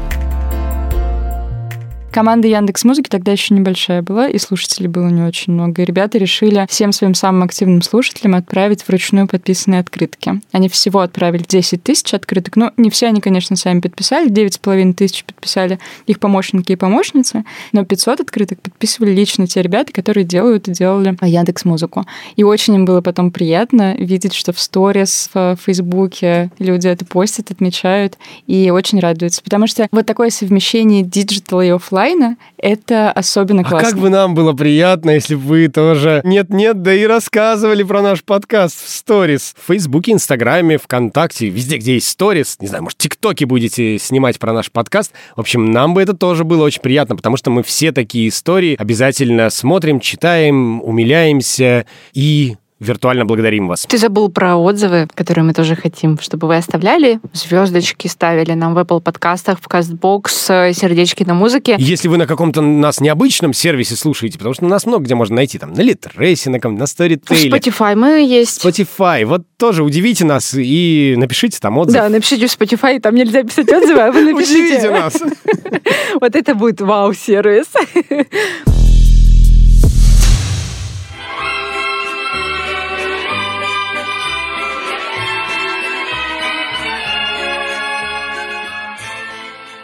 Команда 2.11 2.49
Яндекс 2.49 2.85
Музыки 2.85 3.09
тогда 3.11 3.33
еще 3.33 3.55
небольшая 3.55 4.03
была, 4.03 4.29
и 4.29 4.39
слушателей 4.39 4.89
было 4.89 5.09
не 5.09 5.23
очень 5.23 5.53
много. 5.53 5.83
И 5.83 5.85
ребята 5.85 6.17
решили 6.17 6.67
всем 6.69 6.91
своим 6.93 7.15
самым 7.15 7.43
активным 7.43 7.83
слушателям 7.83 8.35
отправить 8.35 8.87
вручную 8.89 9.29
подписанные 9.29 9.81
открытки. 9.81 10.41
Они 10.51 10.69
всего 10.69 11.01
отправили 11.01 11.45
10 11.47 11.83
тысяч 11.83 12.15
открыток. 12.15 12.57
Но 12.57 12.73
не 12.79 12.89
все 12.91 13.09
они, 13.09 13.21
конечно, 13.21 13.57
сами 13.57 13.81
подписали. 13.81 14.31
9,5 14.31 14.95
тысяч 14.95 15.25
подписали 15.25 15.79
их 16.07 16.19
помощники 16.19 16.73
и 16.73 16.77
помощницы. 16.77 17.45
Но 17.73 17.85
500 17.85 18.21
открыток 18.21 18.63
подписывали 18.63 19.13
лично 19.13 19.47
те 19.47 19.61
ребята, 19.61 19.93
которые 19.93 20.25
делают 20.25 20.67
и 20.67 20.73
делали 20.73 21.17
Яндекс 21.23 21.67
Музыку. 21.67 22.07
И 22.37 22.43
очень 22.43 22.75
им 22.75 22.85
было 22.87 23.03
потом 23.03 23.31
приятно 23.31 23.95
видеть, 23.97 24.33
что 24.33 24.53
в 24.53 24.61
сторис, 24.61 25.31
в 25.35 25.59
Фейсбуке 25.65 26.51
люди 26.59 26.89
это 26.89 27.05
постят, 27.05 27.51
отмечают 27.51 28.17
и 28.47 28.71
очень 28.71 28.99
радуются. 28.99 29.43
Потому 29.43 29.67
что 29.67 29.87
вот 29.93 30.07
такое 30.07 30.31
совмещение 30.31 31.03
диджитала 31.03 31.61
и 31.61 31.71
оффлайна 31.99 32.37
это 32.57 33.11
особенно 33.13 33.63
А 33.63 33.65
классно. 33.65 33.91
как 33.91 33.99
бы 33.99 34.09
нам 34.09 34.35
было 34.35 34.53
приятно, 34.53 35.11
если 35.11 35.35
бы 35.35 35.43
вы 35.43 35.69
тоже 35.69 36.21
нет-нет, 36.25 36.83
да 36.83 36.95
и 36.95 37.05
рассказывали 37.05 37.83
про 37.83 38.03
наш 38.03 38.23
подкаст 38.25 38.85
в 38.85 38.89
сторис. 38.89 39.55
В 39.59 39.69
Фейсбуке, 39.69 40.13
Инстаграме, 40.13 40.79
ВКонтакте, 40.79 41.49
везде, 41.49 41.79
где 41.79 41.95
есть 41.95 42.09
сторис. 42.09 42.57
Не 42.61 42.69
знаю, 42.69 42.85
может, 42.85 42.99
ТикТоке 42.99 43.47
будете 43.47 43.99
снимать 43.99 44.39
про 44.39 44.53
наш 44.53 44.71
подкаст. 44.71 45.13
В 45.37 45.41
общем, 45.41 45.71
нам 45.71 45.95
бы 45.95 46.03
это 46.03 46.15
тоже 46.15 46.45
было 46.45 46.65
очень 46.65 46.83
приятно, 46.83 47.17
потому 47.17 47.37
что 47.37 47.51
мы 47.51 47.63
все 47.63 47.93
такие 47.93 48.29
истории 48.29 48.77
обязательно 48.79 49.51
смотрим, 49.51 50.01
читаем, 50.01 50.83
умиляемся 50.83 51.87
и 52.13 52.57
виртуально 52.81 53.25
благодарим 53.25 53.69
вас. 53.69 53.87
Ты 53.89 53.99
забыл 53.99 54.29
про 54.29 54.57
отзывы, 54.57 55.09
которые 55.15 55.45
мы 55.45 55.53
тоже 55.53 55.77
хотим, 55.77 56.19
чтобы 56.21 56.47
вы 56.49 56.57
оставляли 56.57 57.21
звездочки, 57.33 58.07
ставили 58.07 58.53
нам 58.53 58.75
в 58.75 58.79
Apple 58.79 59.01
подкастах, 59.01 59.59
в 59.61 59.67
Castbox, 59.67 60.71
э, 60.71 60.73
сердечки 60.73 61.25
на 61.25 61.35
музыке. 61.35 61.77
Если 61.79 62.09
вы 62.09 62.17
на 62.17 62.27
каком-то 62.27 62.61
нас 62.61 63.01
необычном 63.01 63.53
сервисе 63.53 63.97
слушаете, 63.97 64.39
потому 64.39 64.55
что 64.55 64.65
нас 64.67 64.87
много 64.87 65.05
где 65.05 65.15
можно 65.15 65.37
найти, 65.37 65.59
там, 65.59 65.73
на 65.73 65.81
Литресе, 65.81 66.51
на, 66.51 66.59
на 66.59 66.87
В 66.87 66.89
Storytel, 66.89 67.51
Spotify 67.51 67.95
мы 67.95 68.25
есть. 68.25 68.65
Spotify. 68.65 69.25
Вот 69.25 69.43
тоже 69.57 69.83
удивите 69.83 70.25
нас 70.25 70.55
и 70.55 71.15
напишите 71.17 71.59
там 71.61 71.79
отзыв. 71.79 71.95
Да, 71.95 72.09
напишите 72.09 72.47
в 72.47 72.51
Spotify, 72.59 73.01
там 73.01 73.15
нельзя 73.15 73.43
писать 73.43 73.71
отзывы, 73.71 74.01
а 74.01 74.13
вы 74.13 74.21
напишите. 74.33 74.79
Удивите 74.79 74.91
нас. 74.91 75.15
Вот 76.21 76.35
это 76.35 76.55
будет 76.55 76.81
вау-сервис. 76.81 77.67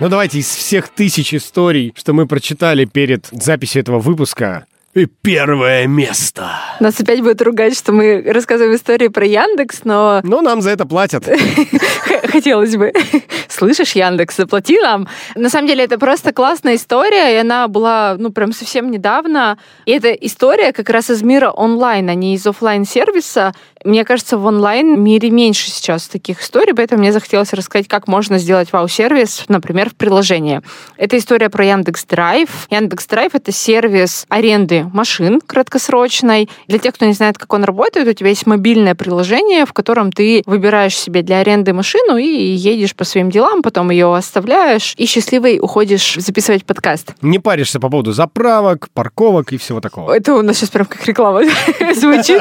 Ну 0.01 0.09
давайте 0.09 0.39
из 0.39 0.49
всех 0.49 0.89
тысяч 0.89 1.33
историй, 1.35 1.93
что 1.97 2.13
мы 2.13 2.27
прочитали 2.27 2.85
перед 2.85 3.27
записью 3.31 3.81
этого 3.83 4.01
выпуска, 4.01 4.67
и 4.93 5.07
первое 5.07 5.87
место. 5.89 6.51
Нас 6.79 7.01
опять 7.01 7.21
будут 7.21 7.43
ругать, 7.43 7.77
что 7.77 7.93
мы 7.93 8.23
рассказываем 8.23 8.77
истории 8.77 9.09
про 9.09 9.27
Яндекс, 9.27 9.81
но 9.85 10.21
Но 10.23 10.41
нам 10.41 10.63
за 10.63 10.71
это 10.71 10.87
платят. 10.87 11.29
хотелось 12.35 12.77
бы. 12.77 12.93
Слышишь, 13.49 13.93
Яндекс, 13.93 14.37
заплати 14.37 14.79
нам. 14.81 15.07
На 15.37 15.49
самом 15.49 15.69
деле 15.69 15.85
это 15.85 15.99
просто 15.99 16.33
классная 16.33 16.75
история, 16.75 17.35
и 17.35 17.37
она 17.37 17.69
была, 17.69 18.17
ну, 18.19 18.31
прям 18.31 18.53
совсем 18.53 18.91
недавно. 18.91 19.57
И 19.87 19.93
эта 19.93 20.13
история 20.13 20.73
как 20.73 20.91
раз 20.91 21.11
из 21.11 21.23
мира 21.23 21.51
онлайн, 21.51 22.09
а 22.09 22.15
не 22.15 22.35
из 22.35 22.47
оффлайн 22.47 22.85
сервиса 22.85 23.53
Мне 23.85 24.07
кажется, 24.07 24.39
в 24.39 24.47
онлайн-мире 24.47 25.29
меньше 25.29 25.71
сейчас 25.71 26.09
таких 26.09 26.41
историй, 26.41 26.73
поэтому 26.73 27.03
мне 27.03 27.13
захотелось 27.13 27.53
рассказать, 27.53 27.87
как 27.87 28.09
можно 28.09 28.39
сделать 28.39 28.73
вау-сервис, 28.73 29.45
например, 29.49 29.91
в 29.91 29.95
приложении. 29.95 30.63
Это 30.97 31.19
история 31.19 31.51
про 31.51 31.67
Яндекс 31.67 32.07
Драйв. 32.07 32.49
Яндекс 32.71 33.07
Драйв— 33.07 33.33
это 33.35 33.53
сервис 33.53 34.25
аренды 34.31 34.87
машин 34.95 35.39
краткосрочной. 35.43 36.49
Для 36.67 36.79
тех, 36.79 36.95
кто 36.95 37.05
не 37.05 37.13
знает, 37.13 37.37
как 37.37 37.53
он 37.53 37.65
работает, 37.65 38.09
у 38.09 38.13
тебя 38.15 38.31
есть 38.31 38.47
мобильное 38.47 38.95
приложение, 38.95 39.67
в 39.67 39.75
котором 39.75 40.13
ты 40.13 40.43
выбираешь 40.47 40.97
себе 40.97 41.21
для 41.21 41.41
аренды 41.41 41.75
машину 41.75 42.17
и 42.17 42.27
едешь 42.27 42.97
по 42.97 43.05
своим 43.05 43.29
делам, 43.29 43.61
потом 43.61 43.91
ее 43.91 44.17
оставляешь 44.17 44.95
и 44.97 45.05
счастливый 45.05 45.59
уходишь 45.61 46.15
записывать 46.15 46.65
подкаст. 46.65 47.13
Не 47.21 47.39
паришься 47.39 47.81
по 47.81 47.91
поводу 47.91 48.13
заправок, 48.13 48.89
парковок 48.95 49.53
и 49.53 49.59
всего 49.59 49.83
такого. 49.83 50.11
Это 50.11 50.35
у 50.35 50.41
нас 50.41 50.57
сейчас 50.57 50.71
прям 50.71 50.87
как 50.87 51.07
реклама 51.07 51.43
звучит, 51.95 52.41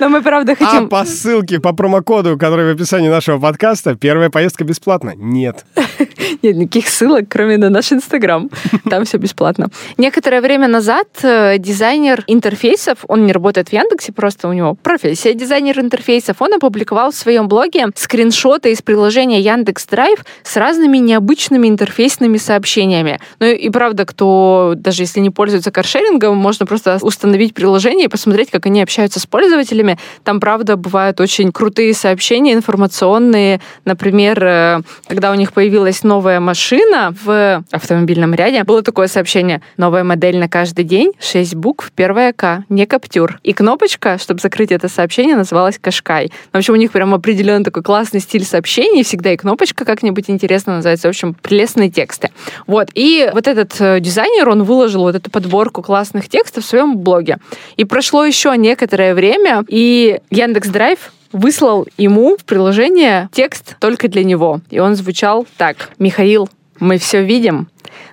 но 0.00 0.08
мы 0.08 0.20
правда 0.20 0.56
хотим 0.56 0.79
по 0.88 1.04
ссылке, 1.04 1.60
по 1.60 1.72
промокоду, 1.72 2.38
который 2.38 2.72
в 2.72 2.74
описании 2.74 3.08
нашего 3.08 3.38
подкаста, 3.38 3.94
первая 3.94 4.30
поездка 4.30 4.64
бесплатна? 4.64 5.14
Нет. 5.16 5.64
Нет 6.42 6.56
никаких 6.56 6.88
ссылок, 6.88 7.26
кроме 7.28 7.56
на 7.58 7.70
наш 7.70 7.92
Инстаграм. 7.92 8.50
Там 8.88 9.04
все 9.04 9.18
бесплатно. 9.18 9.68
Некоторое 9.98 10.40
время 10.40 10.68
назад 10.68 11.08
э, 11.22 11.58
дизайнер 11.58 12.24
интерфейсов, 12.26 13.04
он 13.08 13.26
не 13.26 13.32
работает 13.32 13.68
в 13.68 13.72
Яндексе, 13.72 14.12
просто 14.12 14.48
у 14.48 14.52
него 14.52 14.74
профессия 14.74 15.34
дизайнер 15.34 15.78
интерфейсов, 15.78 16.36
он 16.40 16.54
опубликовал 16.54 17.10
в 17.10 17.14
своем 17.14 17.48
блоге 17.48 17.88
скриншоты 17.94 18.72
из 18.72 18.82
приложения 18.82 19.40
Яндекс 19.40 19.86
Драйв 19.86 20.24
с 20.42 20.56
разными 20.56 20.98
необычными 20.98 21.68
интерфейсными 21.68 22.38
сообщениями. 22.38 23.18
Ну 23.38 23.46
и 23.46 23.70
правда, 23.70 24.04
кто 24.04 24.74
даже 24.76 25.02
если 25.02 25.20
не 25.20 25.30
пользуется 25.30 25.70
каршерингом, 25.70 26.36
можно 26.36 26.66
просто 26.66 26.98
установить 27.00 27.54
приложение 27.54 28.06
и 28.06 28.08
посмотреть, 28.08 28.50
как 28.50 28.66
они 28.66 28.82
общаются 28.82 29.20
с 29.20 29.26
пользователями. 29.26 29.98
Там, 30.24 30.40
правда, 30.40 30.76
бывают 30.76 31.20
очень 31.20 31.52
крутые 31.52 31.94
сообщения 31.94 32.54
информационные. 32.54 33.60
Например, 33.84 34.42
э, 34.42 34.80
когда 35.06 35.30
у 35.30 35.34
них 35.34 35.52
появилась 35.52 35.89
новая 36.02 36.40
машина 36.40 37.14
в 37.22 37.64
автомобильном 37.70 38.34
ряде, 38.34 38.64
было 38.64 38.82
такое 38.82 39.06
сообщение. 39.08 39.60
Новая 39.76 40.04
модель 40.04 40.38
на 40.38 40.48
каждый 40.48 40.84
день, 40.84 41.12
6 41.20 41.54
букв, 41.54 41.92
первая 41.94 42.32
К, 42.32 42.64
не 42.68 42.86
Каптюр. 42.86 43.38
И 43.42 43.52
кнопочка, 43.52 44.18
чтобы 44.18 44.40
закрыть 44.40 44.72
это 44.72 44.88
сообщение, 44.88 45.36
называлась 45.36 45.78
Кашкай. 45.78 46.32
В 46.52 46.56
общем, 46.56 46.74
у 46.74 46.76
них 46.76 46.92
прям 46.92 47.14
определенный 47.14 47.64
такой 47.64 47.82
классный 47.82 48.20
стиль 48.20 48.44
сообщений, 48.44 49.02
всегда 49.02 49.32
и 49.32 49.36
кнопочка 49.36 49.84
как-нибудь 49.84 50.30
интересно 50.30 50.76
называется. 50.76 51.08
В 51.08 51.10
общем, 51.10 51.34
прелестные 51.34 51.90
тексты. 51.90 52.30
Вот. 52.66 52.88
И 52.94 53.30
вот 53.32 53.48
этот 53.48 53.74
э, 53.80 54.00
дизайнер, 54.00 54.48
он 54.48 54.62
выложил 54.62 55.02
вот 55.02 55.14
эту 55.14 55.30
подборку 55.30 55.82
классных 55.82 56.28
текстов 56.28 56.64
в 56.64 56.66
своем 56.68 56.98
блоге. 56.98 57.38
И 57.76 57.84
прошло 57.84 58.24
еще 58.24 58.56
некоторое 58.56 59.14
время, 59.14 59.64
и 59.68 60.20
Яндекс 60.30 60.68
Драйв 60.68 61.12
выслал 61.32 61.86
ему 61.96 62.36
в 62.36 62.44
приложение 62.44 63.28
текст 63.32 63.76
только 63.78 64.08
для 64.08 64.24
него. 64.24 64.60
И 64.70 64.78
он 64.78 64.94
звучал 64.96 65.46
так. 65.56 65.90
«Михаил, 65.98 66.48
мы 66.80 66.98
все 66.98 67.22
видим. 67.22 67.68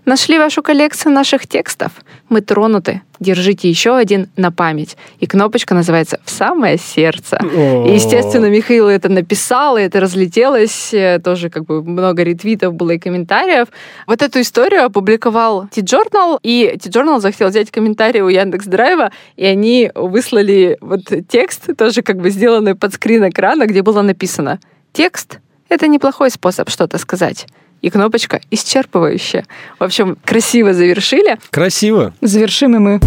Нашли 0.06 0.38
вашу 0.38 0.64
коллекцию 0.64 1.14
наших 1.14 1.48
текстов. 1.48 1.92
Мы 2.30 2.42
тронуты. 2.42 3.02
Держите 3.20 3.70
еще 3.70 3.96
один 3.96 4.30
на 4.38 4.52
память. 4.52 4.98
И 5.20 5.28
кнопочка 5.28 5.74
называется 5.74 6.20
«В 6.24 6.30
самое 6.30 6.78
сердце». 6.78 7.40
И, 7.44 7.94
естественно, 7.94 8.46
Михаил 8.46 8.88
это 8.88 9.10
написал, 9.10 9.78
и 9.78 9.82
это 9.82 10.00
разлетелось. 10.00 10.94
э, 10.94 11.20
Тоже 11.20 11.50
как 11.50 11.66
бы 11.66 11.84
много 11.84 12.24
ретвитов 12.24 12.74
было 12.74 12.92
и 12.92 13.00
комментариев. 13.00 13.68
Вот 14.08 14.22
эту 14.22 14.42
историю 14.42 14.86
опубликовал 14.86 15.68
T-Journal, 15.68 16.40
и 16.42 16.78
T-Journal 16.82 17.20
захотел 17.20 17.50
взять 17.50 17.72
комментарии 17.72 18.22
у 18.22 18.30
Яндекс 18.30 18.66
Драйва, 18.66 19.12
и 19.36 19.46
они 19.46 19.92
выслали 19.94 20.78
вот 20.82 21.02
текст, 21.28 21.76
тоже 21.78 22.02
как 22.02 22.18
бы 22.18 22.30
сделанный 22.30 22.76
под 22.76 22.94
скрин 22.94 23.28
экрана, 23.28 23.66
где 23.66 23.82
было 23.82 24.02
написано 24.02 24.60
«Текст— 24.94 25.40
это 25.70 25.88
неплохой 25.88 26.30
способ 26.32 26.70
что-то 26.70 26.98
сказать». 26.98 27.48
И 27.82 27.90
кнопочка 27.90 28.42
исчерпывающая. 28.52 29.46
В 29.80 29.84
общем, 29.84 30.18
красиво 30.26 30.74
завершили. 30.74 31.38
Красиво. 31.52 32.14
Завершим 32.22 32.76
и 32.76 32.80
мы. 32.80 33.00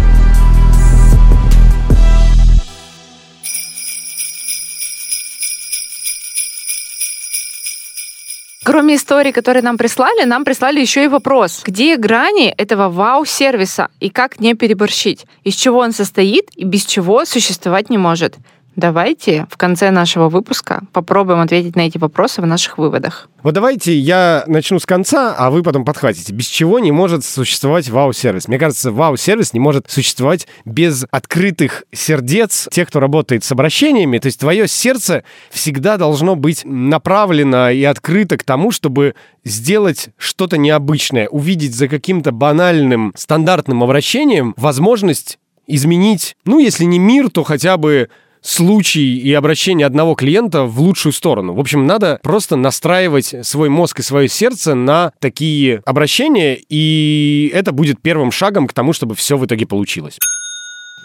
Кроме 8.63 8.95
истории, 8.95 9.31
которые 9.31 9.63
нам 9.63 9.77
прислали, 9.77 10.23
нам 10.23 10.45
прислали 10.45 10.79
еще 10.79 11.03
и 11.03 11.07
вопрос. 11.07 11.61
Где 11.65 11.97
грани 11.97 12.53
этого 12.57 12.89
вау-сервиса 12.89 13.89
и 13.99 14.09
как 14.09 14.39
не 14.39 14.53
переборщить? 14.53 15.25
Из 15.43 15.55
чего 15.55 15.79
он 15.79 15.91
состоит 15.91 16.49
и 16.55 16.63
без 16.63 16.85
чего 16.85 17.25
существовать 17.25 17.89
не 17.89 17.97
может? 17.97 18.35
Давайте 18.75 19.47
в 19.49 19.57
конце 19.57 19.91
нашего 19.91 20.29
выпуска 20.29 20.83
попробуем 20.93 21.39
ответить 21.41 21.75
на 21.75 21.81
эти 21.81 21.97
вопросы 21.97 22.41
в 22.41 22.45
наших 22.45 22.77
выводах. 22.77 23.27
Вот 23.43 23.53
давайте 23.53 23.97
я 23.97 24.43
начну 24.47 24.79
с 24.79 24.85
конца, 24.85 25.35
а 25.37 25.51
вы 25.51 25.61
потом 25.61 25.83
подхватите. 25.83 26.31
Без 26.31 26.45
чего 26.45 26.79
не 26.79 26.91
может 26.91 27.25
существовать 27.25 27.89
вау-сервис? 27.89 28.47
Мне 28.47 28.57
кажется, 28.57 28.91
вау-сервис 28.91 29.53
не 29.53 29.59
может 29.59 29.89
существовать 29.89 30.47
без 30.63 31.05
открытых 31.11 31.83
сердец 31.91 32.69
тех, 32.71 32.87
кто 32.87 32.99
работает 33.01 33.43
с 33.43 33.51
обращениями. 33.51 34.19
То 34.19 34.27
есть 34.27 34.39
твое 34.39 34.67
сердце 34.67 35.23
всегда 35.49 35.97
должно 35.97 36.35
быть 36.35 36.61
направлено 36.63 37.71
и 37.71 37.83
открыто 37.83 38.37
к 38.37 38.43
тому, 38.43 38.71
чтобы 38.71 39.15
сделать 39.43 40.09
что-то 40.17 40.57
необычное, 40.57 41.27
увидеть 41.27 41.75
за 41.75 41.89
каким-то 41.89 42.31
банальным, 42.31 43.11
стандартным 43.17 43.83
обращением 43.83 44.53
возможность 44.55 45.39
изменить, 45.67 46.35
ну, 46.45 46.59
если 46.59 46.83
не 46.85 46.99
мир, 46.99 47.29
то 47.29 47.43
хотя 47.43 47.77
бы 47.77 48.09
случай 48.41 49.17
и 49.17 49.33
обращение 49.33 49.85
одного 49.87 50.15
клиента 50.15 50.63
в 50.63 50.79
лучшую 50.79 51.13
сторону. 51.13 51.53
В 51.53 51.59
общем, 51.59 51.85
надо 51.85 52.19
просто 52.23 52.55
настраивать 52.55 53.33
свой 53.43 53.69
мозг 53.69 53.99
и 53.99 54.03
свое 54.03 54.27
сердце 54.27 54.75
на 54.75 55.11
такие 55.19 55.81
обращения, 55.85 56.59
и 56.69 57.51
это 57.53 57.71
будет 57.71 58.01
первым 58.01 58.31
шагом 58.31 58.67
к 58.67 58.73
тому, 58.73 58.93
чтобы 58.93 59.15
все 59.15 59.37
в 59.37 59.45
итоге 59.45 59.65
получилось. 59.65 60.17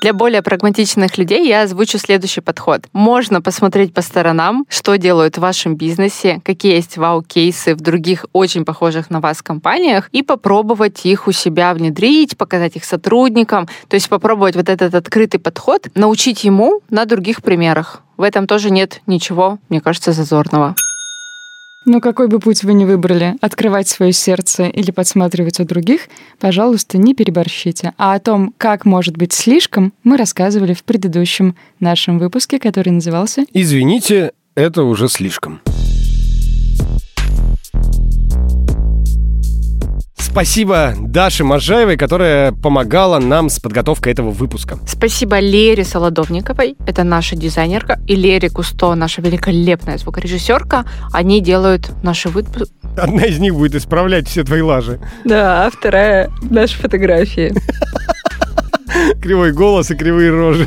Для 0.01 0.13
более 0.13 0.43
прагматичных 0.43 1.17
людей 1.17 1.49
я 1.49 1.63
озвучу 1.63 1.99
следующий 1.99 2.43
подход. 2.43 2.83
Можно 2.93 3.41
посмотреть 3.41 3.95
по 3.95 4.03
сторонам, 4.03 4.67
что 4.69 4.97
делают 4.97 5.37
в 5.37 5.41
вашем 5.41 5.75
бизнесе, 5.75 6.41
какие 6.45 6.75
есть 6.75 6.97
вау-кейсы 6.97 7.75
в 7.75 7.81
других 7.81 8.27
очень 8.33 8.65
похожих 8.65 9.11
на 9.11 9.21
вас 9.21 9.43
компаниях, 9.43 10.09
и 10.13 10.23
попробовать 10.23 11.07
их 11.07 11.27
у 11.27 11.33
себя 11.33 11.73
внедрить, 11.73 12.37
показать 12.37 12.77
их 12.77 12.85
сотрудникам. 12.85 13.69
То 13.89 13.95
есть 13.95 14.09
попробовать 14.09 14.55
вот 14.55 14.69
этот 14.69 14.95
открытый 14.95 15.41
подход, 15.41 15.89
научить 15.95 16.45
ему 16.45 16.83
на 16.91 17.07
других 17.07 17.43
примерах. 17.43 18.03
В 18.17 18.23
этом 18.23 18.47
тоже 18.47 18.71
нет 18.71 19.01
ничего, 19.07 19.59
мне 19.69 19.81
кажется, 19.81 20.13
зазорного. 20.13 20.75
Ну, 21.89 22.01
какой 22.01 22.27
бы 22.27 22.41
путь 22.41 22.65
вы 22.65 22.75
ни 22.75 22.85
выбрали, 22.85 23.37
открывать 23.41 23.87
свое 23.87 24.13
сердце 24.13 24.65
или 24.67 24.91
подсматривать 24.91 25.61
у 25.61 25.65
других, 25.65 26.09
пожалуйста, 26.41 26.99
не 26.99 27.15
переборщите. 27.15 27.93
А 27.97 28.15
о 28.15 28.19
том, 28.19 28.53
как 28.59 28.85
может 28.85 29.17
быть 29.17 29.33
слишком, 29.33 29.93
мы 30.03 30.17
рассказывали 30.17 30.75
в 30.75 30.83
предыдущем 30.83 31.55
нашем 31.79 32.19
выпуске, 32.19 32.59
который 32.59 32.91
назывался 32.91 33.45
Извините, 33.53 34.33
это 34.57 34.83
уже 34.83 35.09
слишком. 35.09 35.61
Спасибо 40.37 40.93
Даше 40.99 41.45
Можаевой, 41.45 41.97
которая 41.97 42.53
помогала 42.53 43.19
нам 43.19 43.49
с 43.49 43.59
подготовкой 43.59 44.13
этого 44.13 44.31
выпуска. 44.31 44.79
Спасибо 44.87 45.39
Лере 45.39 45.83
Солодовниковой, 45.83 46.77
это 46.87 47.05
наша 47.05 47.37
дизайнерка, 47.37 47.99
и 48.07 48.15
Лере 48.15 48.51
Кусто, 48.51 48.95
наша 48.95 49.23
великолепная 49.23 49.97
звукорежиссерка. 49.97 50.85
Они 51.11 51.41
делают 51.41 51.91
наши 52.03 52.29
выпуски. 52.29 52.71
Одна 52.99 53.23
из 53.23 53.39
них 53.39 53.55
будет 53.55 53.77
исправлять 53.77 54.29
все 54.29 54.45
твои 54.45 54.61
лажи. 54.61 55.01
Да, 55.25 55.65
а 55.65 55.71
вторая 55.71 56.31
наши 56.51 56.77
фотографии. 56.77 57.55
Кривой 59.21 59.53
голос 59.53 59.91
и 59.91 59.95
кривые 59.95 60.31
рожи. 60.31 60.67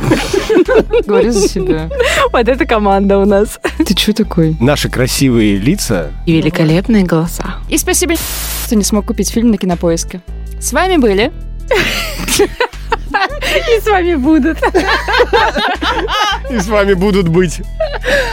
«Говори 1.06 1.30
за 1.30 1.48
себя». 1.48 1.90
Вот 2.32 2.48
эта 2.48 2.66
команда 2.66 3.18
у 3.18 3.26
нас. 3.26 3.60
Ты 3.86 3.98
что 3.98 4.14
такой? 4.14 4.56
Наши 4.60 4.90
красивые 4.90 5.58
лица. 5.58 6.12
И 6.26 6.34
великолепные 6.34 7.04
голоса. 7.04 7.56
И 7.70 7.78
спасибо, 7.78 8.16
что 8.66 8.76
не 8.76 8.84
смог 8.84 9.06
купить 9.06 9.30
фильм 9.32 9.52
на 9.52 9.58
Кинопоиске. 9.58 10.22
С 10.60 10.74
вами 10.74 10.98
были 10.98 11.32
И 13.12 13.82
с 13.82 13.88
вами 13.88 14.16
будут. 14.16 14.58
И 16.50 16.60
с 16.60 16.68
вами 16.68 16.94
будут 16.94 17.28
быть. 17.28 17.62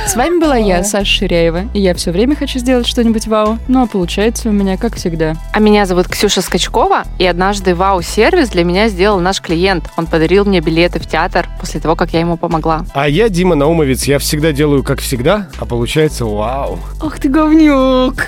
С 0.06 0.14
вами 0.14 0.40
была 0.40 0.56
я, 0.56 0.84
Саша 0.84 1.10
Ширяева, 1.10 1.64
и 1.74 1.80
я 1.80 1.94
все 1.94 2.10
время 2.10 2.36
хочу 2.36 2.58
сделать 2.58 2.86
что-нибудь 2.86 3.26
вау, 3.26 3.58
ну 3.68 3.82
а 3.82 3.86
получается 3.86 4.48
у 4.48 4.52
меня 4.52 4.76
как 4.76 4.96
всегда. 4.96 5.34
А 5.52 5.58
меня 5.58 5.86
зовут 5.86 6.08
Ксюша 6.08 6.42
Скачкова, 6.42 7.04
и 7.18 7.26
однажды 7.26 7.74
вау-сервис 7.74 8.50
для 8.50 8.64
меня 8.64 8.88
сделал 8.88 9.18
наш 9.20 9.40
клиент. 9.40 9.90
Он 9.96 10.06
подарил 10.06 10.44
мне 10.44 10.60
билеты 10.60 11.00
в 11.00 11.06
театр 11.06 11.48
после 11.60 11.80
того, 11.80 11.96
как 11.96 12.12
я 12.12 12.20
ему 12.20 12.36
помогла. 12.36 12.84
А 12.94 13.08
я 13.08 13.28
Дима 13.28 13.54
Наумовец. 13.54 14.04
Я 14.04 14.18
всегда 14.18 14.52
делаю 14.52 14.82
как 14.82 15.00
всегда, 15.00 15.48
а 15.58 15.64
получается 15.64 16.24
вау. 16.24 16.78
Ох 17.02 17.18
ты 17.18 17.28
говнюк! 17.28 18.14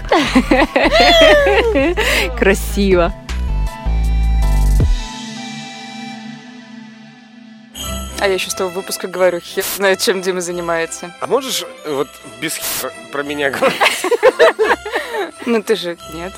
Красиво. 2.39 3.13
А 8.21 8.27
я 8.27 8.35
еще 8.35 8.51
с 8.51 8.55
того 8.55 8.71
выпуска 8.71 9.07
говорю, 9.07 9.41
хер 9.41 9.64
знает, 9.77 10.01
чем 10.01 10.23
Дима 10.23 10.41
занимается. 10.41 11.14
А 11.21 11.27
можешь 11.29 11.64
э, 11.85 11.93
вот 11.93 12.09
без 12.41 12.57
хера 12.57 12.93
про 13.12 13.23
меня 13.23 13.51
говорить? 13.51 13.79
Ну 15.47 15.62
ты 15.62 15.77
же 15.77 15.97
нет. 16.12 16.33